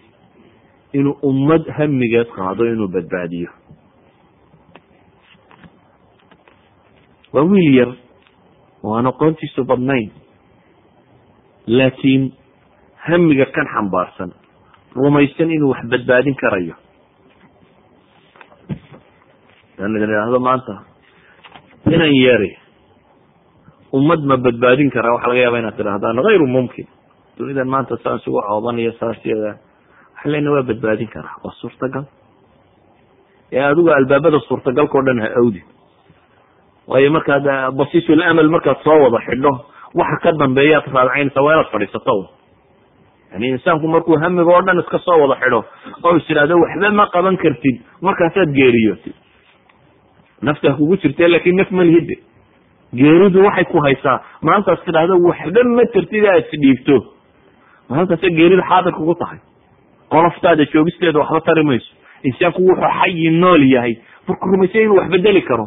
inuu 0.94 1.18
ummad 1.24 1.68
hamigeed 1.78 2.28
qaado 2.36 2.64
inuu 2.66 2.88
badbaadiyo 2.88 3.50
waa 7.36 7.44
wiil 7.52 7.70
yar 7.80 7.92
oo 8.84 8.96
aan 8.96 9.08
aqoontiisu 9.12 9.68
badnayn 9.72 10.08
laakiin 11.68 12.24
hamiga 13.08 13.46
kan 13.56 13.68
xambaarsan 13.76 14.32
rumaysan 14.96 15.52
inuu 15.52 15.70
wax 15.76 15.84
badbaadin 15.92 16.36
karayo. 16.42 16.76
An 19.84 19.92
idhaahdo 19.92 20.40
maanta 20.40 20.74
inan 21.92 22.14
yeeri 22.16 22.52
ummad 23.92 24.22
ma 24.24 24.38
badbaadin 24.46 24.90
karaa 24.96 25.16
waxa 25.20 25.28
laga 25.30 25.42
yaaba 25.44 25.60
inaad 25.60 25.76
tidhahdaan 25.78 26.24
hayru 26.28 26.48
mumkin. 26.48 26.88
Dunidan 27.38 27.68
maanta 27.68 28.00
saan 28.04 28.20
isugu 28.24 28.40
saas 29.00 29.20
yada 29.26 29.60
waxa 30.16 30.30
lena 30.32 30.52
waa 30.56 30.64
badbaadin 30.64 31.10
karaa 31.12 31.36
waa 31.44 31.54
suurtagal. 31.62 32.06
Ee 33.52 33.60
adigu 33.60 33.90
albaabada 33.92 34.40
suurtagalka 34.48 34.98
o 34.98 35.04
dhan 35.04 35.20
ha 35.20 35.30
awdi 35.42 35.62
waayo 36.88 37.12
markaad 37.12 37.46
basiisul 37.78 38.22
amal 38.24 38.50
markaad 38.50 38.78
soo 38.84 38.98
wada 39.04 39.20
xidho 39.28 39.52
waxa 39.96 40.18
ka 40.24 40.32
dambeeyaad 40.42 40.86
raadcaynaysa 40.94 41.42
waa 41.42 41.54
inaad 41.54 41.72
fadhiisato. 41.72 42.30
Yani 43.32 43.48
insaanku 43.48 43.88
markuu 43.88 44.18
hamiga 44.24 44.52
oo 44.56 44.62
dhan 44.62 44.80
iska 44.80 45.00
soo 45.00 45.18
wada 45.22 45.36
xidho 45.42 45.60
oo 46.04 46.16
is 46.18 46.30
idhahdo 46.30 46.56
waxba 46.64 46.92
ma 46.92 47.06
qaban 47.16 47.38
kartid 47.38 47.76
markaasaad 48.02 48.50
geeriyotid 48.60 49.14
naftaa 50.42 50.74
kugu 50.78 50.98
jirte 50.98 51.28
laakin 51.28 51.56
naf 51.56 51.72
malihide 51.72 52.16
geeridu 52.94 53.44
waxay 53.46 53.66
ku 53.66 53.80
haysaa 53.86 54.18
maalintaas 54.42 54.84
tidhahdo 54.86 55.16
waxba 55.28 55.64
ma 55.64 55.84
tartid 55.94 56.26
aad 56.26 56.44
isdhiibto 56.54 56.98
maalintaasa 57.90 58.30
geerida 58.40 58.64
xaadir 58.70 58.94
kugu 58.94 59.16
tahay. 59.16 59.40
Qoloftaada 60.14 60.66
joogisteeda 60.74 61.20
waxba 61.20 61.42
tari 61.42 61.64
mayso. 61.64 61.92
Insaanku 62.24 62.62
wuxuu 62.68 62.90
xayi 63.00 63.30
nool 63.42 63.64
yahay. 63.74 63.94
Markuu 64.28 64.52
rumaysay 64.52 64.84
inuu 64.84 64.98
wax 64.98 65.10
bedeli 65.10 65.42
karo 65.42 65.66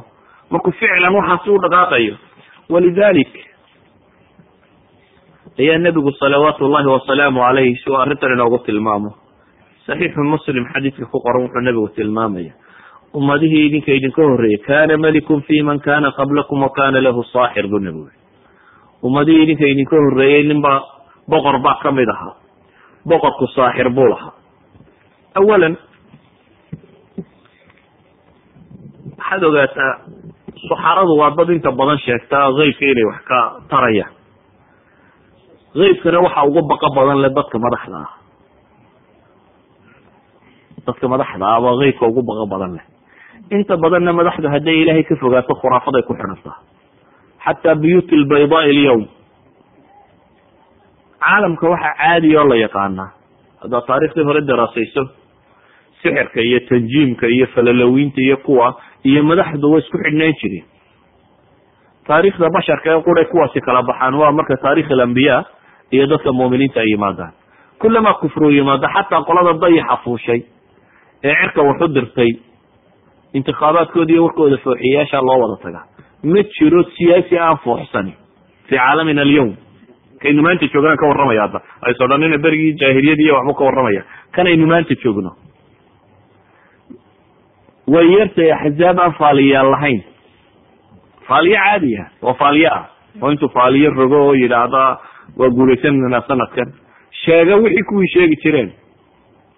markuu 0.50 0.72
ficlan 0.80 1.14
waxaasi 1.18 1.50
u 1.50 1.58
dhaqaaqayo 1.64 2.14
walidalik 2.72 3.32
ayaa 5.60 5.78
nebigu 5.84 6.10
salawaatu 6.20 6.64
ullahi 6.66 6.86
wasalaamu 6.94 7.40
calayh 7.46 7.74
si 7.82 7.90
uu 7.90 7.96
arrintan 8.02 8.32
inoogu 8.36 8.58
tilmaamo. 8.66 9.10
Saxiixu 9.86 10.20
muslim 10.34 10.64
xadiidka 10.72 11.06
ku 11.12 11.18
qoran 11.24 11.42
wuxuu 11.48 11.60
nebigu 11.66 11.88
tilmaamaya 11.96 12.52
ummadihii 13.18 13.66
idinka 13.66 13.92
idinka 13.98 14.22
horreeyey 14.22 14.60
kana 14.66 14.96
malikun 15.04 15.40
fi 15.46 15.62
man 15.62 15.78
kana 15.80 16.12
qablakum 16.18 16.62
wa 16.62 16.70
kana 16.78 17.00
lahu 17.00 17.24
saaxir 17.32 17.66
buu 17.72 17.80
nebigu 17.80 18.08
ummadihii 19.02 19.42
idinka 19.44 19.66
idinka 19.72 19.96
horreeyey 20.04 20.42
ninbaa 20.50 20.80
boqor 21.32 21.56
baa 21.64 21.78
ka 21.82 21.92
mid 21.92 22.08
ahaa 22.14 22.34
boqorku 23.10 23.46
saaxir 23.56 23.88
buu 23.96 24.08
lahaa. 24.12 24.32
Awalan 25.40 25.74
waxaad 29.18 29.42
ogaataa 29.48 29.92
suxaradu 30.66 31.12
waa 31.20 31.30
dad 31.38 31.48
inta 31.56 31.70
badan 31.80 31.98
sheegtaa 32.04 32.50
keybka 32.58 32.84
inay 32.92 33.04
wax 33.10 33.20
ka 33.30 33.38
tarayaan 33.70 34.12
keybkana 35.78 36.18
waxa 36.26 36.40
uga 36.50 36.60
baqa 36.72 36.88
badan 36.98 37.18
le 37.24 37.28
dadka 37.38 37.56
madaxda 37.66 37.96
ah. 38.04 38.10
Dadka 40.86 41.04
madaxda 41.12 41.44
ah 41.54 41.60
baa 41.64 41.74
keybka 41.82 42.04
ugu 42.10 42.22
baqa 42.30 42.44
badan 42.52 42.70
leh. 42.78 42.84
Inta 43.56 43.74
badanna 43.84 44.12
madaxdu 44.18 44.46
hadday 44.54 44.76
ilaahay 44.82 45.04
ka 45.08 45.14
fogaato 45.22 45.54
khuraafaday 45.60 46.02
ku 46.08 46.12
xidhantaa 46.18 46.56
xataa 47.44 47.74
buyuut 47.82 48.10
lbaydaa 48.22 48.62
alyawm 48.72 49.04
caalamka 51.22 51.64
waxaa 51.72 51.94
caadiya 52.00 52.40
oo 52.42 52.48
la 52.50 52.56
yaqaanaa 52.64 53.08
haddaad 53.62 53.84
taariikhdii 53.88 54.24
hore 54.28 54.40
daraasayso 54.50 55.02
sixirka 56.02 56.40
iyo 56.48 56.60
tanjiimka 56.68 57.26
iyo 57.26 57.46
falalowinta 57.54 58.20
iyo 58.26 58.36
kuwa 58.46 58.68
iyo 59.04 59.22
madaxdu 59.30 59.70
way 59.72 59.80
isku 59.82 59.98
xidhnayn 60.04 60.34
jireen. 60.40 60.64
Taariikhda 62.06 62.50
basharka 62.56 62.88
ee 62.96 63.02
quray 63.06 63.24
kuwaasi 63.32 63.60
kala 63.60 63.82
baxaan 63.82 64.14
waa 64.20 64.32
marka 64.32 64.56
taarikh 64.62 64.90
alambiyaa 64.96 65.44
iyo 65.94 66.06
dadka 66.06 66.32
muuminiinta 66.32 66.80
ay 66.80 66.86
yimaadaan. 66.92 67.32
Kullamaa 67.80 68.14
kufru 68.20 68.50
yimaado 68.50 68.88
xataa 68.94 69.22
qolada 69.28 69.52
dayaxa 69.64 69.96
fuushay 70.04 70.40
ee 71.24 71.34
cirka 71.40 71.62
wax 71.68 71.80
u 71.80 71.88
dirtay 71.96 72.30
intikhaabaadkooda 73.38 74.12
iyo 74.14 74.22
warkooda 74.24 74.56
fooxiyayaasha 74.64 75.20
loo 75.28 75.38
wada 75.42 75.56
tagaa 75.64 75.84
ma 76.32 76.42
jiro 76.54 76.82
siyaasi 76.96 77.34
aan 77.38 77.58
fuuxsani 77.64 78.12
fi 78.68 78.74
caalamina 78.76 79.22
alyawm. 79.22 79.52
Kaynu 80.22 80.42
maanta 80.42 80.66
joognaan 80.72 80.96
ka 81.00 81.06
warramaya 81.10 81.42
hadda 81.44 81.60
ayso 81.86 82.04
dhanina 82.10 82.38
berigii 82.44 82.72
jaahiliyadiiyo 82.80 83.34
waxbuu 83.36 83.54
ka 83.60 83.64
warramaya. 83.68 84.02
Kanaynu 84.36 84.66
maanta 84.72 84.94
joogno 85.04 85.30
way 87.94 88.06
yartay 88.18 88.50
axzaab 88.52 88.98
aan 89.00 89.12
faaliyaal 89.20 89.70
lahayn. 89.74 90.00
Faaliyo 91.28 91.56
caadiya 91.56 92.04
waa 92.22 92.34
faaliyo 92.34 92.70
ah. 92.72 92.84
Oo 93.22 93.30
intuu 93.32 93.48
faaliyo 93.48 93.90
rogo 93.90 94.18
oo 94.26 94.34
yidhaahda 94.34 94.98
waa 95.36 95.48
guuraysananaa 95.56 96.22
sanadkan. 96.28 96.72
Sheega 97.24 97.56
wixii 97.56 97.82
kuwii 97.88 98.08
sheegi 98.14 98.36
jireen. 98.42 98.70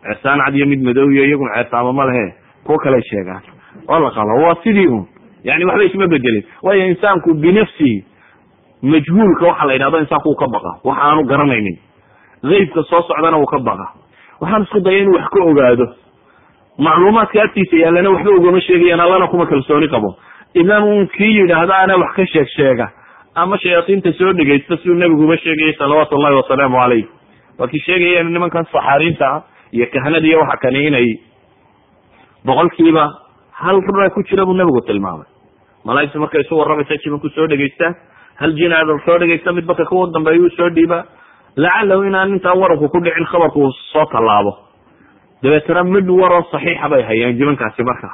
Ceesaan 0.03 0.41
cad 0.45 0.55
iyo 0.57 0.67
mid 0.67 0.83
madow 0.83 1.11
iyo 1.13 1.25
iyaguna 1.25 1.55
ceesaamo 1.55 1.93
ma 1.93 2.05
lehe 2.05 2.35
kuwo 2.65 2.79
kale 2.79 3.03
sheegaan. 3.03 3.43
Oo 3.89 3.99
la 4.01 4.11
qaba 4.11 4.35
waa 4.43 4.55
sidii 4.65 4.87
un 4.87 5.07
yani 5.45 5.65
waxba 5.65 5.85
isma 5.85 6.07
bedelin 6.07 6.45
waayo 6.63 6.87
insaanku 6.87 7.35
binafsihi 7.35 8.05
majhuulka 8.83 9.47
waxa 9.47 9.65
la 9.67 9.73
yidhahdo 9.73 9.99
insaanku 9.99 10.29
uu 10.31 10.35
ka 10.37 10.47
baqa. 10.47 10.71
Waxa 10.85 11.03
aanu 11.03 11.25
garanaynin. 11.25 11.79
Keybka 12.49 12.83
soo 12.83 13.03
socdana 13.03 13.39
uu 13.39 13.47
ka 13.47 13.59
baqa. 13.59 13.87
Waxaan 14.41 14.63
isku 14.63 14.81
daya 14.81 14.99
inuu 14.99 15.15
wax 15.15 15.27
ka 15.31 15.45
ogaado 15.45 15.87
macluumaadka 16.87 17.43
agtiisa 17.45 17.77
yaallana 17.83 18.11
waxba 18.15 18.31
ugama 18.39 18.61
sheegayaan 18.67 19.01
allana 19.07 19.27
kuma 19.33 19.47
kalsooni 19.47 19.89
qabo. 19.95 20.11
Idan 20.55 20.83
un 20.83 21.07
kii 21.17 21.33
yidhaahda 21.39 21.75
ana 21.85 21.97
wax 22.03 22.13
ka 22.17 22.25
sheeg 22.33 22.49
sheega. 22.57 22.87
Ama 23.35 23.59
shayaadiinta 23.63 24.13
soo 24.19 24.33
dhegaysta 24.39 24.77
siduu 24.77 24.95
nebiguba 25.03 25.37
sheegayay 25.45 25.75
salawaatu 25.79 26.17
ullahi 26.17 26.35
wasalaamu 26.41 26.77
calayh. 26.83 27.05
Waa 27.59 27.69
kii 27.73 27.83
sheegaya 27.87 28.23
nimankan 28.25 28.65
saxaariinta 28.73 29.27
ah 29.35 29.43
iyo 29.73 29.87
kahanada 29.93 30.27
iyo 30.27 30.39
waxa 30.41 30.57
kani 30.63 30.87
inay 30.89 31.09
boqolkiiba 32.45 33.05
hal 33.53 33.77
rura 33.81 34.11
ku 34.11 34.23
jira 34.29 34.45
buu 34.47 34.55
nebigu 34.57 34.81
tilmaamay. 34.87 35.27
Malaaigtu 35.85 36.19
markay 36.21 36.41
isu 36.41 36.55
warramaysa 36.59 36.97
jibanku 37.05 37.29
soo 37.37 37.47
dhegaysta. 37.47 37.95
Hal 38.41 38.53
jinaada 38.57 38.97
soo 39.07 39.19
dhegaysta 39.19 39.53
mid 39.53 39.65
baka 39.67 39.85
kuwa 39.85 40.09
dambeeya 40.15 40.41
uu 40.41 40.51
soo 40.57 40.71
dhiiba 40.71 41.05
lacalahu 41.57 42.05
inaan 42.09 42.33
intaa 42.35 42.55
waranku 42.57 42.89
ku 42.89 42.99
dhicin 43.05 43.27
khabarku 43.31 43.61
uu 43.61 43.73
soo 43.93 44.05
tallaabo 44.13 44.53
dabeetana 45.43 45.85
mid 45.85 46.09
waroo 46.21 46.43
saxiixa 46.53 46.89
bay 46.93 47.03
hayaan 47.03 47.37
jibankaasi 47.39 47.83
marka. 47.91 48.09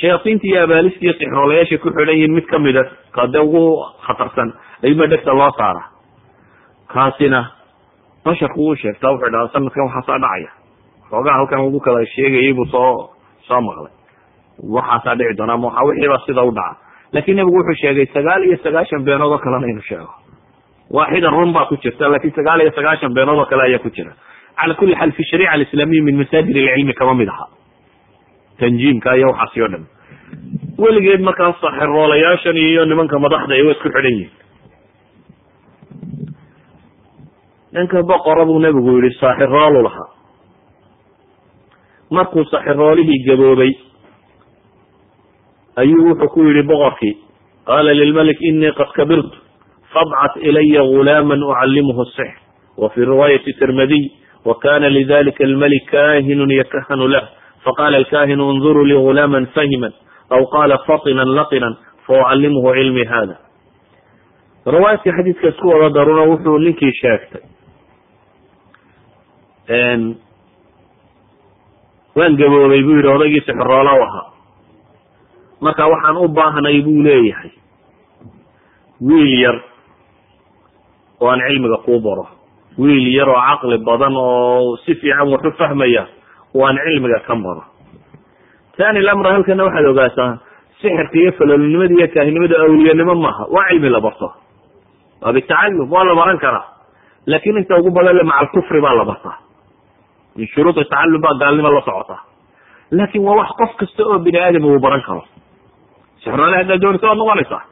Shayaadiinta 0.00 0.46
iyo 0.46 0.62
abaalista 0.64 1.00
iyo 1.04 1.12
sixroolayaashay 1.20 1.78
ku 1.78 1.88
xidhan 1.90 2.14
yihiin 2.16 2.32
mid 2.34 2.46
kamida 2.52 2.82
kade 3.16 3.38
ugu 3.38 3.62
khatarsan 4.06 4.52
ayuba 4.84 5.06
dhegta 5.10 5.32
loo 5.40 5.50
saara. 5.58 5.82
Kaasina 6.92 7.40
basharku 8.24 8.60
wuu 8.60 8.74
sheegtaa 8.76 9.10
wuxuu 9.12 9.30
dhaha 9.32 9.48
sanadkan 9.52 9.84
waxaasaa 9.86 10.18
dhacaya. 10.24 10.50
Xoogaa 11.10 11.34
halkan 11.38 11.60
ugu 11.66 11.80
kala 11.80 12.06
sheegayay 12.14 12.52
buu 12.54 12.66
soo 12.66 13.10
soo 13.48 13.60
maqlay. 13.60 13.92
Waxaasaa 14.76 15.14
dhici 15.18 15.36
doona 15.38 15.52
ama 15.52 15.66
waxa 15.68 15.84
wixiibaa 15.88 16.22
sida 16.26 16.42
u 16.42 16.52
dhaca. 16.58 16.76
Laakin 17.12 17.36
nebigu 17.36 17.56
wuxuu 17.58 17.78
sheegay 17.82 18.06
sagaal 18.14 18.42
iyo 18.46 18.56
sagaashan 18.64 19.04
beenood 19.04 19.32
oo 19.32 19.38
kalena 19.38 19.66
inuu 19.72 19.82
sheego. 19.88 20.12
Waaxida 20.90 21.30
run 21.30 21.52
baa 21.52 21.66
ku 21.66 21.76
jirta 21.82 22.08
laakiin 22.12 22.34
sagaal 22.38 22.60
iyo 22.62 22.72
sagaashan 22.78 23.14
beenood 23.14 23.38
oo 23.38 23.46
kale 23.50 23.62
ayaa 23.62 23.78
ku 23.82 23.90
jira 23.90 24.12
cala 24.58 24.74
kuli 24.74 24.94
xaal 25.00 25.12
fi 25.12 25.22
shariica 25.30 25.52
alislamiya 25.56 26.02
min 26.08 26.16
masaajir 26.22 26.56
ilcilmi 26.56 26.94
kama 27.00 27.14
mid 27.20 27.28
aha 27.28 27.46
tanjiimka 28.60 29.16
iyo 29.16 29.28
waxaasi 29.32 29.62
o 29.62 29.68
dhan 29.72 29.84
weligeed 30.78 31.20
markaas 31.28 31.56
saxiroolayaashan 31.64 32.56
iyo 32.56 32.84
nimanka 32.84 33.18
madaxda 33.24 33.54
ay 33.58 33.62
wa 33.68 33.72
isku 33.76 33.88
xidhan 33.88 34.06
yihiin 34.12 34.30
ninka 37.72 38.02
boqora 38.02 38.44
buu 38.48 38.58
nebigu 38.58 38.92
yihi 38.98 39.14
saaxiroolu 39.20 39.82
lahaa 39.86 40.08
markuu 42.10 42.44
saxiroolihii 42.52 43.24
gaboobay 43.28 43.72
ayuu 45.82 46.04
wuxuu 46.10 46.28
ku 46.34 46.40
yihi 46.48 46.62
boqorkii 46.70 47.14
qaala 47.68 47.92
lilmalik 48.00 48.38
inii 48.50 48.72
qad 48.80 48.90
kabirtu 48.98 49.38
fabcat 49.92 50.36
ilaya 50.42 50.82
gulaama 50.92 51.34
ucallimhu 51.34 52.04
sixr 52.16 52.36
wa 52.76 52.88
fi 52.90 53.00
riwaayati 53.04 53.52
tirmidiy 53.60 54.04
wa 54.44 54.54
kana 54.54 54.88
lidalika 54.88 55.44
almalik 55.44 55.84
kahinun 55.90 56.50
yakahanu 56.50 57.08
lah 57.08 57.24
faqala 57.64 57.96
alkahinu 57.96 58.50
اnzuruu 58.52 58.84
li 58.84 58.94
gulaama 58.96 59.46
fahima 59.54 59.90
aw 60.30 60.42
qala 60.54 60.78
fatinan 60.86 61.28
laqinan 61.38 61.74
faucallimuhu 62.06 62.74
cilmi 62.74 63.04
hada 63.04 63.36
riwaayadka 64.66 65.10
xadiidka 65.16 65.48
isku 65.48 65.68
wada 65.68 65.90
daruna 65.96 66.22
wuxuu 66.30 66.58
ninkii 66.58 66.92
sheegtay 67.00 67.42
waan 72.16 72.36
gaboobay 72.36 72.82
buu 72.82 72.96
yidhi 72.96 73.08
odaygii 73.08 73.40
sixiroola 73.46 73.92
u 73.98 74.02
ahaa 74.02 74.26
marka 75.60 75.86
waxaan 75.92 76.16
u 76.16 76.28
baahnay 76.28 76.82
buu 76.82 77.02
leeyahay 77.02 77.50
wiil 79.08 79.32
yar 79.42 79.56
oo 81.20 81.28
aan 81.30 81.40
cilmiga 81.48 81.76
kuu 81.84 82.00
baro 82.00 82.26
wiil 82.78 83.06
yar 83.18 83.28
oo 83.28 83.40
caqli 83.48 83.78
badan 83.88 84.14
oo 84.16 84.76
si 84.84 84.94
fiican 84.94 85.28
wax 85.32 85.42
fahmaya 85.58 86.06
oo 86.54 86.64
aan 86.66 86.78
cilmiga 86.84 87.20
ka 87.26 87.34
baro 87.34 87.62
tani 88.76 89.00
lamra 89.02 89.32
halkana 89.34 89.64
waxaad 89.64 89.86
ogaataa 89.92 90.32
sixirka 90.80 91.16
iyo 91.18 91.32
falolnimada 91.38 91.94
iyo 91.94 92.08
kaahinimada 92.14 92.56
awliyanimo 92.64 93.14
maaha 93.14 93.44
waa 93.54 93.68
cilmi 93.68 93.88
la 93.90 94.00
barto. 94.00 94.28
Waa 95.22 95.32
bitacallum 95.36 95.92
waa 95.92 96.04
la 96.04 96.14
baran 96.14 96.38
karaa. 96.38 96.64
Laakin 97.26 97.56
inta 97.60 97.76
ugu 97.76 97.90
badan 97.90 98.16
le 98.16 98.22
maca 98.24 98.38
alkufri 98.40 98.80
baa 98.80 98.94
la 98.94 99.04
bartaa. 99.04 99.36
Min 100.36 100.46
shuruudi 100.54 100.84
tacallum 100.84 101.20
baa 101.20 101.34
gaalnimo 101.42 101.68
la 101.70 101.82
socotaa 101.84 102.20
laakin 102.90 103.20
waa 103.26 103.36
wax 103.40 103.50
qof 103.60 103.76
kasta 103.80 104.02
oo 104.08 104.18
bini 104.24 104.38
aadam 104.40 104.64
uu 104.64 104.78
baran 104.80 105.02
karo. 105.06 105.22
Sixroole 106.24 106.56
haddaad 106.56 106.80
doonaysa 106.80 107.06
waad 107.08 107.18
noqonaysaa. 107.18 107.62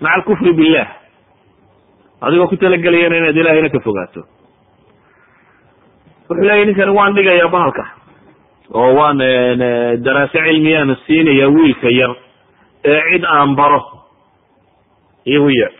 Maca 0.00 0.14
alkufri 0.14 0.52
billah 0.60 0.86
adigoo 2.26 2.48
ku 2.48 2.56
talagelayana 2.56 3.16
inaad 3.20 3.36
ilahayna 3.36 3.68
ka 3.74 3.80
fogaato. 3.86 4.20
Wuxuu 6.28 6.44
leeyahy 6.48 6.64
ninkani 6.66 6.92
waan 6.98 7.14
dhigayaa 7.16 7.48
bahalka. 7.54 7.84
Oo 8.74 8.94
waan 8.98 9.18
daraaso 10.04 10.38
cilmiyaana 10.46 10.94
siinaya 11.06 11.48
wiilka 11.54 11.88
yar 12.00 12.12
ee 12.84 13.00
cid 13.10 13.24
aan 13.24 13.54
baro. 13.56 13.80
Igu 15.34 15.48
yeer 15.58 15.72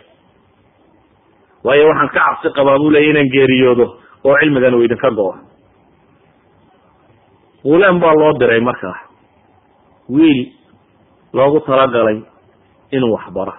waayo 1.65 1.87
waxaan 1.89 2.09
ka 2.09 2.19
cabsi 2.19 2.49
qabaa 2.57 2.77
buu 2.81 2.91
leya 2.93 3.09
inaan 3.11 3.29
geeriyoodo 3.33 3.85
oo 4.23 4.35
cilmigan 4.41 4.73
uu 4.75 4.83
idinka 4.85 5.09
go-o. 5.17 5.33
Gulaan 7.65 7.99
baa 7.99 8.13
loo 8.19 8.33
diray 8.39 8.61
markaa. 8.61 8.97
Wiil 10.09 10.41
loogu 11.33 11.59
talagalay 11.65 12.21
inuu 12.91 13.13
waxbaro 13.17 13.53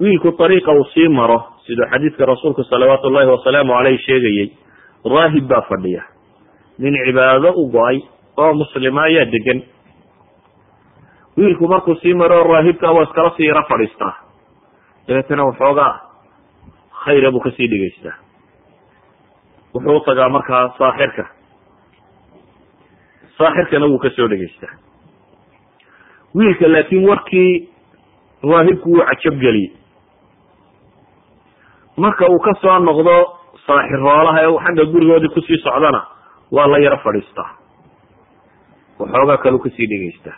wiilku 0.00 0.42
ariiqa 0.44 0.72
uu 0.72 0.84
sii 0.94 1.08
maro 1.08 1.38
siduu 1.66 1.86
xadiidka 1.92 2.26
rasuulku 2.26 2.64
salawaatu 2.64 3.06
ullahi 3.08 3.28
wasalaamu 3.30 3.72
caleyh 3.72 3.98
sheegayey 4.06 4.48
raahib 5.04 5.46
baa 5.48 5.62
fadhiya. 5.68 6.02
Nin 6.78 6.94
cibaado 7.06 7.52
u 7.56 7.70
go'ay 7.72 7.98
oo 8.36 8.52
muslima 8.54 9.02
ayaa 9.02 9.24
degan 9.24 9.62
wiilku 11.36 11.68
markuu 11.68 11.94
sii 12.02 12.14
maro 12.14 12.44
raahibka 12.44 12.90
waa 12.92 13.02
iskala 13.02 13.30
sii 13.36 13.46
yaro 13.46 13.62
fadhiistaa 13.68 14.14
dabeetana 15.08 15.44
waxoogaa 15.44 15.92
khayra 17.04 17.30
buu 17.30 17.40
ka 17.40 17.50
sii 17.50 17.68
dhegeystaa 17.68 18.16
wuxuu 19.74 19.96
u 19.96 20.00
tagaa 20.00 20.28
markaa 20.28 20.74
saaxirka. 20.78 21.24
Saaxirkana 23.38 23.86
wuu 23.86 23.98
ka 23.98 24.10
soo 24.16 24.28
dhegeystaa 24.28 24.72
wiilka 26.34 26.68
laakiin 26.68 27.08
warkii 27.08 27.68
raahibku 28.50 28.88
wuu 28.92 29.04
cajabgeliyey 29.10 29.70
marka 32.04 32.24
uu 32.32 32.38
ka 32.46 32.52
soo 32.62 32.78
noqdo 32.88 33.14
saaxiroolaha 33.66 34.38
ee 34.44 34.46
uu 34.54 34.60
xagga 34.64 34.84
gurigoodii 34.92 35.32
ku 35.34 35.40
sii 35.46 35.58
socdana 35.66 36.00
waa 36.56 36.66
la 36.72 36.78
yaro 36.84 36.98
fadhiistaa 37.04 37.48
waxoogaa 39.00 39.36
kaleu 39.44 39.58
ka 39.64 39.70
sii 39.76 39.86
dhegeystaa 39.92 40.36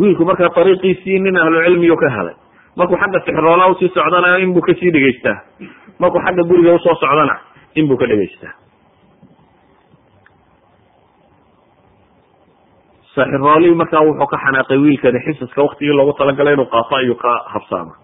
wiilku 0.00 0.22
markaa 0.30 0.50
ariiqiisii 0.62 1.18
nin 1.24 1.36
ahlucilmiyu 1.42 1.96
ka 2.02 2.08
helay 2.16 2.36
markuu 2.78 2.96
xagga 3.02 3.18
sixiroolaha 3.26 3.68
u 3.70 3.74
sii 3.80 3.88
socdana 3.98 4.28
inbuu 4.44 4.62
ka 4.68 4.72
sii 4.80 4.90
dhegeystaa 4.96 5.36
markuu 6.02 6.20
xagga 6.26 6.42
guriga 6.50 6.72
u 6.74 6.78
soo 6.86 6.94
socdana 7.02 7.34
inbuu 7.80 7.96
ka 8.00 8.06
dhegeystaa 8.10 8.52
saaxiroolihii 13.14 13.74
markaa 13.80 14.02
wuxuu 14.08 14.26
ka 14.32 14.38
xanaaqay 14.44 14.78
wiilkani 14.84 15.20
xisaska 15.26 15.62
waktigii 15.66 15.92
loogu 15.98 16.12
talagalay 16.18 16.54
inuu 16.54 16.66
qaato 16.74 16.94
ayuu 17.00 17.14
ka 17.22 17.32
habsaama 17.54 17.94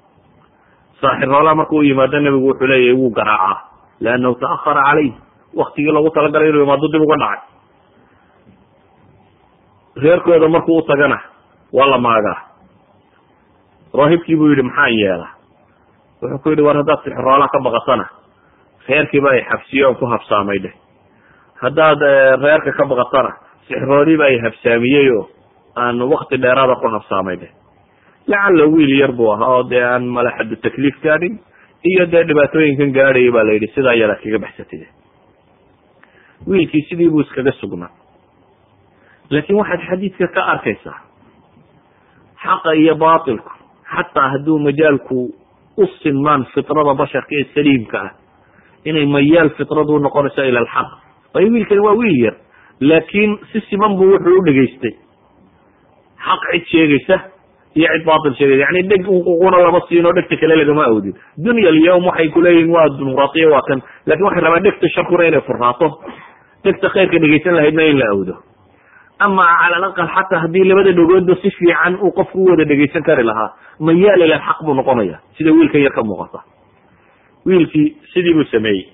saaxiroolaha 1.00 1.54
markuu 1.60 1.82
yimaado 1.82 2.18
nebigu 2.20 2.48
wuxuu 2.50 2.66
leeyahy 2.70 2.96
wuu 3.00 3.10
garaacaa 3.18 3.56
leannahu 4.04 4.34
ta'ahara 4.42 4.82
caleyh 4.88 5.12
waktigii 5.60 5.92
loogu 5.94 6.10
talagalay 6.16 6.48
inuu 6.50 6.62
imaado 6.66 6.88
dib 6.92 7.02
uga 7.06 7.16
dhacay. 7.22 7.40
Reerkooda 10.02 10.48
markuu 10.48 10.76
u 10.78 10.82
tagana 10.82 11.18
waa 11.72 11.86
la 11.90 11.98
maagaa. 11.98 12.38
Raahibkii 13.98 14.36
buu 14.36 14.48
yidhi 14.50 14.62
maxaan 14.62 14.92
yeela 15.00 15.28
wuxuu 16.22 16.38
ku 16.42 16.48
yidhi 16.50 16.62
war 16.66 16.76
haddaad 16.76 17.00
sixiroolaha 17.04 17.48
ka 17.54 17.58
baqatana 17.66 18.04
reerkiiba 18.88 19.30
ay 19.30 19.42
xabsiyo 19.50 19.88
on 19.88 19.96
ku 19.96 20.06
habsaamay 20.06 20.58
dheh. 20.64 20.74
Haddaad 21.62 22.00
reerka 22.44 22.72
ka 22.78 22.84
baqatana 22.90 23.30
sixirooliiba 23.68 24.24
ay 24.24 24.36
habsaamiyey 24.44 25.08
oo 25.16 25.24
aan 25.76 26.02
wakti 26.12 26.36
dheeraada 26.42 26.74
ku 26.82 26.88
habsaamay 26.94 27.36
dheh 27.40 27.52
lacalla 28.28 28.64
wiil 28.74 28.92
yar 29.00 29.12
buu 29.18 29.30
ahaa 29.32 29.48
oo 29.56 29.62
dee 29.70 29.82
aan 29.84 30.04
malaxadu 30.16 30.56
takliif 30.64 30.96
gaadhin 31.02 31.38
iyo 31.90 32.06
dee 32.12 32.24
dhibaatooyinkan 32.28 32.90
gaadhaya 32.98 33.32
baa 33.36 33.44
la 33.48 33.52
yidhi 33.56 33.68
sidaa 33.74 33.94
yada 34.00 34.14
kaga 34.22 34.38
baxsatide 34.44 34.86
wiilkii 36.46 36.82
sidii 36.88 37.08
buu 37.10 37.20
iskaga 37.20 37.52
sugnaa. 37.60 37.90
Laakiin 39.30 39.58
waxaad 39.58 39.80
xadiidka 39.88 40.26
ka 40.34 40.42
arkaysaa 40.52 40.98
xaqa 42.44 42.72
iyo 42.82 42.94
baatilku 42.94 43.50
xataa 43.94 44.28
hadduu 44.32 44.58
majaalku 44.66 45.18
u 45.76 45.84
sinmaan 46.02 46.46
fitrada 46.54 46.94
basharka 47.00 47.32
ee 47.40 47.44
saliimka 47.54 47.98
ah 48.06 48.10
inay 48.84 49.06
mayaal 49.06 49.50
fitradu 49.58 49.98
noqonayso 50.06 50.42
ila 50.50 50.60
alxaq. 50.64 50.88
Waayo 51.34 51.48
wiilkani 51.54 51.80
waa 51.86 51.94
wiil 52.00 52.18
yar 52.24 52.34
laakiin 52.80 53.38
si 53.52 53.60
siman 53.70 53.96
buu 53.98 54.10
wuxuu 54.12 54.38
u 54.40 54.44
dhegaystay. 54.46 54.94
Xaq 56.26 56.40
cid 56.52 56.64
sheegaysa 56.72 57.16
iyo 57.74 57.88
cid 57.92 58.04
baatil 58.08 58.34
sheegaysa 58.38 58.62
yani 58.66 58.82
dheg 58.90 59.08
unququna 59.08 59.58
lama 59.64 59.80
siino 59.88 60.12
dhegta 60.16 60.36
kale 60.40 60.54
lagama 60.60 60.84
awdin 60.90 61.14
dunya 61.46 61.68
alyawm 61.68 62.04
waxay 62.10 62.28
kuleeyihin 62.36 62.70
waa 62.76 62.88
dimuqraatiya 62.98 63.48
waa 63.54 63.62
kan 63.68 63.82
laakiin 64.06 64.26
waxay 64.28 64.42
rabaan 64.46 64.62
dhegta 64.66 64.88
sharkuna 64.94 65.24
inay 65.30 65.40
furraato 65.48 65.88
dhegta 66.64 66.88
khayrka 66.94 67.18
dhegaysan 67.24 67.54
lahaydna 67.58 67.82
in 67.92 67.98
la 68.02 68.06
awdo 68.14 68.34
ama 69.26 69.44
cala 69.60 69.76
alaqal 69.80 70.08
xataa 70.16 70.40
haddii 70.44 70.64
labada 70.70 70.92
dhegoodba 70.98 71.34
si 71.42 71.50
fiican 71.58 71.96
uu 72.04 72.12
qofku 72.18 72.38
u 72.44 72.48
wada 72.50 72.64
dhegaysan 72.64 73.02
kari 73.02 73.22
lahaa 73.24 73.50
mayaal 73.80 74.20
ila 74.26 74.38
xaq 74.48 74.58
buu 74.66 74.74
noqonaya 74.80 75.20
sida 75.38 75.52
wiilkan 75.52 75.80
yar 75.86 75.92
ka 75.92 76.02
muuqata. 76.02 76.40
Wiilkii 77.46 77.86
sidii 78.12 78.34
buu 78.34 78.44
sameeyey. 78.52 78.84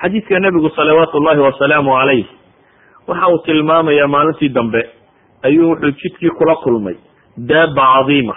Xadiidka 0.00 0.38
nebigu 0.40 0.68
salawaatu 0.76 1.16
ullahi 1.18 1.40
wasalaamu 1.40 1.90
calayh 1.98 2.26
waxa 3.08 3.28
uu 3.32 3.38
tilmaamayaa 3.46 4.08
maalintii 4.08 4.48
dambe 4.48 4.82
ayuu 5.42 5.68
wuxuu 5.70 5.90
jidkii 6.00 6.30
kula 6.38 6.56
kulmay. 6.64 6.96
Daaba 7.36 7.82
cadiima. 7.94 8.36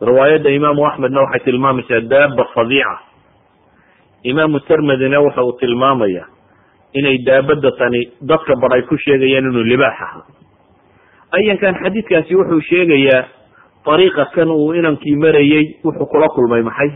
Riwaayadda 0.00 0.50
imaamu 0.50 0.86
axmedna 0.86 1.20
waxay 1.20 1.40
tilmaamaysaa 1.44 2.00
daaba 2.00 2.44
fadiica. 2.54 2.98
Imaamu 4.22 4.60
termedina 4.60 5.20
waxa 5.20 5.42
uu 5.44 5.52
tilmaamaya 5.60 6.24
inay 6.92 7.18
daabada 7.26 7.70
tani 7.78 8.00
dadka 8.22 8.54
bar 8.60 8.72
ay 8.74 8.82
ku 8.82 8.96
sheegayaan 8.96 9.44
inuu 9.50 9.62
libaax 9.64 9.96
aha. 10.00 10.20
Ayankan 11.32 11.74
xadiidkaasi 11.82 12.34
wuxuu 12.36 12.60
sheegayaa 12.60 13.24
ariiqa 13.86 14.24
kan 14.34 14.48
uu 14.50 14.72
inankii 14.74 15.16
marayey 15.16 15.64
wuxuu 15.84 16.06
kula 16.06 16.28
kulmay 16.28 16.62
maxay? 16.62 16.90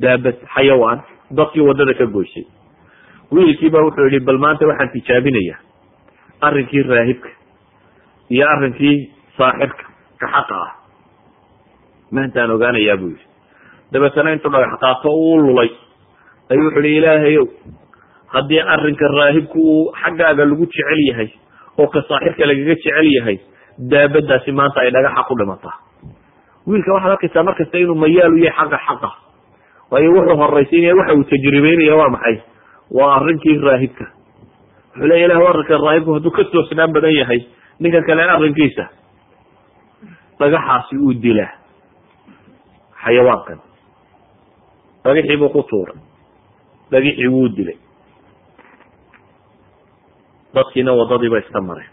Daabad 0.00 0.36
xayawaan. 0.54 1.00
Dadkii 1.30 1.60
waddada 1.62 1.94
ka 1.94 2.06
goysay. 2.06 2.44
Wiilkiiba 3.32 3.78
wuxuu 3.84 4.08
yihi 4.10 4.20
bal 4.24 4.38
maanta 4.38 4.66
waxaan 4.66 4.90
tijaabinaya 4.92 5.56
arrinkii 6.48 6.82
raahibka 6.92 7.28
iyo 8.34 8.44
arrinkii 8.54 8.96
saaxirka 9.38 9.84
ka 10.20 10.26
xaqa 10.34 10.54
ah. 10.66 10.72
Maantaan 12.14 12.50
ogaanayaa 12.56 12.96
buu 13.00 13.12
yihi 13.14 13.26
dabeetana 13.92 14.32
intuu 14.34 14.50
dhagax 14.54 14.74
qaato 14.82 15.08
uu 15.10 15.38
lulay 15.44 15.70
ayuu 16.50 16.64
wuxu 16.68 16.80
ihi 16.88 16.96
ilaahayow 17.00 17.46
haddii 18.34 18.60
arrinka 18.74 19.08
raahibku 19.18 19.58
uu 19.58 19.92
xaggaaga 20.02 20.44
lagu 20.50 20.66
jecel 20.66 21.00
yahay 21.10 21.28
oo 21.78 21.86
ka 21.94 22.00
saaxirka 22.08 22.46
lagaga 22.50 22.74
jecel 22.74 23.08
yahay 23.18 23.36
daabadaasi 23.92 24.52
maanta 24.58 24.80
ay 24.84 24.90
dhagaxa 24.96 25.22
ku 25.28 25.34
dhimataa 25.40 25.76
wiilka 26.66 26.90
waxaad 26.96 27.12
arkaysaa 27.16 27.42
markasta 27.48 27.78
inuu 27.82 27.94
mayaal 28.04 28.32
u 28.32 28.38
yahay 28.46 28.56
xagga 28.58 28.78
xaqa 28.88 29.10
waayo 29.90 30.10
wuxuu 30.16 30.36
horaysiinaya 30.42 30.94
waxa 31.00 31.14
uu 31.18 31.24
tajribeynaya 31.32 31.94
waa 32.00 32.08
maxay? 32.16 32.36
Waa 32.90 33.10
arrinkii 33.18 33.58
raahibka 33.66 34.04
wuxuu 34.94 35.06
leya 35.08 35.26
ilah 35.26 35.38
arrinka 35.50 35.78
raahibku 35.78 36.12
hadduu 36.14 36.30
ka 36.30 36.44
toosnaan 36.52 36.92
badan 36.94 37.14
yahay 37.20 37.40
ninka 37.80 38.00
kale 38.06 38.22
arrinkiisa. 38.22 38.84
Dhagaxaasi 40.38 40.96
uu 40.98 41.14
dilaa. 41.22 41.52
Xayawaankan. 43.04 43.58
Dhagixii 45.04 45.36
buu 45.36 45.48
ku 45.50 45.62
tuuray. 45.62 45.98
Dhagixii 46.90 47.28
wuu 47.28 47.48
dilay. 47.56 47.76
Dadkiina 50.54 50.92
waddadiiba 50.94 51.38
iska 51.38 51.60
mareen. 51.60 51.90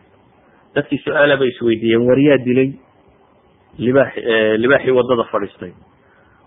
Dadkii 0.76 0.98
su'aala 1.04 1.38
bay 1.38 1.48
isweydiiyeen 1.50 2.06
waryaa 2.08 2.38
dilay? 2.46 2.70
Libaax 3.78 4.14
libaaxii 4.58 4.92
waddada 4.98 5.24
fadhiistay. 5.32 5.74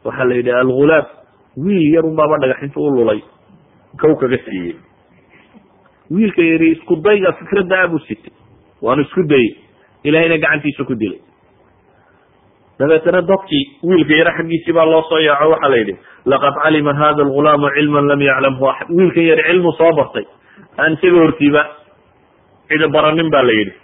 Waxaa 0.05 0.25
la 0.29 0.35
yidhi 0.35 0.51
algulaam 0.51 1.07
wiil 1.57 1.95
yar 1.95 2.05
unbaaba 2.05 2.39
dhagaxinta 2.43 2.81
u 2.81 2.91
lulay. 2.91 3.21
Kow 4.01 4.15
kaga 4.21 4.39
siiyey 4.45 4.77
wiilka 6.11 6.43
yidhi 6.43 6.69
isku 6.77 6.97
dayga 6.97 7.33
fikradda 7.39 7.81
abuu 7.85 7.99
sitay. 8.09 8.33
Waanu 8.83 9.03
isku 9.03 9.23
dayey 9.33 9.51
ilahayna 10.05 10.39
gacantiisa 10.39 10.85
ku 10.85 10.95
dilay. 10.95 11.21
Dabeetana 12.79 13.23
dadkii 13.23 13.65
wiilka 13.83 14.15
yare 14.21 14.33
xaggiisii 14.39 14.73
baa 14.77 14.85
loo 14.85 15.03
soo 15.09 15.19
yaaco 15.29 15.51
waxaa 15.55 15.69
la 15.71 15.77
yidhi 15.77 15.95
laqad 16.27 16.55
calima 16.63 16.93
hada 17.01 17.23
algulaamu 17.23 17.69
cilman 17.77 18.07
lam 18.11 18.21
yaclamhu 18.31 18.65
axad 18.73 18.89
wiilkan 18.99 19.25
yare 19.31 19.43
cilmu 19.49 19.73
soo 19.79 19.93
bartay. 19.99 20.25
Aan 20.79 20.93
isaga 20.99 21.19
hortiiba 21.25 21.63
cidi 22.69 22.87
baranin 22.95 23.31
ba 23.31 23.43
la 23.43 23.53
yidhi. 23.61 23.75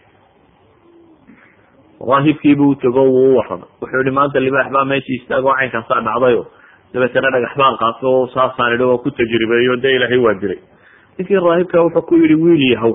Raahibkiibu 2.01 2.69
u 2.69 2.75
tego 2.81 3.03
wuu 3.05 3.33
u 3.33 3.37
waramay 3.37 3.69
wuxuu 3.81 3.99
yihi 4.03 4.11
maanta 4.11 4.41
libaax 4.41 4.69
baa 4.73 4.85
meeshii 4.85 5.17
istaago 5.21 5.53
caynkaasaa 5.59 6.01
dhacdayo 6.07 6.43
dabeetana 6.95 7.31
dhagax 7.35 7.53
baan 7.61 7.77
qaato 7.83 8.13
saasaan 8.35 8.75
idhi 8.75 8.85
waa 8.91 8.99
ku 9.05 9.11
tajribeeyo 9.11 9.77
dee 9.83 9.93
ilaahay 9.97 10.19
waa 10.27 10.35
dilay 10.43 10.59
ninkii 11.19 11.35
raahibka 11.47 11.83
wuxuu 11.85 12.03
ku 12.09 12.15
yihi 12.17 12.35
wiil 12.35 12.63
yahow 12.73 12.95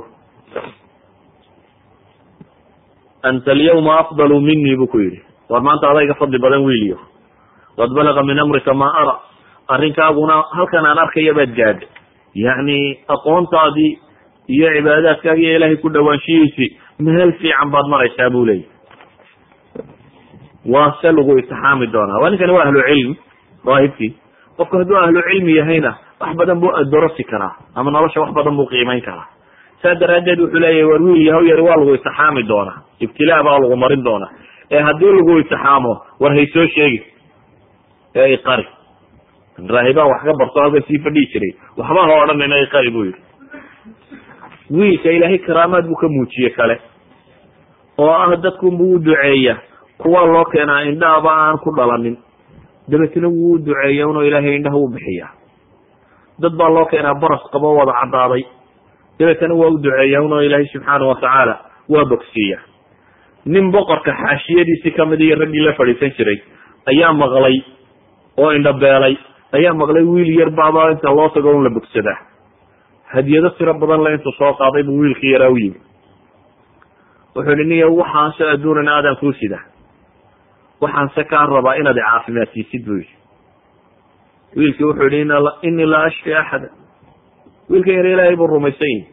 anta 3.23 3.51
alyawma 3.51 3.99
afdalu 3.99 4.41
minii 4.41 4.75
buu 4.75 4.87
ku 4.87 4.99
yidhi. 4.99 5.21
War 5.49 5.61
maanta 5.61 5.89
adayga 5.89 6.13
fadli 6.13 6.39
badan 6.39 6.63
wiiliyo 6.65 6.97
qad 7.77 7.89
balaga 7.93 8.23
min 8.23 8.39
amrika 8.39 8.73
maa 8.73 8.93
ara. 9.01 9.15
Arrinkaaguna 9.67 10.35
halkan 10.55 10.85
aan 10.85 10.97
arkaya 10.97 11.33
baad 11.33 11.53
gaadhay 11.57 11.87
yacni 12.35 12.99
aqoontaadii 13.07 13.91
iyo 14.47 14.67
cibaadaadkaaga 14.75 15.41
iyo 15.41 15.55
ilaahay 15.57 15.77
ku 15.77 15.89
dhawaanshihiisii 15.89 16.69
meel 16.99 17.33
fiican 17.41 17.69
baad 17.73 17.87
maraysaa 17.93 18.29
buu 18.29 18.45
leeyahy 18.45 18.69
waa 20.65 20.93
se 21.01 21.11
lagu 21.11 21.37
itixaami 21.37 21.87
doonaa. 21.87 22.21
Waa 22.21 22.29
ninkani 22.29 22.51
waa 22.53 22.63
ahlu 22.65 22.81
cilm 22.89 23.15
raahibkii. 23.65 24.11
Qofku 24.57 24.77
hadduu 24.77 24.97
ahlu 24.97 25.21
cilmi 25.29 25.55
yahayna 25.57 25.91
wax 26.19 26.35
badan 26.39 26.59
buu 26.59 26.71
adorosi 26.81 27.23
karaa 27.23 27.53
ama 27.75 27.91
nolosha 27.91 28.21
wax 28.21 28.31
badan 28.33 28.55
buu 28.57 28.65
qiimayn 28.71 29.01
karaa. 29.01 29.27
Saa 29.81 29.95
daraaddeed 29.95 30.39
wuxuu 30.39 30.59
leeyahy 30.59 30.83
war 30.89 31.01
wiil 31.03 31.25
yahow 31.27 31.43
yari 31.49 31.61
waa 31.61 31.75
lagu 31.75 31.93
itixaami 31.95 32.43
doonaa. 32.47 32.77
Ibtilaa 32.99 33.43
baa 33.43 33.59
lagu 33.59 33.75
marin 33.77 34.03
doonaa. 34.03 34.29
Ee 34.71 34.79
haddii 34.87 35.11
lagu 35.17 35.37
itixaamo 35.39 35.93
war 36.19 36.33
hay 36.33 36.45
soo 36.53 36.67
sheegi. 36.75 37.03
Ee 38.15 38.33
iqari 38.33 38.65
raahibaan 39.75 40.07
wax 40.11 40.21
ka 40.23 40.33
barto 40.39 40.59
halka 40.61 40.81
sii 40.87 40.99
fadhihi 41.03 41.27
jiray. 41.33 41.53
Waxba 41.77 42.01
ha 42.07 42.23
odhanayna 42.23 42.57
iqari 42.65 42.91
buu 42.91 43.03
yihi 43.05 43.19
wiilka 44.71 45.11
ilaahay 45.11 45.37
karaamaad 45.47 45.85
buu 45.87 45.95
ka 45.95 46.07
muujiye 46.07 46.49
kale. 46.49 46.79
Oo 47.97 48.09
ah 48.11 48.35
dadkunbuu 48.35 48.95
u 48.95 48.99
duceeya. 48.99 49.55
Kuwaa 49.97 50.25
loo 50.25 50.45
keenaa 50.45 50.81
indhahaba 50.83 51.31
aan 51.31 51.57
ku 51.63 51.71
dhalanin. 51.77 52.17
Dabeetna 52.89 53.27
wuu 53.27 53.53
u 53.53 53.59
duceeya 53.59 54.07
unoo 54.07 54.23
ilaahay 54.23 54.55
indhaha 54.55 54.77
u 54.77 54.87
bixiya 54.93 55.27
dad 56.43 56.53
baa 56.59 56.69
loo 56.75 56.85
keenaa 56.91 57.15
baras 57.23 57.43
qabo 57.53 57.75
wada 57.79 57.93
caddaaday 58.01 58.43
dabeetana 59.19 59.53
waa 59.61 59.69
u 59.69 59.77
duceeya 59.83 60.21
unoo 60.27 60.41
ilaahay 60.47 60.67
subxaana 60.73 61.05
watacaala 61.11 61.55
waa 61.93 62.05
bogsiiya 62.11 62.59
nin 63.53 63.71
boqorka 63.75 64.11
xaashiyadiisii 64.21 64.91
ka 64.97 65.05
mid 65.11 65.21
iyo 65.27 65.35
raggii 65.41 65.65
la 65.67 65.73
fadhiisan 65.79 66.11
jiray 66.17 66.39
ayaa 66.91 67.13
maqlay 67.21 67.57
oo 68.43 68.51
indhabeelay 68.57 69.15
ayaa 69.57 69.73
maqlay 69.81 70.03
wiil 70.13 70.31
yar 70.39 70.49
baaba 70.59 70.91
inta 70.91 71.09
loo 71.17 71.29
tago 71.35 71.51
un 71.57 71.63
la 71.63 71.69
bogsadaa 71.77 72.17
hadiyado 73.13 73.49
tiro 73.57 73.73
badan 73.81 74.03
le 74.05 74.13
intuu 74.17 74.31
soo 74.39 74.53
qaaday 74.61 74.83
buu 74.87 74.99
wiilkii 75.01 75.31
yaraa 75.35 75.49
u 75.49 75.57
yimi. 75.61 75.79
Wuxuu 77.35 77.53
ihi 77.53 77.63
niya 77.69 77.87
waxaanse 77.99 78.43
adduunan 78.53 78.87
aadan 78.95 79.15
kuu 79.21 79.31
sida. 79.39 79.59
Waxaanse 80.81 81.23
kaa 81.31 81.45
rabaa 81.45 81.75
inaad 81.79 81.95
caafimaadsiisid 82.05 82.83
buu 82.87 82.97
yihi 83.01 83.13
wiilkii 84.57 84.83
wuxuu 84.89 85.09
yihi 85.09 85.27
inii 85.67 85.85
laa 85.93 86.03
ashfi 86.09 86.33
axada. 86.33 86.69
Wiilkan 87.69 87.93
yar 87.97 88.05
ilaahay 88.13 88.35
buu 88.35 88.47
rumaysan 88.47 88.87
yihi 88.93 89.07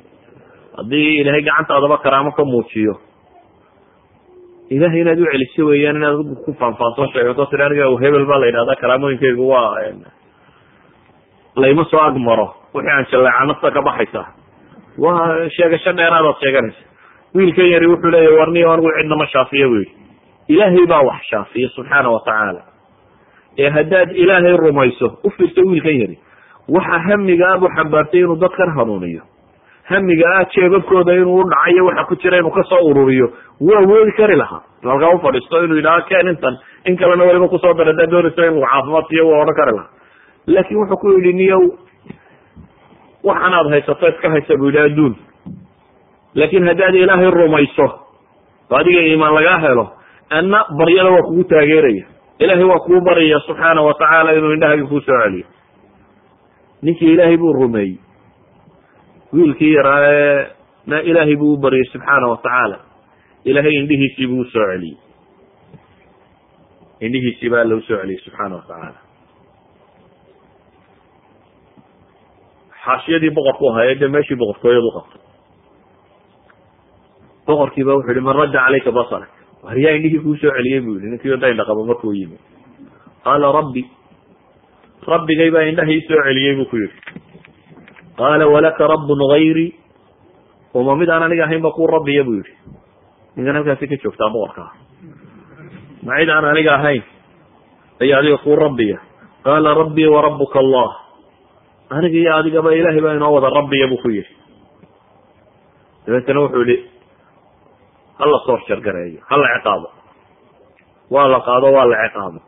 haddii 0.77 1.21
ilaahay 1.21 1.43
gacantaadaba 1.49 1.97
karaamo 2.05 2.31
ka 2.37 2.45
muujiyo 2.45 2.95
ilahay 4.71 5.01
inaad 5.01 5.21
u 5.21 5.27
celiso 5.33 5.63
weeyaan 5.71 5.97
inaad 5.97 6.19
ku 6.45 6.51
faanfaanto 6.61 7.07
sheegato 7.13 7.47
tiri 7.51 7.63
aniga 7.67 7.87
hebel 8.03 8.25
baa 8.31 8.39
la 8.43 8.47
yidhahdaa 8.47 8.77
karaamooyinkaygu 8.83 9.49
waa 9.49 9.77
layma 11.63 11.85
soo 11.91 12.01
ag 12.01 12.17
maro 12.29 12.47
wixii 12.75 12.91
aan 12.97 13.07
jaleeca 13.13 13.45
nafta 13.51 13.71
ka 13.77 13.81
baxaysa 13.89 14.23
waa 14.99 15.49
sheegasho 15.57 15.93
dheeraadaad 15.99 16.37
sheeganaysa. 16.43 16.83
Wiilkan 17.35 17.67
yari 17.73 17.87
wuxuu 17.93 18.11
leeyahy 18.15 18.37
warniyo 18.39 18.73
anigu 18.73 18.91
cidnama 18.99 19.27
shaafiya 19.33 19.69
bu 19.69 19.75
yihi 19.81 19.93
ilaahay 20.49 20.87
baa 20.93 21.03
wax 21.09 21.21
shaafiya 21.31 21.69
subxaana 21.77 22.09
watacaala 22.15 22.63
ee 23.59 23.71
haddaad 23.71 24.11
ilaahay 24.17 24.57
rumayso 24.57 25.07
u 25.25 25.31
fiirto 25.31 25.61
wiilkan 25.71 25.97
yari. 26.01 26.19
Waxa 26.69 26.99
hamiga 27.09 27.53
abu 27.55 27.69
xambaartay 27.77 28.21
inuu 28.21 28.37
dadkan 28.37 28.71
hanuuniyo. 28.77 29.23
Hamiga 29.91 30.27
ah 30.39 30.45
jeebabkooda 30.55 31.13
inuu 31.15 31.41
u 31.41 31.45
dhacayo 31.51 31.85
waxa 31.87 32.05
ku 32.09 32.15
jira 32.23 32.39
inuu 32.39 32.51
ka 32.51 32.63
soo 32.71 32.81
ururiyo. 32.91 33.27
Waa 33.61 33.83
woodi 33.91 34.13
kari 34.13 34.37
lahaa. 34.37 34.63
Halkaa 34.83 35.11
u 35.15 35.19
fadhiisto 35.19 35.65
inuu 35.65 35.77
yidhaha 35.77 36.01
ken 36.09 36.29
intan 36.29 36.59
in 36.87 36.97
kalena 36.97 37.25
weliba 37.25 37.49
ku 37.49 37.59
soo 37.59 37.75
dara 37.75 37.93
hadaad 37.93 38.11
doonayso 38.11 38.43
in 38.45 38.55
lagu 38.55 38.67
caafimaad 38.67 39.05
siiyo 39.09 39.29
waa 39.29 39.43
odhan 39.43 39.55
kari 39.61 39.73
lahaa. 39.77 39.91
Laakin 40.47 40.77
wuxuu 40.81 40.97
ku 41.03 41.09
yidhi 41.17 41.33
niyow 41.33 41.63
waxanaad 43.25 43.69
haysato 43.71 44.09
iska 44.09 44.31
haysa 44.31 44.57
buu 44.57 44.67
yidhi 44.71 44.79
adduun. 44.87 45.15
Laakin 46.35 46.67
haddaad 46.69 46.95
ilaahay 46.95 47.31
rumayso 47.31 47.87
oo 48.71 48.77
adiga 48.79 49.01
iimaan 49.09 49.35
lagaa 49.35 49.59
helo 49.65 49.85
anna 50.31 50.65
baryada 50.79 51.11
waa 51.11 51.23
kugu 51.29 51.45
taageeraya 51.45 52.05
ilaahay 52.39 52.65
waa 52.65 52.79
kugu 52.85 53.01
baryaya 53.01 53.41
subxaana 53.47 53.83
watacaala 53.83 54.33
inuu 54.39 54.53
indhahagi 54.53 54.83
kuu 54.91 55.01
soo 55.01 55.19
celiyo. 55.23 55.47
Ninkii 56.83 57.13
ilaahay 57.15 57.37
buu 57.37 57.53
rumeeyey 57.53 57.97
wiilkii 59.33 59.75
yaraa 59.75 60.01
ee 60.13 60.47
na 60.87 61.01
ilaahay 61.03 61.37
buu 61.37 61.53
u 61.55 61.57
baryay 61.57 61.85
subxaana 61.93 62.27
watacaala 62.29 62.79
ilaahay 63.45 63.73
indhihiisii 63.81 64.27
buu 64.27 64.41
u 64.41 64.45
soo 64.45 64.67
celiyey. 64.73 64.97
Indhihiisii 67.01 67.51
baa 67.51 67.61
alla 67.61 67.75
u 67.75 67.81
soo 67.81 67.97
celiyey 68.01 68.21
subxaana 68.25 68.55
watacaala 68.57 68.99
xaashiyadii 72.85 73.31
boqorku 73.37 73.65
ahaye 73.71 73.95
dee 74.01 74.09
meeshii 74.15 74.37
boqortooyadu 74.43 74.91
qabtay. 74.97 75.21
Boqorkii 77.47 77.85
ba 77.87 77.93
wuxu 77.97 78.11
yihi 78.11 78.21
man 78.27 78.37
radda 78.41 78.59
calayka 78.67 78.91
basarak 78.99 79.31
waryaa 79.67 79.95
indhihii 79.99 80.23
kuu 80.25 80.37
soo 80.43 80.51
celiyey 80.57 80.81
bu 80.85 80.91
yihi 80.99 81.11
ninkii 81.13 81.37
daynha 81.43 81.65
qabo 81.69 81.85
markuu 81.91 82.13
yimi 82.19 82.39
qaala 83.25 83.53
rabbi 83.59 83.83
rabbigay 85.13 85.51
baa 85.55 85.65
indhaha 85.71 85.93
ii 85.97 86.03
soo 86.09 86.21
celiyey 86.27 86.55
buu 86.59 86.67
ku 86.71 86.77
yihi 86.77 86.95
qaala 88.21 88.45
walaka 88.55 88.87
rabbun 88.95 89.21
gayri 89.33 89.67
uma 90.75 90.97
mid 90.97 91.09
aan 91.11 91.23
aniga 91.29 91.45
ahayn 91.47 91.63
ba 91.63 91.71
kuu 91.77 91.87
rabbiya 91.87 92.25
bu 92.27 92.33
yihi 92.41 92.53
ninkan 93.37 93.57
halkaasi 93.59 93.87
ka 93.91 93.97
joogtaa 94.03 94.31
boqorkaa 94.35 94.71
ma 96.07 96.19
cid 96.21 96.29
aan 96.37 96.45
aniga 96.53 96.73
ahayn 96.79 97.03
ayaa 98.03 98.19
adiga 98.21 98.39
kuu 98.45 98.57
rabbiya. 98.59 98.99
Qaala 99.47 99.75
rabbii 99.75 100.07
warabuka 100.07 100.59
allah. 100.59 100.91
Aniga 101.91 102.19
iyo 102.19 102.31
adigaba 102.39 102.71
ilahay 102.75 103.01
baa 103.05 103.15
inoo 103.19 103.31
wada 103.35 103.51
rabbiya 103.51 103.87
buu 103.91 103.99
ku 104.03 104.09
yihi 104.11 104.33
dabeetana 106.07 106.41
wuxuu 106.47 106.63
yihi 106.67 106.77
hala 108.19 108.39
toorjargareeyo 108.47 109.21
hala 109.31 109.47
ciqaabo. 109.57 109.89
Waa 111.11 111.29
la 111.29 111.41
qaado 111.41 111.73
waa 111.77 111.87
la 111.93 111.97
ciqaabo. 112.09 112.39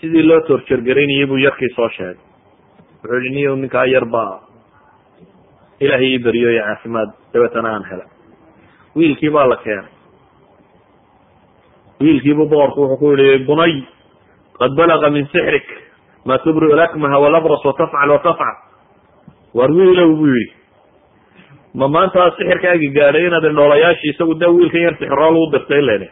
Sidii 0.00 0.22
loo 0.22 0.40
toorjargaraynayay 0.48 1.26
buu 1.26 1.38
yarkii 1.46 1.72
soo 1.76 1.88
sheegay. 1.88 2.18
Wuxuu 3.02 3.20
yihi 3.22 3.34
niyo 3.34 3.56
ninkaa 3.56 3.84
yar 3.86 4.04
baa 4.04 4.40
ilahay 5.80 6.06
ii 6.12 6.18
beriyo 6.24 6.50
iyo 6.52 6.62
caafimaad. 6.64 7.10
Dabeetana 7.32 7.68
aan 7.74 7.84
hela. 7.90 8.04
Wiilkii 8.96 9.30
baa 9.30 9.46
la 9.46 9.56
keenay. 9.56 9.92
Wiilkiibu 12.00 12.44
boqorku 12.48 12.80
wuxuu 12.80 12.96
ku 13.00 13.12
yihi 13.16 13.44
bunay 13.46 13.72
qad 14.58 14.72
balaga 14.76 15.10
min 15.10 15.26
sixrik 15.32 15.66
ma 16.24 16.38
tubri 16.38 16.68
lakmaha 16.76 17.18
walabras 17.20 17.64
watafcal 17.64 18.10
watafcal 18.10 18.56
war 19.54 19.70
wiilow 19.70 20.10
buu 20.16 20.26
yihi 20.28 20.52
ma 21.78 21.86
maanta 21.94 22.22
sixirkaagii 22.38 22.90
gaadhay 22.98 23.24
inaad 23.28 23.44
indhoolayaashii 23.50 24.10
isagu 24.14 24.34
de 24.42 24.46
wiilkan 24.56 24.80
yar 24.86 24.94
sixirool 25.00 25.36
u 25.42 25.44
dirtay 25.54 25.82
lene 25.88 26.08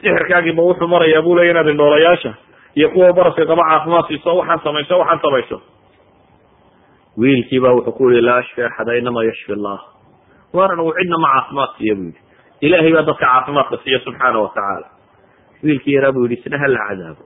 sixirkaagii 0.00 0.52
ma 0.58 0.62
wuxuu 0.68 0.88
marayaa 0.94 1.22
bu 1.26 1.32
leya 1.38 1.50
inaad 1.54 1.68
indhoolayaasha 1.74 2.32
iyo 2.78 2.88
kuwa 2.94 3.12
baraska 3.18 3.44
qaba 3.50 3.62
caafimaad 3.70 4.04
siiso 4.10 4.30
waxaan 4.38 4.60
samayso 4.66 4.94
waxaan 5.00 5.20
samayso. 5.24 5.58
Wiilkii 7.20 7.60
ba 7.64 7.70
wuxuu 7.76 7.92
ku 7.96 8.04
yihi 8.10 8.20
laa 8.26 8.36
ashfi 8.42 8.60
axada 8.68 8.92
inama 9.00 9.24
yashfi 9.28 9.52
allah. 9.56 9.78
Waar 10.56 10.70
anagu 10.74 10.92
cidna 10.98 11.18
ma 11.24 11.28
caafimaad 11.34 11.70
siiya 11.78 11.94
bu 11.96 12.02
yihi 12.04 12.20
ilahay 12.66 12.92
baa 12.96 13.02
dadka 13.08 13.24
caafimaadka 13.24 13.76
siiya 13.84 13.98
subxaana 14.04 14.38
watacaala 14.44 14.86
wiilkii 15.64 15.94
yaraa 15.96 16.12
bu 16.16 16.20
yihi 16.28 16.36
isna 16.40 16.58
hala 16.62 16.78
cadaabo 16.88 17.24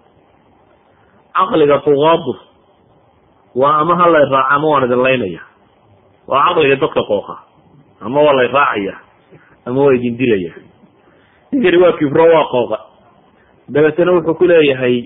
caqliga 1.37 1.77
duqaadu 1.87 2.33
waa 3.61 3.75
ama 3.83 3.95
ha 4.01 4.07
lay 4.15 4.25
raaca 4.35 4.49
ama 4.55 4.67
waan 4.73 4.85
idin 4.87 5.03
laynaya. 5.07 5.43
Waa 6.31 6.45
caqliga 6.47 6.77
dadka 6.83 7.03
qooqa 7.11 7.35
ama 8.01 8.21
waa 8.23 8.33
lay 8.39 8.49
raacaya 8.49 8.95
ama 9.67 9.81
waa 9.85 9.95
idin 9.95 10.17
dilaya. 10.17 10.53
Ninkani 11.53 11.77
waa 11.83 11.93
kibro 11.99 12.25
waa 12.35 12.45
qooqa. 12.53 12.79
Dabeetana 13.69 14.13
wuxuu 14.13 14.35
ku 14.35 14.45
leeyahay 14.47 14.97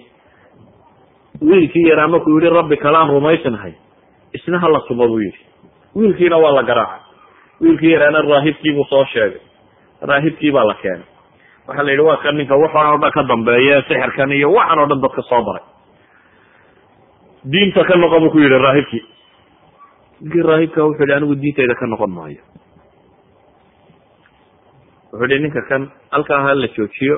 wiilkii 1.42 1.88
yaraa 1.88 2.08
markuu 2.08 2.38
yihi 2.40 2.50
rabbi 2.54 2.76
kalaan 2.76 3.08
rumaysnahay 3.10 3.72
isna 4.32 4.58
hala 4.58 4.80
tumo 4.88 5.08
buu 5.08 5.20
yihi 5.20 5.38
wiilkiina 5.94 6.36
waa 6.38 6.52
la 6.54 6.62
garaacay 6.62 7.00
wiilkii 7.60 7.92
yaraana 7.92 8.22
raahibkiibuu 8.22 8.84
soo 8.90 9.04
sheegay. 9.12 9.40
Raahibkii 10.02 10.50
baa 10.52 10.64
la 10.64 10.74
keenay. 10.74 11.06
Waxaa 11.68 11.82
la 11.84 11.90
yidhi 11.90 12.02
waa 12.04 12.16
kan 12.16 12.36
ninka 12.36 12.56
waxaan 12.56 12.86
oo 12.92 12.98
dhan 13.02 13.12
ka 13.12 13.22
dambeeya 13.22 13.82
sixirkan 13.88 14.32
iyo 14.32 14.52
waxaan 14.52 14.78
oo 14.78 14.86
dhan 14.86 15.00
dadka 15.02 15.22
soo 15.22 15.42
baray. 15.44 15.64
Diinta 17.44 17.84
ka 17.84 17.96
noqon 17.96 18.20
buu 18.24 18.30
ku 18.32 18.38
yihi 18.38 18.48
raahibkii. 18.66 19.04
Ninkii 20.20 20.42
raahibka 20.42 20.84
wuxuu 20.84 21.04
yihi 21.04 21.12
anigu 21.16 21.34
diintayda 21.34 21.74
ka 21.74 21.86
noqon 21.86 22.10
maayo 22.10 22.40
wuxuu 25.14 25.30
yihi 25.30 25.42
ninka 25.44 25.62
kan 25.70 25.82
halkaa 26.14 26.40
ha 26.44 26.54
la 26.62 26.66
joojiyo 26.76 27.16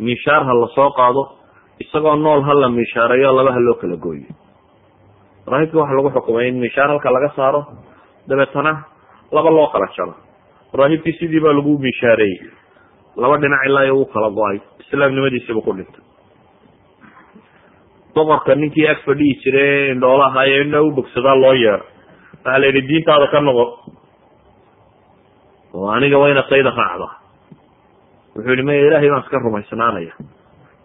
miishaar 0.00 0.42
ha 0.48 0.52
la 0.62 0.66
soo 0.76 0.90
qaado 0.98 1.22
isagoo 1.84 2.16
nool 2.16 2.40
ha 2.48 2.54
la 2.62 2.68
miishaareeyo 2.76 3.32
laba 3.38 3.52
ha 3.56 3.60
loo 3.66 3.74
kala 3.80 3.96
gooyo. 3.96 4.28
Raahibka 5.52 5.78
waxaa 5.80 5.96
lagu 5.98 6.10
xukumay 6.16 6.48
in 6.48 6.56
miishaar 6.62 6.88
halka 6.92 7.10
laga 7.16 7.30
saaro 7.36 7.60
dabeetana 8.28 8.72
laba 9.36 9.50
loo 9.50 9.68
kala 9.74 9.86
jaro. 9.96 10.14
Raahibkii 10.80 11.12
sidii 11.20 11.40
baa 11.44 11.52
lagu 11.58 11.78
miishaareeyey 11.84 12.40
laba 13.22 13.36
dhinac 13.42 13.62
ilaa 13.68 13.84
iyo 13.84 13.94
uu 14.00 14.06
kala 14.14 14.30
go'ay. 14.30 14.58
Islaamnimadiisiiba 14.82 15.60
ku 15.66 15.72
dhintay. 15.76 16.04
Boqorka 18.14 18.54
ninkii 18.54 18.86
ag 18.88 18.98
fadhihi 19.06 19.34
jire 19.44 19.64
indhoolaha 19.92 20.40
ee 20.48 20.60
indha 20.64 20.80
u 20.82 20.90
bogsadaa 20.96 21.34
loo 21.42 21.54
yeero. 21.54 21.84
Waxaa 22.44 22.58
la 22.60 22.66
yidhi 22.66 22.82
diintaada 22.88 23.26
ka 23.32 23.40
noqo 23.40 23.64
oo 25.74 25.88
aniga 25.96 26.18
waa 26.18 26.30
inaad 26.32 26.48
sayda 26.48 26.70
raacda. 26.70 27.08
Wuxuu 28.34 28.52
yihi 28.54 28.62
maya 28.68 28.80
ilaahay 28.86 29.10
baan 29.10 29.22
iska 29.24 29.38
rumaysnaanaya. 29.44 30.12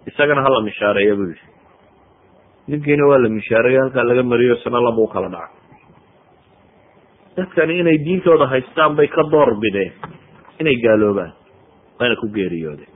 Isagana 0.10 0.42
hala 0.46 0.62
mishaareeya 0.68 1.16
buu 1.16 1.30
yihi 1.32 1.46
ninkiina 2.68 3.06
waa 3.10 3.18
la 3.24 3.30
mishaareeyo 3.30 3.82
halkaa 3.82 4.04
laga 4.10 4.24
mariyo 4.24 4.56
isna 4.56 4.80
laba 4.82 5.02
u 5.02 5.08
kala 5.08 5.30
dhaca. 5.30 5.50
Dadkani 7.38 7.80
inay 7.80 7.98
diintooda 8.06 8.46
haystaan 8.48 8.96
bay 8.96 9.08
ka 9.08 9.24
door 9.32 9.56
bideen. 9.62 9.94
Inay 10.60 10.76
gaaloobaan 10.84 11.32
waana 12.00 12.16
ku 12.22 12.28
geeriyoodeen. 12.36 12.90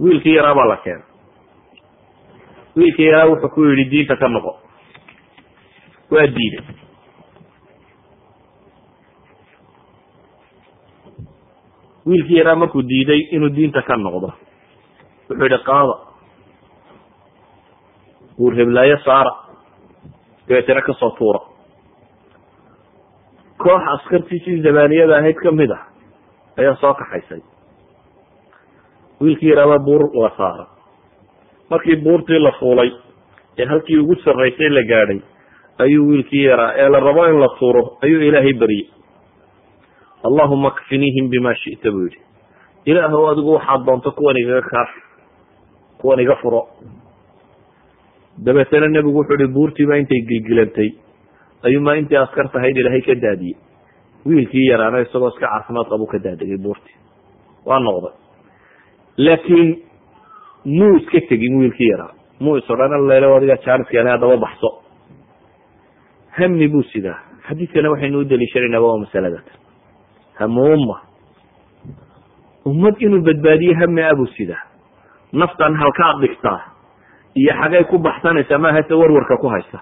Wiilkii 0.00 0.34
yaraa 0.36 0.54
baa 0.54 0.68
la 0.72 0.76
keenay. 0.76 1.04
Wiilkii 2.76 3.06
yaraa 3.06 3.26
wuxuu 3.30 3.48
ku 3.54 3.64
yidhi 3.64 3.84
diinta 3.90 4.16
ka 4.16 4.28
noqo. 4.28 4.52
Waa 6.10 6.26
diiday 6.36 6.64
wiilkii 12.06 12.36
yaraa 12.38 12.54
markuu 12.56 12.82
diiday 12.82 13.20
inuu 13.34 13.48
diinta 13.56 13.82
ka 13.82 13.96
noqdo. 13.96 14.28
Wuxuu 15.30 15.46
yihi 15.46 15.58
qaada. 15.68 15.94
Buur 18.38 18.54
heblaayo 18.56 18.96
saara. 19.04 19.32
Dabeetana 20.48 20.82
ka 20.82 20.92
soo 21.00 21.10
tuura. 21.18 21.40
Koox 23.62 23.82
askartiisii 23.94 24.62
zabaaniyada 24.62 25.16
ahayd 25.18 25.36
ka 25.42 25.50
mid 25.52 25.70
ah 25.70 25.82
ayaa 26.58 26.76
soo 26.80 26.94
kaxaysay. 26.94 27.40
Wiilkii 29.20 29.48
yaraabaa 29.50 29.78
buur 29.86 30.02
la 30.22 30.30
saara. 30.36 30.66
Markii 31.70 31.96
buurtii 31.96 32.38
la 32.38 32.52
fuulay 32.58 32.90
ee 33.58 33.64
halkii 33.66 33.98
ugu 33.98 34.14
sarraysay 34.24 34.68
la 34.68 34.82
gaadhay 34.82 35.20
ayuu 35.78 36.08
wiilkii 36.08 36.44
yaraa 36.44 36.72
ee 36.76 36.88
la 36.88 37.00
rabo 37.00 37.26
in 37.28 37.38
la 37.40 37.48
tuuro 37.58 37.82
ayuu 38.02 38.20
ilaahay 38.28 38.52
baryey 38.52 38.86
allahuma 40.28 40.70
kfiniihim 40.70 41.28
bima 41.30 41.54
shi'ta 41.54 41.90
buu 41.94 42.06
yihi 42.08 42.20
ilaahw 42.90 43.26
adigu 43.32 43.52
waxaad 43.56 43.84
doonto 43.86 44.10
kuwan 44.18 44.36
igaga 44.42 44.62
kaaf 44.72 44.90
kuwan 46.00 46.20
iga 46.20 46.36
furo. 46.42 46.62
Dabeetana 48.44 48.88
nebigu 48.88 49.18
wuxuu 49.18 49.38
ihi 49.38 49.52
buurtiiba 49.54 49.96
intay 49.98 50.20
gilgilantay 50.28 50.90
ayuumaa 51.66 51.94
intii 52.00 52.16
askarta 52.16 52.58
ahayd 52.58 52.76
ilaahay 52.76 53.02
ka 53.02 53.14
daadiyey. 53.14 53.56
Wiilkii 54.26 54.66
yaraana 54.70 55.00
isagoo 55.04 55.28
iska 55.28 55.46
caafimaad 55.46 55.86
qabu 55.90 56.06
ka 56.06 56.18
daadegay 56.18 56.58
buurtii. 56.58 56.96
Waa 57.66 57.78
noqday. 57.80 58.14
Laakiin 59.16 59.68
muu 60.64 60.96
iska 60.96 61.20
tegin 61.28 61.58
wiilkii 61.60 61.88
yaraa 61.92 62.12
muu 62.40 62.56
is 62.56 62.70
odhan 62.70 63.06
lele 63.08 63.26
adiga 63.36 63.56
jaaniska 63.66 64.00
ele 64.00 64.10
haddaba 64.10 64.36
baxso. 64.36 64.70
Hami 66.38 66.68
buu 66.68 66.82
sidaa. 66.82 67.18
Xadiidkana 67.46 67.90
waxaynu 67.90 68.18
u 68.18 68.24
daliishanaynaba 68.24 68.86
waa 68.86 68.98
masaladata 70.38 70.38
hamuuma 70.38 71.00
ummad 72.66 72.94
inuu 72.98 73.22
badbaadiyo 73.22 73.74
hami 73.78 74.02
abuu 74.02 74.26
sidaa 74.26 74.62
naftan 75.32 75.74
halkaad 75.76 76.20
dhigtaa 76.20 76.60
iyo 77.34 77.52
xagay 77.54 77.84
ku 77.84 77.98
baxsanaysaa 77.98 78.58
ma 78.58 78.72
hase 78.72 78.94
warwarka 78.94 79.36
ku 79.36 79.48
haysa 79.48 79.80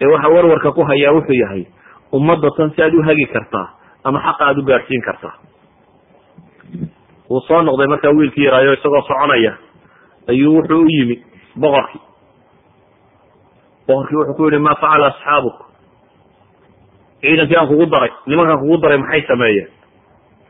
ee 0.00 0.06
waxa 0.06 0.28
warwarka 0.28 0.72
ku 0.72 0.82
hayaa 0.84 1.12
wuxuu 1.12 1.32
yahay 1.34 1.66
ummadda 2.12 2.50
tan 2.56 2.70
si 2.70 2.82
aad 2.82 2.94
u 2.94 3.02
hagi 3.02 3.26
kartaa 3.26 3.68
ama 4.04 4.20
xaqa 4.20 4.44
aad 4.46 4.58
u 4.58 4.62
gaadhsiin 4.62 5.02
kartaa 5.02 5.34
wuu 7.30 7.40
soo 7.40 7.62
noqday 7.62 7.86
markaa 7.86 8.10
wiilkii 8.10 8.44
yaraayo 8.44 8.72
isagoo 8.72 9.02
soconaya 9.02 9.54
ayuu 10.28 10.56
wuxuu 10.56 10.80
u 10.82 10.88
yimi 10.88 11.22
boqorkii. 11.60 12.00
Boqorkii 13.88 14.16
wuxuu 14.16 14.34
ku 14.36 14.44
yihi 14.48 14.58
maa 14.58 14.74
facala 14.74 15.06
asxaabuk 15.06 15.56
ciidankii 17.22 17.56
aan 17.60 17.68
kugu 17.70 17.86
daray 17.92 18.10
nimankaan 18.26 18.58
kugu 18.62 18.76
daray 18.82 18.98
maxay 18.98 19.22
sameeyeen? 19.30 19.68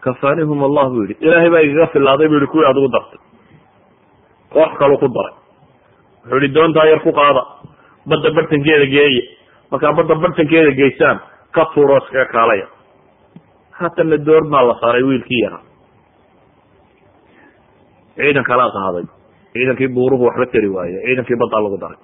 Kafaanihum 0.04 0.62
allah 0.68 0.84
buu 0.92 1.02
yihi 1.06 1.16
ilaahay 1.26 1.50
baa 1.54 1.60
igaga 1.66 1.86
filaaday 1.94 2.28
bu 2.28 2.34
yihi 2.34 2.46
kuwii 2.52 2.66
aad 2.68 2.76
ugu 2.80 2.88
dartay. 2.94 3.20
Koox 4.54 4.72
kalu 4.80 4.96
ku 5.02 5.08
daray. 5.16 5.34
Wuxuu 6.24 6.38
yihi 6.42 6.54
doontaa 6.54 6.86
yar 6.90 7.00
ku 7.06 7.10
qaada 7.12 7.42
badda 8.10 8.30
bartankeeda 8.36 8.86
geeye. 8.94 9.22
Markaa 9.70 9.92
badda 9.98 10.14
bartankeeda 10.22 10.70
geysaan 10.80 11.18
ka 11.54 11.62
tuuro 11.74 11.96
iskaga 12.02 12.26
kaalaya. 12.34 12.66
Haatanna 13.78 14.16
door 14.26 14.44
baa 14.52 14.62
la 14.68 14.74
saaray 14.80 15.02
wiilkii 15.08 15.40
yaraa 15.44 15.62
ciidan 18.16 18.44
kalaa 18.50 18.70
qaaday 18.76 19.04
ciidankii 19.52 19.88
buuruhu 19.96 20.24
waxba 20.28 20.46
tari 20.52 20.68
waaye. 20.76 20.98
Ciidankii 21.06 21.36
baddaa 21.42 21.62
lagu 21.64 21.78
daray 21.82 21.98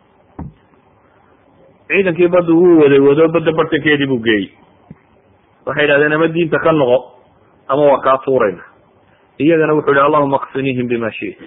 ciidankii 1.93 2.29
badda 2.35 2.53
wuu 2.61 2.79
waday 2.83 2.99
wado 3.09 3.29
badda 3.35 3.53
bartankeedii 3.59 4.07
buu 4.13 4.21
geeyey 4.29 4.47
waxay 5.67 5.85
idhahdeen 5.87 6.13
ama 6.19 6.29
diinta 6.37 6.59
ka 6.65 6.73
noqo 6.81 6.99
ama 7.73 7.83
waa 7.91 8.01
kaa 8.07 8.19
tuurayna 8.25 8.63
iyagana 9.45 9.75
wuxuu 9.77 9.95
yihi 9.95 10.07
allahuma 10.07 10.39
kfiniihim 10.45 10.87
bima 10.93 11.11
shit 11.19 11.39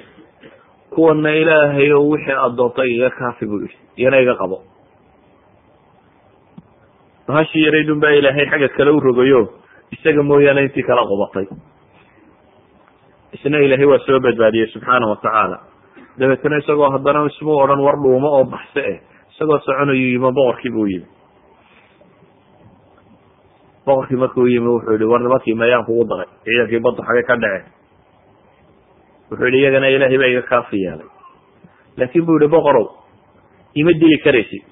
kuwana 0.96 1.32
ilaahay 1.42 1.92
o 1.94 2.02
wixii 2.10 2.38
aad 2.44 2.56
doontay 2.60 2.90
iga 2.96 3.10
kaafi 3.20 3.46
buu 3.46 3.60
yihi 3.66 3.76
iyana 3.98 4.20
iga 4.24 4.36
qabo 4.42 4.58
bahashii 7.28 7.66
yaraydun 7.66 8.00
baa 8.04 8.12
ilaahay 8.20 8.46
xagga 8.52 8.70
kale 8.78 8.92
u 8.92 9.00
rogayo 9.00 9.42
isaga 9.96 10.24
mooyaane 10.30 10.62
intii 10.68 10.84
kala 10.90 11.04
qubatay 11.12 11.46
isna 13.36 13.58
ilaahay 13.66 13.86
waa 13.92 14.00
soo 14.08 14.20
badbaadiyey 14.26 14.68
subxaana 14.74 15.08
watacaala 15.12 15.58
dabeetana 16.20 16.58
isagoo 16.64 16.90
haddana 16.96 17.26
ismuu 17.32 17.58
odhan 17.64 17.80
war 17.86 17.96
dhuumo 18.04 18.30
oo 18.38 18.44
baxse 18.54 18.82
eh 18.92 18.98
isagoo 19.36 19.60
soconayu 19.66 20.08
yimo 20.16 20.32
boqorkii 20.32 20.72
buu 20.76 20.88
yimi 20.88 21.08
boqorkii 23.86 24.16
markuu 24.18 24.48
yimi 24.48 24.68
wuxuu 24.68 24.94
yihi 24.94 25.06
war 25.12 25.22
nimankii 25.22 25.54
mayaan 25.60 25.86
kugu 25.86 26.04
daray 26.10 26.28
ciidankii 26.46 26.80
baddu 26.86 27.02
xagay 27.08 27.24
ka 27.30 27.36
dhaceen. 27.42 27.66
Wuxuu 29.32 29.46
yihi 29.48 29.60
iyagana 29.62 29.88
ilaahay 29.90 30.18
baa 30.18 30.28
iga 30.34 30.42
kaafi 30.42 30.78
yeelay 30.84 31.08
laakin 31.98 32.26
bu 32.26 32.32
yihi 32.40 32.48
boqorow 32.56 32.88
ima 33.76 33.92
dili 33.94 34.18
karaysid. 34.24 34.64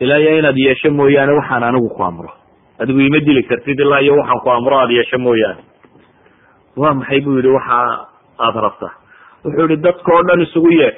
Ilaa 0.00 0.18
iyo 0.18 0.38
inaad 0.38 0.56
yeesho 0.58 0.90
mooyaane 0.90 1.32
waxaan 1.32 1.62
anigu 1.64 1.88
ku 1.88 2.02
amro. 2.04 2.30
Adigu 2.78 3.00
ima 3.00 3.18
dili 3.26 3.42
kartid 3.42 3.78
ilaa 3.80 4.00
iyo 4.00 4.14
waxaan 4.16 4.40
ku 4.44 4.50
amro 4.50 4.76
aada 4.78 4.92
yeesho 4.92 5.18
mooyaane. 5.18 5.62
Waa 6.76 6.94
maxay 6.94 7.20
bu 7.20 7.30
yihi 7.36 7.48
waxa 7.48 7.78
aada 8.38 8.60
rabtaa 8.60 8.92
wuxuu 9.44 9.66
yihi 9.68 9.82
dadka 9.82 10.12
oo 10.14 10.22
dhan 10.22 10.40
isugu 10.46 10.70
yeeg 10.80 10.94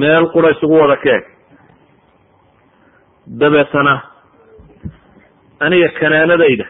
meel 0.00 0.24
qura 0.34 0.50
isugu 0.54 0.74
wada 0.82 0.96
keeg 1.04 1.24
dabeetana 3.40 3.94
aniga 5.64 5.88
kanaanadayda 6.00 6.66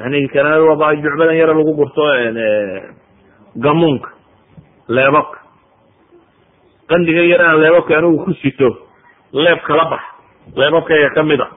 yani 0.00 0.28
kanaanada 0.34 0.62
waa 0.82 0.94
jucbadan 1.04 1.36
yara 1.40 1.54
lagu 1.58 1.72
gurto 1.80 2.02
gamuunka 3.64 4.08
leebabka 4.96 5.38
qandiga 6.90 7.22
yar 7.32 7.40
aan 7.48 7.60
leebabka 7.62 7.92
anigu 7.98 8.24
ku 8.24 8.32
sito 8.42 8.68
leeb 9.32 9.60
kala 9.68 9.84
bax 9.92 10.02
leebabkayga 10.60 11.10
ka 11.16 11.22
mid 11.30 11.40
a 11.40 11.48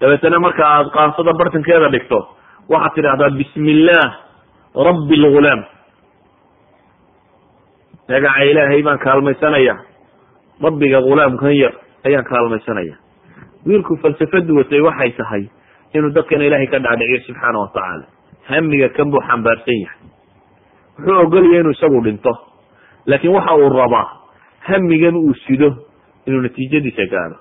dabeetana 0.00 0.38
marka 0.46 0.62
aad 0.74 0.86
qaansada 0.96 1.32
bartankeeda 1.40 1.88
dhigto 1.94 2.18
waxaad 2.72 2.94
tidhahdaa 2.94 3.30
bismi 3.38 3.70
illaah 3.76 4.08
rabbi 4.88 5.16
lgulaam 5.24 5.60
magaca 8.10 8.42
ilaahay 8.50 8.82
baan 8.82 8.98
kaalmaysanaya. 8.98 9.74
Rabbiga 10.62 10.98
ghulaamkan 11.06 11.54
yar 11.56 11.74
ayaan 12.04 12.24
kaalmaysanaya. 12.24 12.94
Wiilku 13.66 13.96
falsafadu 14.02 14.56
watay 14.58 14.80
waxay 14.82 15.10
tahay 15.20 15.44
inuu 15.94 16.10
dadkan 16.16 16.42
ilaahay 16.42 16.66
ka 16.66 16.78
dhaadhiciyo 16.84 17.20
subxaana 17.30 17.58
watacaala 17.64 18.06
hamiga 18.50 18.88
kan 18.96 19.10
buu 19.10 19.20
xambaarsan 19.28 19.78
yahay. 19.84 20.00
Wuxuu 20.98 21.18
ogolaya 21.24 21.60
inuu 21.60 21.70
isagu 21.76 22.00
dhinto. 22.04 22.32
Laakiin 23.06 23.32
waxa 23.34 23.54
uu 23.56 23.68
rabaa 23.78 24.06
hamigan 24.68 25.16
uu 25.16 25.34
sido 25.46 25.68
inuu 26.26 26.42
natiijadiisa 26.44 27.06
gaadho 27.12 27.38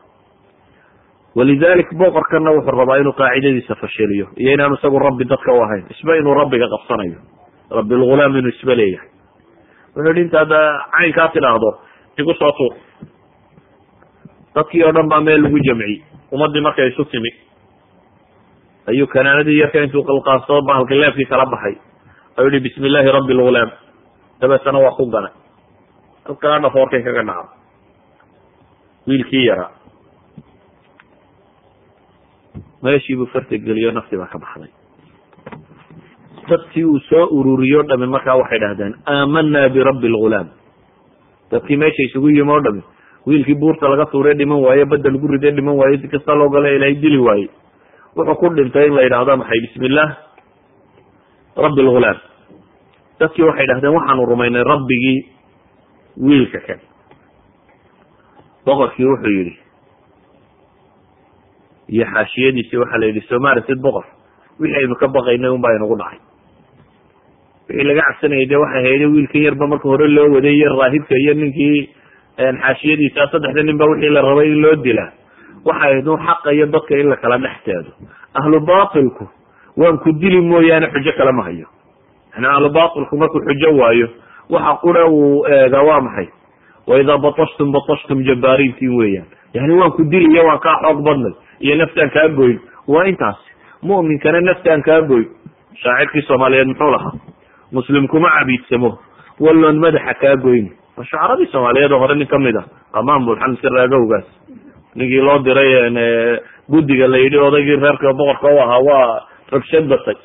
walidalik 1.35 1.89
boqorkana 1.97 2.51
wuxuu 2.55 2.71
rabaa 2.79 2.97
inuu 3.01 3.13
qaacidadiisa 3.13 3.75
fashiliyo 3.75 4.27
iyo 4.37 4.51
inaanu 4.53 4.75
isagu 4.79 4.99
rabbi 4.99 5.25
dadka 5.25 5.53
u 5.53 5.61
ahayn. 5.63 5.85
Isba 5.91 6.17
inuu 6.17 6.33
rabbiga 6.33 6.67
qabsanayo. 6.73 7.19
Rabbi 7.71 7.93
lghulaam 7.95 8.37
inuu 8.37 8.49
isba 8.55 8.75
leeyahay 8.75 9.09
wuxuu 9.99 10.13
yihi 10.15 10.21
intaad 10.27 10.51
caynkaa 10.95 11.27
tidhaahdo 11.35 11.69
igu 12.21 12.33
soo 12.39 12.51
tuur 12.57 12.73
dadkii 14.55 14.83
oo 14.87 14.91
dhan 14.95 15.09
baa 15.11 15.21
meel 15.27 15.41
lagu 15.43 15.59
jamciyey 15.67 15.95
ummadii 16.31 16.61
markay 16.67 16.87
isu 16.91 17.05
timi 17.11 17.31
ayuu 18.89 19.07
kanaanadii 19.13 19.59
yarka 19.61 19.83
intuu 19.85 20.03
qalqaansado 20.09 20.61
bahalka 20.69 20.95
leefkii 21.01 21.25
kala 21.31 21.45
baxay 21.53 21.75
ayuu 22.37 22.49
yihi 22.53 22.63
bismi 22.65 22.87
illaahi 22.89 23.11
rabbi 23.17 23.33
lghulaam 23.39 23.69
dabeetana 24.41 24.79
waa 24.85 24.95
ku 24.97 25.05
ganay 25.15 25.33
halkaa 26.27 26.59
dhafoorkay 26.63 27.01
kaga 27.07 27.23
dhaca 27.29 27.49
wiilkii 29.07 29.45
yaraa 29.49 29.71
meeshii 32.83 33.15
buu 33.19 33.29
farta 33.33 33.57
geliyo 33.67 33.91
naftii 33.97 34.17
baa 34.21 34.31
ka 34.33 34.39
baxday 34.43 34.71
dadkii 36.49 36.83
uu 36.85 36.99
soo 37.09 37.25
ururiyo 37.39 37.83
dhami 37.89 38.07
markaa 38.07 38.35
waxay 38.41 38.59
dhahdeen 38.63 38.93
aamanaa 39.15 39.69
birabbi 39.75 40.07
lghulaam 40.13 40.47
dadkii 41.51 41.77
meesha 41.77 42.03
isugu 42.07 42.29
yimi 42.29 42.51
oo 42.51 42.59
dhami 42.65 42.81
wiilkii 43.27 43.55
buurta 43.61 43.89
laga 43.89 44.05
tuure 44.11 44.33
dhiman 44.39 44.61
waaye 44.65 44.85
badda 44.85 45.09
lagu 45.11 45.27
ride 45.27 45.51
dhiman 45.57 45.75
waaye 45.79 45.97
si 46.01 46.07
kasta 46.07 46.35
loo 46.35 46.49
gala 46.49 46.69
ilaahay 46.71 46.95
dili 46.95 47.17
waaye. 47.17 47.47
Wuxuu 48.15 48.35
ku 48.41 48.49
dhintay 48.55 48.87
in 48.87 48.93
la 48.95 49.01
yidhahdo 49.05 49.37
maxay 49.37 49.59
bismi 49.65 49.85
illah 49.89 50.09
rabbi 51.57 51.81
lghulaam 51.87 52.17
dadkii 53.19 53.43
waxay 53.49 53.65
dhahdeen 53.71 53.93
waxaanu 53.97 54.25
rumaynay 54.31 54.63
rabbigii 54.63 55.17
wiilka 56.27 56.59
kan 56.67 56.79
boqorkii 58.65 59.05
wuxuu 59.11 59.33
yidhi 59.37 59.53
iyo 61.93 62.05
xaashiyadiisi 62.13 62.77
waxaa 62.81 62.97
la 63.01 63.05
yidhi 63.09 63.21
soo 63.29 63.39
maaragtid 63.45 63.79
boqor 63.85 64.05
wixii 64.59 64.77
aynu 64.81 64.95
ka 65.01 65.07
baqaynay 65.07 65.49
un 65.55 65.61
baa 65.61 65.75
inugu 65.77 65.95
dhacay 66.01 66.19
wixii 67.69 67.83
laga 67.89 68.01
cabsanayay 68.07 68.45
dee 68.49 68.55
waxay 68.63 68.83
hayde 68.87 69.05
wiilkan 69.13 69.41
yarba 69.45 69.67
marka 69.67 69.87
hore 69.89 70.07
loo 70.07 70.27
waday 70.35 70.53
iyo 70.57 70.69
raahibka 70.79 71.15
iyo 71.23 71.33
ninkii 71.33 71.89
xaashiyadiisa 72.37 73.27
saddexda 73.31 73.63
nin 73.63 73.77
ba 73.77 73.85
wixii 73.85 74.09
la 74.15 74.21
rabay 74.21 74.47
in 74.51 74.61
loo 74.61 74.75
dilaa 74.75 75.11
waxay 75.65 75.91
ahayd 75.91 76.07
un 76.07 76.17
xaqa 76.27 76.51
iyo 76.53 76.65
dadka 76.65 76.97
in 76.97 77.09
la 77.09 77.15
kala 77.17 77.37
dhex 77.37 77.57
teedo. 77.65 77.91
Ahlu 78.33 78.59
batilku 78.59 79.25
waan 79.77 79.97
ku 79.99 80.11
dili 80.13 80.41
mooyaane 80.41 80.87
xujo 80.93 81.11
kale 81.17 81.31
ma 81.31 81.43
hayo. 81.43 81.67
Yani 82.35 82.47
ahlu 82.47 82.69
batilku 82.69 83.17
markuu 83.17 83.41
xujo 83.47 83.69
waayo 83.77 84.07
waxa 84.49 84.73
qura 84.81 85.05
uu 85.09 85.45
eega 85.47 85.81
waa 85.81 86.01
maxay? 86.01 86.27
Waidaa 86.87 87.17
batashtum 87.17 87.71
batashtum 87.71 88.23
jabaarintiin 88.23 88.95
weeyaan. 88.97 89.27
Yani 89.53 89.73
waan 89.79 89.91
ku 89.91 90.03
diliyo 90.03 90.45
waan 90.47 90.59
kaa 90.59 90.77
xoog 90.81 91.03
badnay 91.05 91.33
iyo 91.59 91.75
naftaan 91.75 92.09
kaa 92.09 92.27
goyn. 92.29 92.59
Waa 92.87 93.03
intaas 93.05 93.37
mu'minkana 93.83 94.41
naftaan 94.41 94.81
kaa 94.81 95.01
goyn. 95.01 95.27
Shaacirkii 95.83 96.21
soomaaliyeed 96.27 96.67
muxuu 96.67 96.91
lahaa 96.91 97.13
muslim 97.71 98.07
kuma 98.07 98.29
cabiidsamo. 98.39 98.97
Walloon 99.39 99.79
madaxa 99.79 100.13
kaa 100.21 100.35
goyn. 100.35 100.69
Waa 100.97 101.05
shacaradii 101.05 101.47
soomaaliyeed 101.51 101.91
oo 101.91 101.99
hore 101.99 102.15
nin 102.15 102.27
ka 102.27 102.39
mid 102.39 102.55
ah 102.57 102.65
qamaan 102.93 103.25
bulxan 103.25 103.55
si 103.61 103.67
raagowgaas 103.69 104.25
ninkii 104.95 105.21
loo 105.21 105.39
diray 105.39 106.39
guddiga 106.69 107.07
la 107.07 107.17
yidhi 107.17 107.37
odaygii 107.37 107.75
reerka 107.79 108.13
boqorka 108.13 108.47
u 108.55 108.59
ahaa 108.59 108.79
waa 108.83 109.21
rabshad 109.51 109.87
batay 109.87 110.15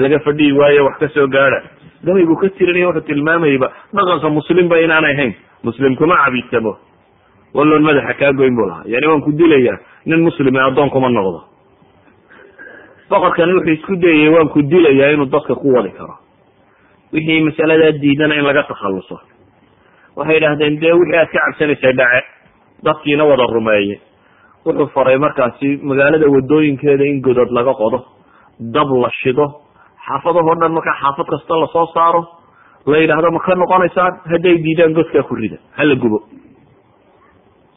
laga 0.00 0.18
fadhiyi 0.20 0.52
waayo 0.52 0.84
wax 0.84 0.98
ka 0.98 1.08
soo 1.08 1.26
gaada 1.26 1.62
gabay 2.04 2.24
buu 2.26 2.36
ka 2.36 2.48
tirinaya 2.58 2.86
wuxuu 2.88 3.06
tilmaamayba 3.06 3.68
dhaqanka 3.94 4.28
muslimba 4.30 4.80
inaanay 4.80 5.14
hayn 5.16 5.34
muslim 5.64 5.96
kuma 5.96 6.16
cabiidsamo. 6.24 6.76
Walloon 7.54 7.82
madaxa 7.82 8.14
kaa 8.18 8.32
goyn 8.32 8.54
buu 8.56 8.66
lahaa. 8.66 8.82
Yani 8.86 9.06
waan 9.06 9.20
ku 9.22 9.32
dilayaa 9.32 9.78
nin 10.06 10.20
muslime 10.22 10.58
addoon 10.60 10.90
kuma 10.90 11.08
noqdo. 11.08 11.40
Boqorkani 13.10 13.52
wuxuu 13.54 13.72
isku 13.72 13.96
dayayay 13.96 14.28
waan 14.34 14.48
ku 14.48 14.62
dilayaa 14.62 15.12
inuu 15.14 15.26
dadka 15.32 15.54
ku 15.54 15.68
wadi 15.74 15.90
karo 15.96 16.14
wixii 17.12 17.40
masaladaa 17.48 17.92
diidana 18.02 18.34
in 18.40 18.44
laga 18.48 18.62
takhaluso 18.70 19.16
waxay 20.16 20.36
idhahdeen 20.40 20.80
dee 20.82 20.92
wixii 21.00 21.18
aad 21.22 21.30
ka 21.34 21.38
cabsanaysay 21.46 21.92
dhace 22.00 22.20
dadkiina 22.86 23.24
wada 23.30 23.46
rumeeye. 23.54 23.96
Wuxuu 24.66 24.86
faray 24.94 25.18
markaasi 25.18 25.68
magaalada 25.82 26.26
wadooyinkeeda 26.34 27.04
in 27.12 27.20
godod 27.26 27.50
laga 27.58 27.72
qodo 27.80 27.98
dab 28.74 28.88
la 29.02 29.10
shido 29.22 29.46
xaafadahoo 30.06 30.54
dhan 30.60 30.72
markaa 30.78 30.96
xaafad 31.02 31.26
kasta 31.32 31.54
la 31.62 31.66
soo 31.74 31.86
saaro 31.94 32.22
la 32.86 32.96
yidhaahdo 33.02 33.30
ma 33.36 33.40
ka 33.46 33.54
noqonaysaan? 33.54 34.12
Hadday 34.32 34.56
diidaan 34.64 34.92
godkaa 34.98 35.22
ku 35.28 35.34
rida 35.34 35.56
hala 35.78 35.94
gubo. 35.94 36.18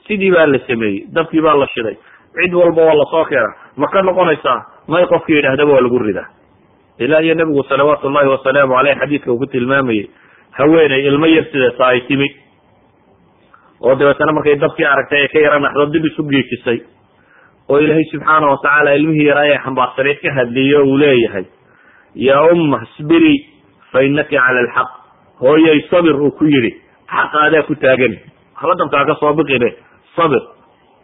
Sidii 0.07 0.31
baa 0.35 0.45
la 0.53 0.59
sameeyey 0.67 1.05
dabkii 1.15 1.41
baa 1.41 1.55
la 1.61 1.67
shiday. 1.73 1.95
Cid 2.35 2.53
walba 2.53 2.81
waa 2.87 2.95
la 3.01 3.05
soo 3.11 3.25
keena 3.29 3.49
ma 3.77 3.87
ka 3.87 4.01
noqonaysaa 4.01 4.59
may 4.87 5.05
qofkii 5.13 5.35
yidhahdaba 5.39 5.71
waa 5.73 5.81
lagu 5.85 5.99
ridaa 5.99 6.27
ilaa 6.99 7.21
iyo 7.21 7.35
nabigu 7.35 7.63
salawaatu 7.69 8.09
llahi 8.09 8.27
wasalaamu 8.29 8.77
aleyh 8.79 8.95
xadiidka 8.99 9.31
uu 9.31 9.37
ku 9.39 9.45
tilmaamayey 9.45 10.09
haweeney 10.51 11.01
ilmo 11.07 11.25
yar 11.25 11.45
sideeta 11.51 11.87
ay 11.87 12.01
timi. 12.07 12.27
oo 13.81 13.95
dabeetana 13.95 14.31
markay 14.31 14.55
dabkii 14.55 14.85
aragtay 14.85 15.21
ay 15.21 15.27
ka 15.27 15.39
yara 15.39 15.59
naxdo 15.59 15.85
dib 15.93 16.05
isu 16.05 16.23
giijisay 16.23 16.79
oo 17.69 17.79
ilaahay 17.79 18.05
subxaana 18.11 18.47
watacaala 18.51 18.95
ilmihii 18.99 19.27
yaraa 19.29 19.45
ee 19.51 19.57
xambaarsaneed 19.65 20.19
ka 20.23 20.33
hadliyo 20.37 20.83
uu 20.85 20.97
leeyahay 20.97 21.45
yaa 22.15 22.43
umma 22.53 22.79
isbiri 22.87 23.35
fa 23.91 24.03
inaki 24.03 24.35
cala 24.35 24.59
alxaq. 24.63 24.89
Hooyay 25.39 25.79
sabir 25.91 26.15
uu 26.15 26.31
ku 26.31 26.45
yidhi 26.53 26.71
xaqa 27.11 27.39
adaa 27.47 27.63
ku 27.67 27.75
taagan. 27.75 28.13
Waxba 28.55 28.75
dabkaa 28.81 29.05
ka 29.09 29.15
soo 29.19 29.33
biqine 29.39 29.69
sabir. 30.15 30.41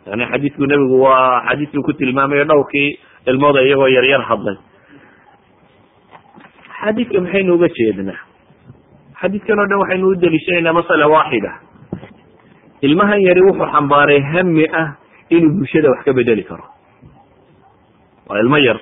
Yani 0.08 0.24
xadiidku 0.32 0.64
nebigu 0.72 1.02
waa 1.04 1.44
xadiidkii 1.50 1.84
ku 1.88 1.94
tilmaamayo 1.94 2.46
dhowrkii 2.48 2.90
ilmooda 3.28 3.62
iyagoo 3.68 3.88
yaryar 3.98 4.24
hadlay 4.30 4.56
xadiidka 6.84 7.20
maxaynu 7.24 7.54
uga 7.58 7.68
jeednaa 7.78 8.20
xadiidkan 9.22 9.60
oo 9.62 9.68
dhan 9.70 9.80
waxaynu 9.84 10.06
u 10.08 10.16
deliishanaynaa 10.24 10.74
masala 10.80 11.06
waaxida 11.16 11.52
ilmahan 12.88 13.22
yari 13.28 13.42
wuxuu 13.48 13.68
xambaaray 13.74 14.20
hami 14.34 14.66
ah 14.82 14.88
inuu 15.36 15.52
bulshada 15.58 15.90
wax 15.94 16.02
ka 16.06 16.14
bedeli 16.14 16.44
karo. 16.44 16.64
Waa 18.30 18.40
ilmo 18.44 18.58
yar 18.68 18.80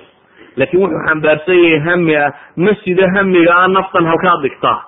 laakiin 0.56 0.82
wuxuu 0.82 1.02
xambaarsan 1.08 1.58
yahay 1.64 1.80
hami 1.88 2.16
ah 2.16 2.30
ma 2.56 2.72
sido 2.84 3.04
hamiga 3.16 3.52
a 3.64 3.68
naftan 3.76 4.04
halkaad 4.10 4.40
dhigtaa 4.44 4.78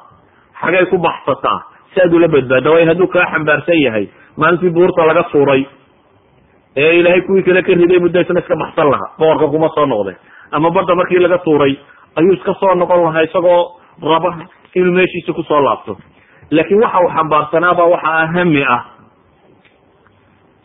xagay 0.62 0.84
ku 0.90 0.98
baxsataa 0.98 1.58
si 1.94 2.00
aad 2.04 2.12
ula 2.14 2.28
badbaada 2.34 2.70
waayo 2.72 2.86
hadduu 2.90 3.06
kaa 3.14 3.26
xambaarsan 3.32 3.78
yahay 3.86 4.04
maalintii 4.36 4.70
buurta 4.76 5.06
laga 5.10 5.24
suuray 5.32 5.62
ee 6.76 6.92
ilaahay 7.00 7.20
kuwii 7.26 7.42
kale 7.46 7.62
ka 7.62 7.72
riday 7.80 7.98
muddo 8.04 8.20
isna 8.20 8.40
iska 8.40 8.56
baxsan 8.62 8.88
lahaa 8.92 9.10
boqorka 9.18 9.46
kuma 9.54 9.68
soo 9.76 9.86
noqdeen 9.92 10.16
ama 10.56 10.70
badda 10.76 10.94
markii 11.00 11.18
laga 11.26 11.38
tuuray 11.46 11.74
ayuu 12.16 12.32
iska 12.36 12.54
soo 12.60 12.74
noqon 12.74 13.02
lahaa 13.04 13.22
isagoo 13.28 13.80
raba 14.02 14.30
inuu 14.74 14.92
meeshiisa 14.92 15.32
ku 15.32 15.42
soo 15.42 15.60
laabto. 15.60 15.96
Laakiin 16.50 16.80
waxa 16.82 16.98
uu 17.04 17.10
xambaarsanaaba 17.16 17.84
waxa 17.84 18.08
ah 18.20 18.26
hami 18.34 18.62
ah 18.64 18.82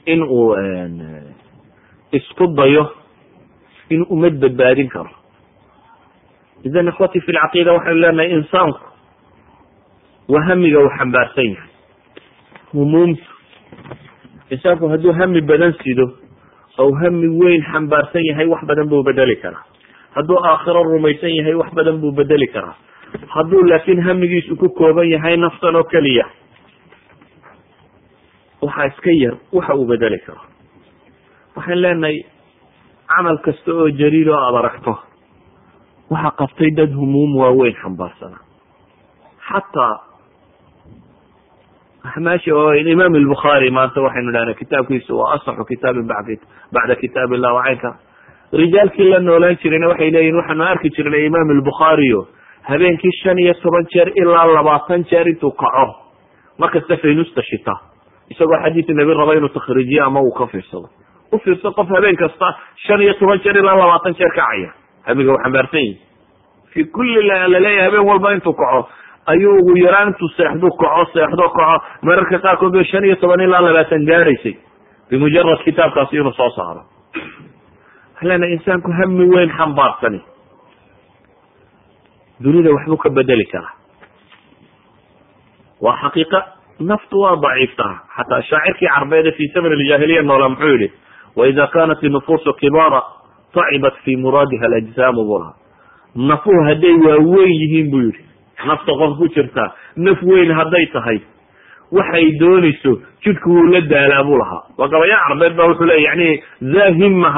in 0.05 0.23
uu 0.23 0.55
isku 2.11 2.47
dayo 2.55 2.91
in 3.89 4.05
umad 4.09 4.39
badbaadin 4.39 4.89
karo. 4.89 5.09
Idan 6.63 6.87
ikhwati 6.87 7.19
fi 7.21 7.31
lcaqiida 7.31 7.73
waxaynu 7.73 7.99
leenahay 8.01 8.31
insaanku 8.37 8.79
waa 10.27 10.43
hamiga 10.47 10.79
uu 10.79 10.89
xambaarsan 10.97 11.45
yahay. 11.53 11.69
Humuumtu 12.73 13.23
insaanku 14.49 14.87
hadduu 14.91 15.13
hami 15.19 15.41
badan 15.41 15.73
sido 15.83 16.05
ou 16.77 16.91
hami 17.01 17.27
weyn 17.41 17.63
xambaarsan 17.71 18.23
yahay 18.29 18.47
wax 18.47 18.63
badan 18.67 18.87
buu 18.89 19.03
bedeli 19.03 19.35
karaa 19.43 19.63
hadduu 20.15 20.37
aakhiro 20.49 20.83
rumaysan 20.83 21.29
yahay 21.37 21.53
wax 21.61 21.69
badan 21.73 21.97
buu 22.01 22.11
bedeli 22.11 22.47
karaa. 22.47 22.75
Hadduu 23.27 23.63
laakiin 23.69 24.01
hamigiisu 24.07 24.55
ku 24.55 24.69
kooban 24.69 25.09
yahay 25.11 25.37
naftan 25.37 25.75
oo 25.75 25.83
keliya 25.83 26.25
waxaa 28.61 28.85
iska 28.91 29.11
yar 29.23 29.35
waxa 29.53 29.73
uu 29.75 29.85
bedeli 29.85 30.19
karo. 30.25 30.41
Waxaan 31.55 31.81
leenahay 31.81 32.17
camal 33.07 33.37
kasta 33.45 33.71
oo 33.73 33.89
jaliil 33.99 34.29
oo 34.29 34.39
aada 34.45 34.57
aragto 34.59 34.93
waxa 36.09 36.31
qabtay 36.39 36.71
dad 36.77 36.91
humuum 36.95 37.35
waaweyn 37.35 37.75
xambaarsana. 37.81 38.37
Xataa 39.47 39.95
axmaashi 42.07 42.51
oo 42.51 42.73
imaam 42.73 43.13
albukhaari 43.15 43.71
maanta 43.71 44.01
waxaynu 44.01 44.29
idhahna 44.31 44.53
kitaabkiisa 44.53 45.13
waa 45.19 45.33
asaxu 45.35 45.63
kitaabin 45.65 46.07
bacda 46.73 46.95
kitaab 46.95 47.31
illah 47.33 47.53
wacaynka 47.55 47.89
rijaalkii 48.53 49.09
la 49.09 49.19
noolaan 49.19 49.57
jirayna 49.63 49.87
waxay 49.87 50.11
leeyihiin 50.11 50.35
waxaanu 50.39 50.63
arki 50.63 50.89
jirnay 50.97 51.25
imaam 51.25 51.49
albukhaariyo 51.55 52.27
habeenkii 52.69 53.11
shan 53.23 53.39
iyo 53.39 53.53
toban 53.63 53.85
jeer 53.93 54.11
ilaa 54.15 54.45
labaatan 54.53 55.03
jeer 55.11 55.27
intuu 55.27 55.51
kaco. 55.51 55.87
Markasta 56.59 56.97
faynusta 56.97 57.41
shita 57.49 57.73
isagoo 58.31 58.59
xadiis 58.63 58.87
nabi 58.89 59.13
raba 59.13 59.33
inuu 59.35 59.49
takhriijiyo 59.49 60.05
ama 60.05 60.19
uu 60.21 60.31
ka 60.31 60.47
fiirsado. 60.47 60.87
U 61.31 61.37
fiirso 61.39 61.71
qof 61.71 61.87
habeen 61.95 62.15
kasta 62.15 62.53
shan 62.87 63.01
iyo 63.01 63.13
toban 63.13 63.39
jeer 63.43 63.57
ilaa 63.57 63.75
labaatan 63.77 64.13
jeer 64.19 64.31
kacaya 64.35 64.71
hamiga 65.07 65.31
uu 65.33 65.37
xambaarsan 65.43 65.79
yihi 65.79 65.99
fi 66.73 66.83
kulli 66.85 67.27
la 67.27 67.47
leeyahay 67.47 67.85
habeen 67.85 68.05
walba 68.07 68.31
intuu 68.33 68.53
kaco 68.53 68.89
ayuu 69.25 69.53
ugu 69.59 69.75
yaraan 69.77 70.07
intuu 70.07 70.29
seexdu 70.37 70.69
kaco 70.81 71.05
seexdo 71.13 71.49
kaco. 71.49 71.83
Mararka 72.01 72.39
qaarkood 72.39 72.71
bay 72.73 72.83
shan 72.83 73.05
iyo 73.05 73.15
toban 73.15 73.41
ilaa 73.41 73.61
labaatan 73.61 74.05
gaadhaysay. 74.05 74.55
Bimujarad 75.09 75.63
kitaabkaasi 75.63 76.15
inuu 76.15 76.31
soo 76.33 76.49
saaro 76.55 76.81
leenahay 78.21 78.53
insaanku 78.53 78.91
hami 78.91 79.25
weyn 79.35 79.49
xambaarsani 79.57 80.21
dunida 82.39 82.71
waxbuu 82.73 82.97
ka 82.97 83.09
bedeli 83.09 83.45
karaa 83.45 83.75
waa 85.81 85.97
xaqiiqa 86.01 86.39
naftu 86.79 87.19
waa 87.19 87.35
daciiftaha 87.35 87.95
xataa 88.17 88.41
shaacirkii 88.41 88.87
carbeede 88.95 89.31
fi 89.31 89.47
zaman 89.53 89.71
aljaahiliya 89.71 90.21
noola 90.21 90.49
muxuu 90.49 90.69
yihi 90.77 90.91
waida 91.35 91.67
kanat 91.67 92.03
inufuusu 92.03 92.53
kibaara 92.53 93.01
tacibat 93.53 93.93
fi 94.03 94.15
muraadiha 94.15 94.65
alajsaamu 94.65 95.23
buu 95.23 95.39
lahaa. 95.39 95.55
Nafuhu 96.15 96.63
hadday 96.67 96.93
waaweyn 97.05 97.51
yihiin 97.61 97.91
buu 97.91 98.01
yihi 98.01 98.25
nafta 98.67 98.91
qof 99.01 99.17
ku 99.17 99.27
jirtaa 99.27 99.71
naf 99.95 100.21
weyn 100.23 100.51
hadday 100.51 100.85
tahay. 100.85 101.19
Waxay 101.91 102.31
doonayso 102.39 102.91
jidhku 103.23 103.49
wuu 103.49 103.67
la 103.73 103.81
daalaa 103.81 104.23
buu 104.23 104.37
lahaa. 104.37 104.63
Waa 104.77 104.87
gabayaa 104.87 105.27
carbeed 105.27 105.53
ba 105.55 105.65
wuxuu 105.67 105.85
leya 105.85 105.99
yani 106.09 106.43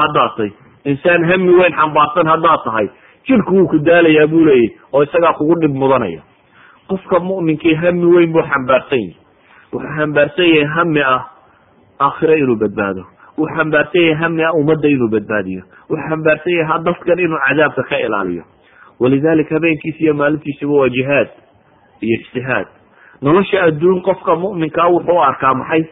haddaad 0.00 0.30
tahay 0.36 0.50
insaan 0.84 1.24
hami 1.30 1.52
weyn 1.58 1.72
xambaarsan 1.76 2.26
haddaad 2.26 2.60
tahay. 2.64 2.88
Jidhku 3.28 3.54
wuu 3.54 3.68
ku 3.68 3.78
daalayaa 3.78 4.26
buu 4.26 4.44
leeyay 4.44 4.68
oo 4.92 5.02
isagaa 5.02 5.32
kugu 5.38 5.54
dhib 5.60 5.74
mudanaya. 5.74 6.22
Qofka 6.88 7.20
mu'minkii 7.20 7.74
hami 7.74 8.06
weyn 8.14 8.32
buu 8.32 8.42
xambaarsan 8.42 8.98
yahay. 8.98 9.16
Wuxuu 9.72 9.96
xambaarsan 9.96 10.46
yahay 10.46 10.64
hami 10.76 11.00
ah 11.02 11.20
aakhiro 12.00 12.34
inuu 12.34 12.56
badbaado. 12.62 13.02
Wuxuu 13.38 13.56
xambaarsan 13.56 14.02
yahay 14.02 14.14
hami 14.22 14.42
ah 14.44 14.52
ummadda 14.54 14.88
inuu 14.88 15.08
badbaadiyo. 15.14 15.62
Wuxuu 15.90 16.08
xambaarsan 16.08 16.52
yahay 16.58 16.78
dadkan 16.84 17.18
inuu 17.18 17.38
cadaabka 17.48 17.82
ka 17.90 17.96
ilaaliyo. 18.06 18.44
Walidalika 19.00 19.54
habeenkiisa 19.54 19.98
iyo 20.04 20.14
maalintiisaba 20.14 20.72
waa 20.72 20.88
jihaad 20.88 21.28
iyo 22.00 22.14
ijtihaad. 22.20 22.66
Nolosha 23.22 23.62
adduun 23.62 24.00
qofka 24.02 24.36
mu'minkaa 24.36 24.88
wuxuu 24.88 25.14
u 25.16 25.22
arkaa 25.22 25.54
maxay? 25.54 25.84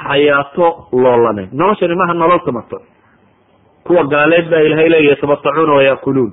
Xayaato 0.00 0.66
loolane 0.92 1.48
noloshani 1.52 1.94
maaha 1.94 2.14
nolol 2.14 2.40
tamatuc 2.44 2.82
kuwa 3.84 4.04
gaaleed 4.04 4.50
baa 4.50 4.60
ilahay 4.60 4.88
leeya 4.88 5.10
yatamatacuuna 5.10 5.72
wayakuluun 5.72 6.32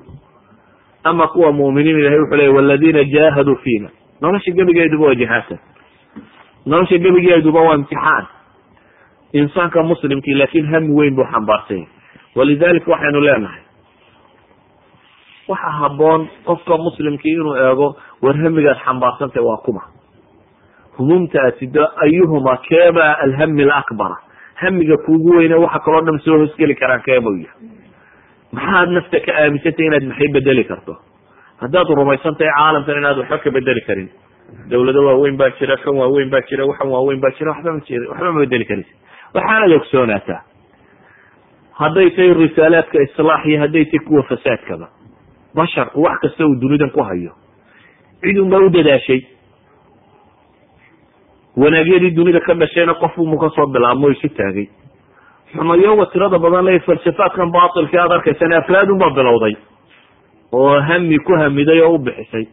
ama 1.03 1.27
kuwa 1.27 1.51
mu'miniin 1.51 1.99
ilahay 1.99 2.19
wuxuu 2.19 2.35
leya 2.37 2.51
waladiina 2.51 3.03
jaahaduu 3.03 3.55
fiina. 3.55 3.89
Nolosha 4.21 4.51
gebigeeduba 4.51 5.05
waa 5.07 5.15
jihaadka 5.15 5.57
nolosha 6.65 6.97
gebigeeduba 6.97 7.61
waa 7.61 7.75
imtixaan. 7.75 8.25
Insaanka 9.33 9.83
muslimkii 9.83 10.33
laakin 10.33 10.65
hami 10.67 10.93
weyn 10.93 11.15
buu 11.15 11.23
xambaarsanya 11.23 11.87
walidalika 12.35 12.91
waxaynu 12.91 13.21
leenahay 13.21 13.61
waxa 15.47 15.69
haboon 15.71 16.27
qofka 16.45 16.77
muslimkii 16.77 17.31
inuu 17.31 17.55
eego 17.55 17.95
war 18.21 18.35
hamigaad 18.37 18.77
xambaarsantay 18.85 19.43
waa 19.43 19.57
kuma. 19.57 19.81
Humumta 20.97 21.41
aad 21.43 21.59
sido 21.59 21.87
ayuhuma 22.03 22.57
keebaa 22.57 23.13
alhami 23.23 23.63
alakbara 23.63 24.17
hamiga 24.61 24.97
kuugu 25.05 25.29
weyne 25.37 25.55
waxa 25.63 25.79
kaloo 25.85 26.01
dhan 26.07 26.19
soo 26.25 26.37
hosgeli 26.43 26.75
karaan 26.81 27.01
yahay 27.07 27.21
maxaad 28.57 28.89
nafta 28.97 29.19
ka 29.25 29.31
aaminsantay 29.41 29.85
inaad 29.89 30.03
maxay 30.11 30.27
bedeli 30.35 30.63
karto? 30.69 30.93
Haddaad 31.61 31.87
rumaysantahay 31.99 32.51
caalamkan 32.57 32.97
inaad 33.01 33.17
waxba 33.21 33.37
ka 33.43 33.49
bedeli 33.57 33.81
karin. 33.87 34.09
Dawlado 34.71 35.01
waaweyn 35.07 35.37
baa 35.37 35.49
jira 35.59 35.75
kan 35.83 35.93
waaweyn 36.01 36.29
baa 36.33 36.41
jira 36.49 36.65
waxan 36.69 36.87
waaweyn 36.93 37.19
baa 37.23 37.31
jira 37.37 37.51
waxba 37.53 37.71
ma 37.75 37.79
jir 37.87 38.01
waxba 38.09 38.31
ma 38.35 38.39
bedeli 38.45 38.65
karaysa 38.69 38.93
waxaanad 39.35 39.71
ogsoonaataa 39.77 40.41
hadday 41.81 42.09
tahay 42.15 42.33
risaalaadka 42.43 42.97
islaax 43.07 43.41
iyo 43.45 43.59
hadday 43.63 43.85
tahay 43.85 44.05
kuwa 44.07 44.23
fasaadkaba 44.31 44.87
basharku 45.55 46.01
wax 46.01 46.17
kasta 46.21 46.45
uu 46.47 46.55
dunidan 46.61 46.89
ku 46.95 47.01
hayo. 47.03 47.31
Cid 48.23 48.37
unbaa 48.39 48.63
u 48.65 48.69
dadaashay 48.69 49.19
wanaagyadii 51.57 52.11
dunida 52.15 52.39
ka 52.39 52.53
dhashayna 52.53 52.93
qof 52.93 53.17
umu 53.17 53.37
ka 53.39 53.49
soo 53.55 53.65
bilaabmo 53.67 54.09
isu 54.09 54.29
taagay. 54.37 54.67
Xumayowa 55.53 56.05
tirada 56.11 56.39
badan 56.39 56.65
le 56.65 56.79
falsafaadkan 56.79 57.51
batilka 57.51 58.01
aad 58.03 58.11
arkaysana 58.11 58.57
afraad 58.57 58.89
unbaa 58.91 59.09
bilowday 59.15 59.55
oo 60.51 60.79
hami 60.81 61.17
ku 61.19 61.33
hamiday 61.33 61.81
oo 61.81 61.95
u 61.95 61.97
bixisay. 61.97 62.45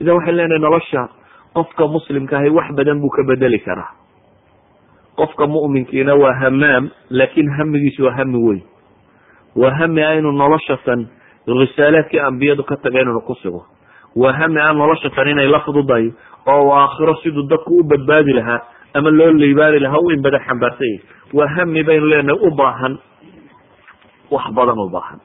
Idan 0.00 0.14
waxay 0.16 0.34
leenahay 0.34 0.58
nolosha 0.58 1.08
qofka 1.54 1.86
muslimka 1.88 2.38
ahi 2.38 2.50
wax 2.50 2.68
badan 2.76 3.00
buu 3.00 3.08
ka 3.10 3.22
bedeli 3.28 3.58
karaa. 3.60 3.90
Qofka 5.16 5.46
mu'minkiina 5.46 6.14
waa 6.14 6.34
hamaam 6.40 6.90
laakin 7.10 7.48
hamigiisu 7.58 8.04
waa 8.04 8.12
hami 8.16 8.38
weyn. 8.38 8.62
Waa 9.56 9.70
hami 9.78 10.02
a 10.02 10.14
inuu 10.18 10.32
noloshatan 10.32 11.06
risaalaadkii 11.46 12.18
ambiyadu 12.20 12.64
ka 12.64 12.76
taga 12.76 13.00
inuu 13.00 13.20
ku 13.26 13.34
sugo. 13.42 13.64
Waa 14.16 14.32
hami 14.32 14.60
a 14.60 14.72
noloshatan 14.72 15.28
inay 15.28 15.48
la 15.48 15.60
fududahay 15.60 16.12
oo 16.46 16.72
aakhiro 16.74 17.14
siduu 17.22 17.42
dadku 17.50 17.78
u 17.80 17.84
badbaadi 17.84 18.32
lahaa 18.32 18.60
ama 18.94 19.10
loo 19.10 19.32
liibaani 19.32 19.78
lahaa 19.78 19.98
u 20.04 20.10
in 20.10 20.22
badan 20.22 20.40
xambaarsan 20.46 20.86
yahay 20.88 21.00
waa 21.38 21.48
hami 21.56 21.82
baynu 21.88 22.06
leenahay 22.06 22.38
u 22.46 22.50
baahan 22.60 22.98
wax 24.30 24.44
badan 24.54 24.78
u 24.78 24.88
baahan. 24.90 25.20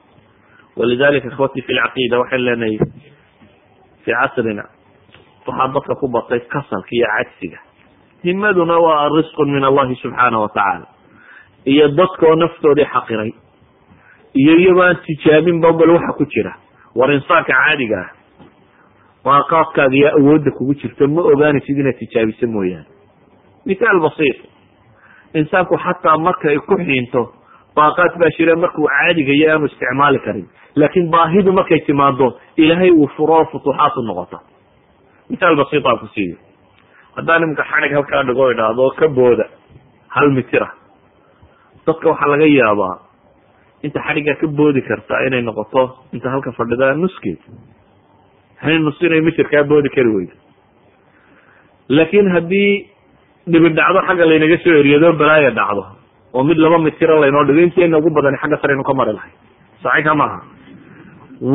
Walidalika 0.76 1.28
ikhwati 1.28 1.62
fi 1.62 1.72
lcaqiida 1.72 2.18
waxaynu 2.18 2.44
leenahay 2.44 2.78
fi 4.04 4.10
casrina 4.12 4.64
waxaa 5.46 5.68
dadka 5.74 5.94
ku 6.00 6.08
batay 6.08 6.40
kasalka 6.40 6.90
iyo 6.92 7.06
cajsiga. 7.16 7.58
Himaduna 8.24 8.76
waa 8.78 9.08
risqun 9.16 9.50
min 9.54 9.64
allahi 9.64 9.94
subxaana 10.02 10.38
wa 10.38 10.48
tacaala. 10.48 10.86
Iyo 11.64 11.88
dadkoo 11.88 12.34
naftoodii 12.34 12.84
xaqiray. 12.94 13.30
Iyo 14.34 14.52
iyagoo 14.58 14.82
aan 14.82 14.96
tijaabinba 15.06 15.72
bal 15.72 15.90
waxa 15.90 16.12
ku 16.18 16.24
jira. 16.26 16.52
War 16.94 17.10
insaanka 17.12 17.52
caadiga 17.52 17.98
ah 18.04 18.10
waaqaadkaaga 19.26 19.96
iyo 20.00 20.08
awoodda 20.18 20.50
kugu 20.58 20.74
jirto 20.80 21.08
ma 21.14 21.22
ogaanaysid 21.32 21.78
inaad 21.82 21.98
tijaabiso 22.02 22.46
mooyaane. 22.54 22.86
Mithaal 23.68 24.00
basiit 24.06 24.38
insaanku 25.40 25.74
xataa 25.84 26.18
markay 26.26 26.56
ku 26.68 26.74
xiinto 26.86 27.22
baaqaad 27.76 28.12
baa 28.20 28.30
jira 28.38 28.54
markuu 28.64 28.86
caadiga 28.92 29.32
iyo 29.38 29.46
aanu 29.52 29.66
isticmaali 29.70 30.18
karin. 30.26 30.46
Laakin 30.80 31.10
baahidu 31.14 31.52
markay 31.58 31.80
timaado 31.86 32.26
ilaahay 32.56 32.90
uu 32.90 33.08
furo 33.16 33.38
futuuxaad 33.52 33.92
u 33.96 34.02
noqoto 34.08 34.38
mithaal 35.30 35.56
basiit 35.60 35.86
aan 35.86 35.98
ku 36.02 36.06
siiyo 36.14 36.36
haddaan 37.16 37.42
iminka 37.42 37.64
xanig 37.70 37.92
halkaa 37.96 38.22
dhigo 38.28 38.44
idhaahdo 38.52 38.84
ka 38.98 39.06
booda 39.16 39.44
hal 40.14 40.28
mitira 40.36 40.68
dadka 41.86 42.06
waxaa 42.12 42.28
laga 42.32 42.46
yaabaa 42.58 42.94
inta 43.86 44.00
xadhiggaa 44.06 44.36
ka 44.40 44.46
boodi 44.58 44.80
kartaa 44.88 45.20
inay 45.26 45.42
noqoto 45.48 45.82
inta 46.14 46.28
halka 46.34 46.52
fadhida 46.58 46.94
nuskeed 47.02 47.40
hani 48.62 48.78
nus 48.84 49.00
inay 49.06 49.20
mitirkaa 49.28 49.64
boodi 49.70 49.88
kari 49.96 50.10
weydo 50.16 50.34
laakin 51.96 52.26
haddii 52.34 52.70
dhibi 53.52 53.68
dhacdo 53.78 54.00
xagga 54.08 54.24
laynaga 54.30 54.56
soo 54.64 54.74
eriyado 54.80 55.12
balaaya 55.20 55.50
dhacdo. 55.58 55.82
Oo 56.34 56.42
mid 56.44 56.58
laba 56.58 56.78
mitira 56.86 57.14
laynoo 57.22 57.44
dhigo 57.48 57.60
inteena 57.66 57.98
ugu 57.98 58.10
badani 58.16 58.36
xagga 58.42 58.56
saraynu 58.62 58.82
ka 58.88 58.94
mari 59.00 59.12
lahay. 59.16 59.32
Saxiixa 59.82 60.14
maaha. 60.20 60.38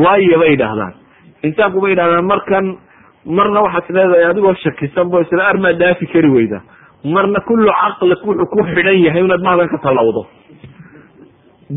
Waayo 0.03 0.37
bay 0.41 0.53
idhaahdaan. 0.55 0.93
Insaanku 1.47 1.81
bay 1.83 1.91
idhahdaan 1.95 2.25
markan 2.31 2.65
marna 3.25 3.59
waxaad 3.65 3.91
leedahay 3.97 4.25
adigoo 4.31 4.53
shakisan 4.63 5.09
bo 5.11 5.21
isla 5.21 5.43
armaa 5.51 5.73
dhaafi 5.81 6.05
kari 6.13 6.29
weyda. 6.35 6.59
Marna 7.03 7.39
kullu 7.47 7.67
caqlik 7.81 8.21
wuxuu 8.27 8.45
ku 8.53 8.63
xidhan 8.71 8.97
yahay 9.05 9.21
inaad 9.25 9.41
mahdan 9.47 9.67
ka 9.73 9.77
tallawdo 9.85 10.23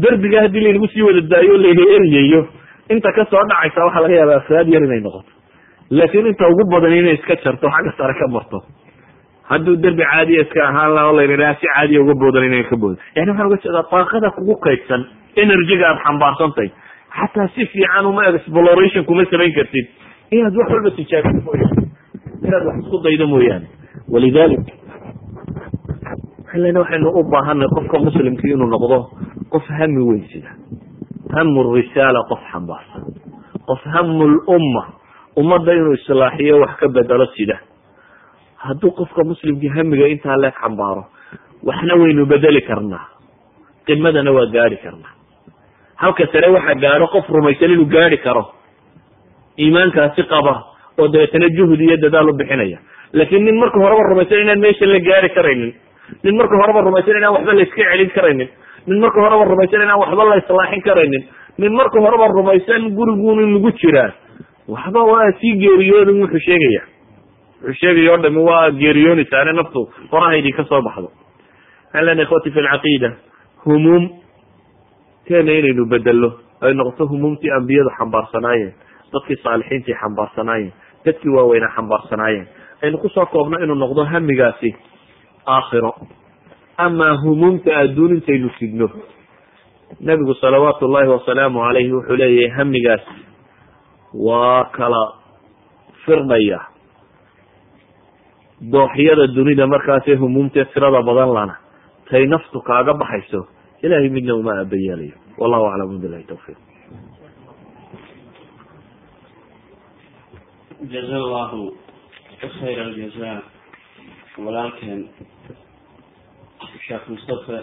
derbiga 0.02 0.40
haddii 0.44 0.60
laynagu 0.64 0.88
sii 0.94 1.02
wada 1.08 1.20
daayo 1.32 1.56
layna 1.64 1.84
eriyayo 1.96 2.40
inta 2.90 3.12
ka 3.12 3.24
soo 3.30 3.42
dhacaysa 3.50 3.84
waxaa 3.86 4.02
laga 4.04 4.14
yaaba 4.20 4.34
afraad 4.40 4.68
yar 4.68 4.82
inay 4.84 5.00
noqoto. 5.00 5.30
Laakin 5.90 6.26
inta 6.26 6.44
ugu 6.48 6.64
badan 6.70 6.92
inay 6.92 7.14
iska 7.14 7.36
jarto 7.44 7.68
xagga 7.68 7.92
sare 7.96 8.14
ka 8.20 8.26
marto 8.28 8.58
hadduu 9.50 9.76
derbi 9.76 10.02
caadiya 10.02 10.42
iska 10.44 10.60
ahaan 10.68 10.94
laha 10.94 11.10
o 11.10 11.16
layna 11.16 11.54
si 11.60 11.66
caadiya 11.74 12.00
uga 12.00 12.14
boodan 12.14 12.44
inay 12.44 12.64
ka 12.64 12.76
boodan 12.76 12.98
yani 13.16 13.30
waxaan 13.30 13.46
uga 13.48 13.58
jeedaa 13.64 13.84
daaqada 13.92 14.28
kugu 14.36 14.54
kaydsan 14.64 15.00
energyga 15.36 15.84
aad 15.90 15.98
xambaarsantahy 16.04 16.70
xataa 17.18 17.48
si 17.54 17.66
fiican 17.72 18.06
uma 18.06 18.22
exploration 18.32 19.04
kuma 19.04 19.24
samayn 19.30 19.52
kartid. 19.54 19.86
Inaad 20.30 20.54
wax 20.56 20.68
walba 20.72 20.90
tijaabiso 20.96 21.40
mooyaane 21.44 21.82
inaad 22.46 22.64
wax 22.68 22.76
isku 22.84 22.96
daydo 23.04 23.26
mooyaane 23.26 23.66
walidalik 24.08 24.64
waxaynu 26.80 27.08
u 27.18 27.22
baahanay 27.32 27.68
qofka 27.76 27.98
muslimki 27.98 28.46
inuu 28.54 28.68
noqdo 28.74 28.98
qof 29.52 29.64
hami 29.78 30.00
weyn 30.08 30.24
sida 30.32 30.50
hamu 31.32 31.62
risaala 31.74 32.20
qof 32.30 32.40
xambaarsan. 32.52 33.02
Qof 33.68 33.80
hamu 33.94 34.24
lumma 34.28 34.84
ummadda 35.36 35.72
inuu 35.74 35.92
islaaxiyo 35.98 36.60
wax 36.60 36.76
ka 36.80 36.88
bedelo 36.88 37.26
sida. 37.36 37.58
Hadduu 38.64 38.90
qofka 38.98 39.24
muslimkii 39.24 39.68
hamiga 39.76 40.06
intaa 40.08 40.36
leeg 40.42 40.54
xambaaro 40.60 41.04
waxna 41.62 41.94
waynu 42.00 42.26
bedeli 42.26 42.60
karnaa. 42.62 43.04
Qimadana 43.86 44.32
waa 44.32 44.46
gaari 44.46 44.76
karnaa. 44.76 45.12
Halka 45.96 46.26
sare 46.32 46.48
waxa 46.50 46.74
gaadho 46.74 47.06
qof 47.14 47.28
rumaysan 47.28 47.70
inuu 47.74 47.86
gaari 47.86 48.18
karo. 48.18 48.44
Iimaankaasi 49.58 50.22
qaba 50.32 50.54
oo 50.98 51.08
dabeetana 51.08 51.48
juhdi 51.56 51.84
iyo 51.84 51.96
dadaal 51.96 52.28
u 52.30 52.32
bixinaya. 52.36 52.78
Laakin 53.12 53.44
nin 53.44 53.56
marka 53.58 53.78
horeba 53.78 54.02
rumaysan 54.10 54.40
inaan 54.44 54.60
meesha 54.60 54.86
la 54.86 54.98
gaari 55.00 55.28
karaynin 55.30 55.72
nin 56.24 56.36
marka 56.36 56.56
horeba 56.60 56.80
rumaysan 56.86 57.16
inaan 57.20 57.34
waxba 57.36 57.52
la 57.54 57.62
iska 57.62 57.82
celin 57.90 58.10
karaynin 58.16 58.48
nin 58.86 59.00
marka 59.00 59.20
horeba 59.24 59.44
rumaysan 59.50 59.82
inaan 59.82 60.00
waxba 60.02 60.24
la 60.30 60.36
islaaxin 60.42 60.82
karaynin. 60.82 61.24
Nin 61.58 61.72
marka 61.78 62.00
horeba 62.00 62.26
rumaysan 62.36 62.90
guriguun 62.96 63.54
lagu 63.54 63.70
jiraa 63.80 64.10
waxba 64.68 65.00
waa 65.10 65.32
sii 65.40 65.52
geeriyoodin 65.62 66.20
wuxuu 66.22 66.38
sheegaya. 66.46 66.82
Wuxuu 67.62 67.78
sheegaya 67.80 68.12
o 68.12 68.16
dhami 68.22 68.38
waa 68.48 68.70
geeriyoonaysaane 68.70 69.52
naftu 69.52 69.80
horaha 70.12 70.36
idinka 70.36 70.64
soo 70.64 70.82
baxdo. 70.82 71.08
Waxaan 71.84 72.04
lena 72.06 72.22
ikhwati 72.22 72.50
fi 72.50 72.60
lcaqiida 72.60 73.10
humuum. 73.64 74.08
Teena 75.28 75.52
inaynu 75.52 75.86
bedello 75.88 76.30
ay 76.60 76.74
noqoto 76.74 77.06
humuumtii 77.06 77.50
ambiyadu 77.58 77.90
xambaarsanaayeen 77.98 78.72
dadkii 79.12 79.36
saalixiintii 79.44 79.94
xambaarsanaayeen 80.00 80.72
dadkii 81.06 81.30
waaweynaa 81.36 81.72
xambaarsanaayeen 81.76 82.46
aynu 82.82 82.98
ku 82.98 83.08
soo 83.08 83.26
koobno 83.26 83.56
inuu 83.64 83.74
noqdo 83.76 84.04
hamigaasi 84.04 84.70
aakhiro 85.46 85.92
amaa 86.76 87.16
humuumta 87.22 87.76
adduun 87.76 88.14
intaynu 88.16 88.50
sidno 88.58 88.88
nebigu 90.00 90.34
salawaatu 90.34 90.86
ullahi 90.86 91.08
wasalaamu 91.08 91.58
calayhi 91.64 91.92
wuxuu 91.92 92.16
leeyahay 92.16 92.50
hamigaas 92.58 93.04
waa 94.26 94.64
kala 94.76 95.02
firdhaya 96.04 96.60
dooxyada 98.72 99.26
dunida 99.36 99.66
markaasee 99.66 100.16
humuumtee 100.22 100.64
tirada 100.74 101.02
badan 101.02 101.32
lana 101.34 101.54
tay 102.10 102.26
naftu 102.26 102.60
kaaga 102.60 102.94
baxayso 102.94 103.40
ilahay 103.82 104.08
midna 104.16 104.34
uma 104.34 104.52
aabayeelayo 104.60 105.14
wallahu 105.38 105.64
aclam 105.66 105.98
bilahi 106.02 106.24
tawfiiq. 106.30 106.58
Jaza 110.92 111.16
allahu 111.16 111.60
khayr 112.60 112.78
aljaza 112.86 113.42
walaalkeen 114.44 115.00
sheekh 116.86 117.04
mustafe 117.08 117.58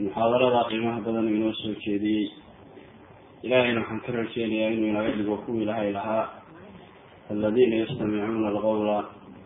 muxaadarada 0.00 0.60
qiimaha 0.68 1.00
badan 1.06 1.28
inoo 1.28 1.52
soo 1.52 1.74
jeediyey. 1.84 2.26
Ilahayna 3.44 3.80
waxaan 3.80 4.00
ka 4.04 4.12
rajeynayaa 4.12 4.70
inuu 4.74 4.88
inaga 4.90 5.10
dhigo 5.16 5.36
kuwii 5.44 5.62
ilahay 5.62 5.92
lahaa. 5.92 6.24
Aladiina 7.30 7.76
yastamicuuna 7.76 8.48
alqawla 8.48 8.96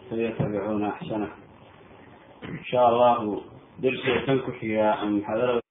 fayatabicuuna 0.08 0.88
axsana 0.94 1.28
insha 2.48 2.80
allahu 2.90 3.42
dersiga 3.82 4.22
kan 4.26 4.38
ku 4.44 4.50
xigaa 4.60 4.92
ama 5.02 5.10
muxaadarada 5.20 5.67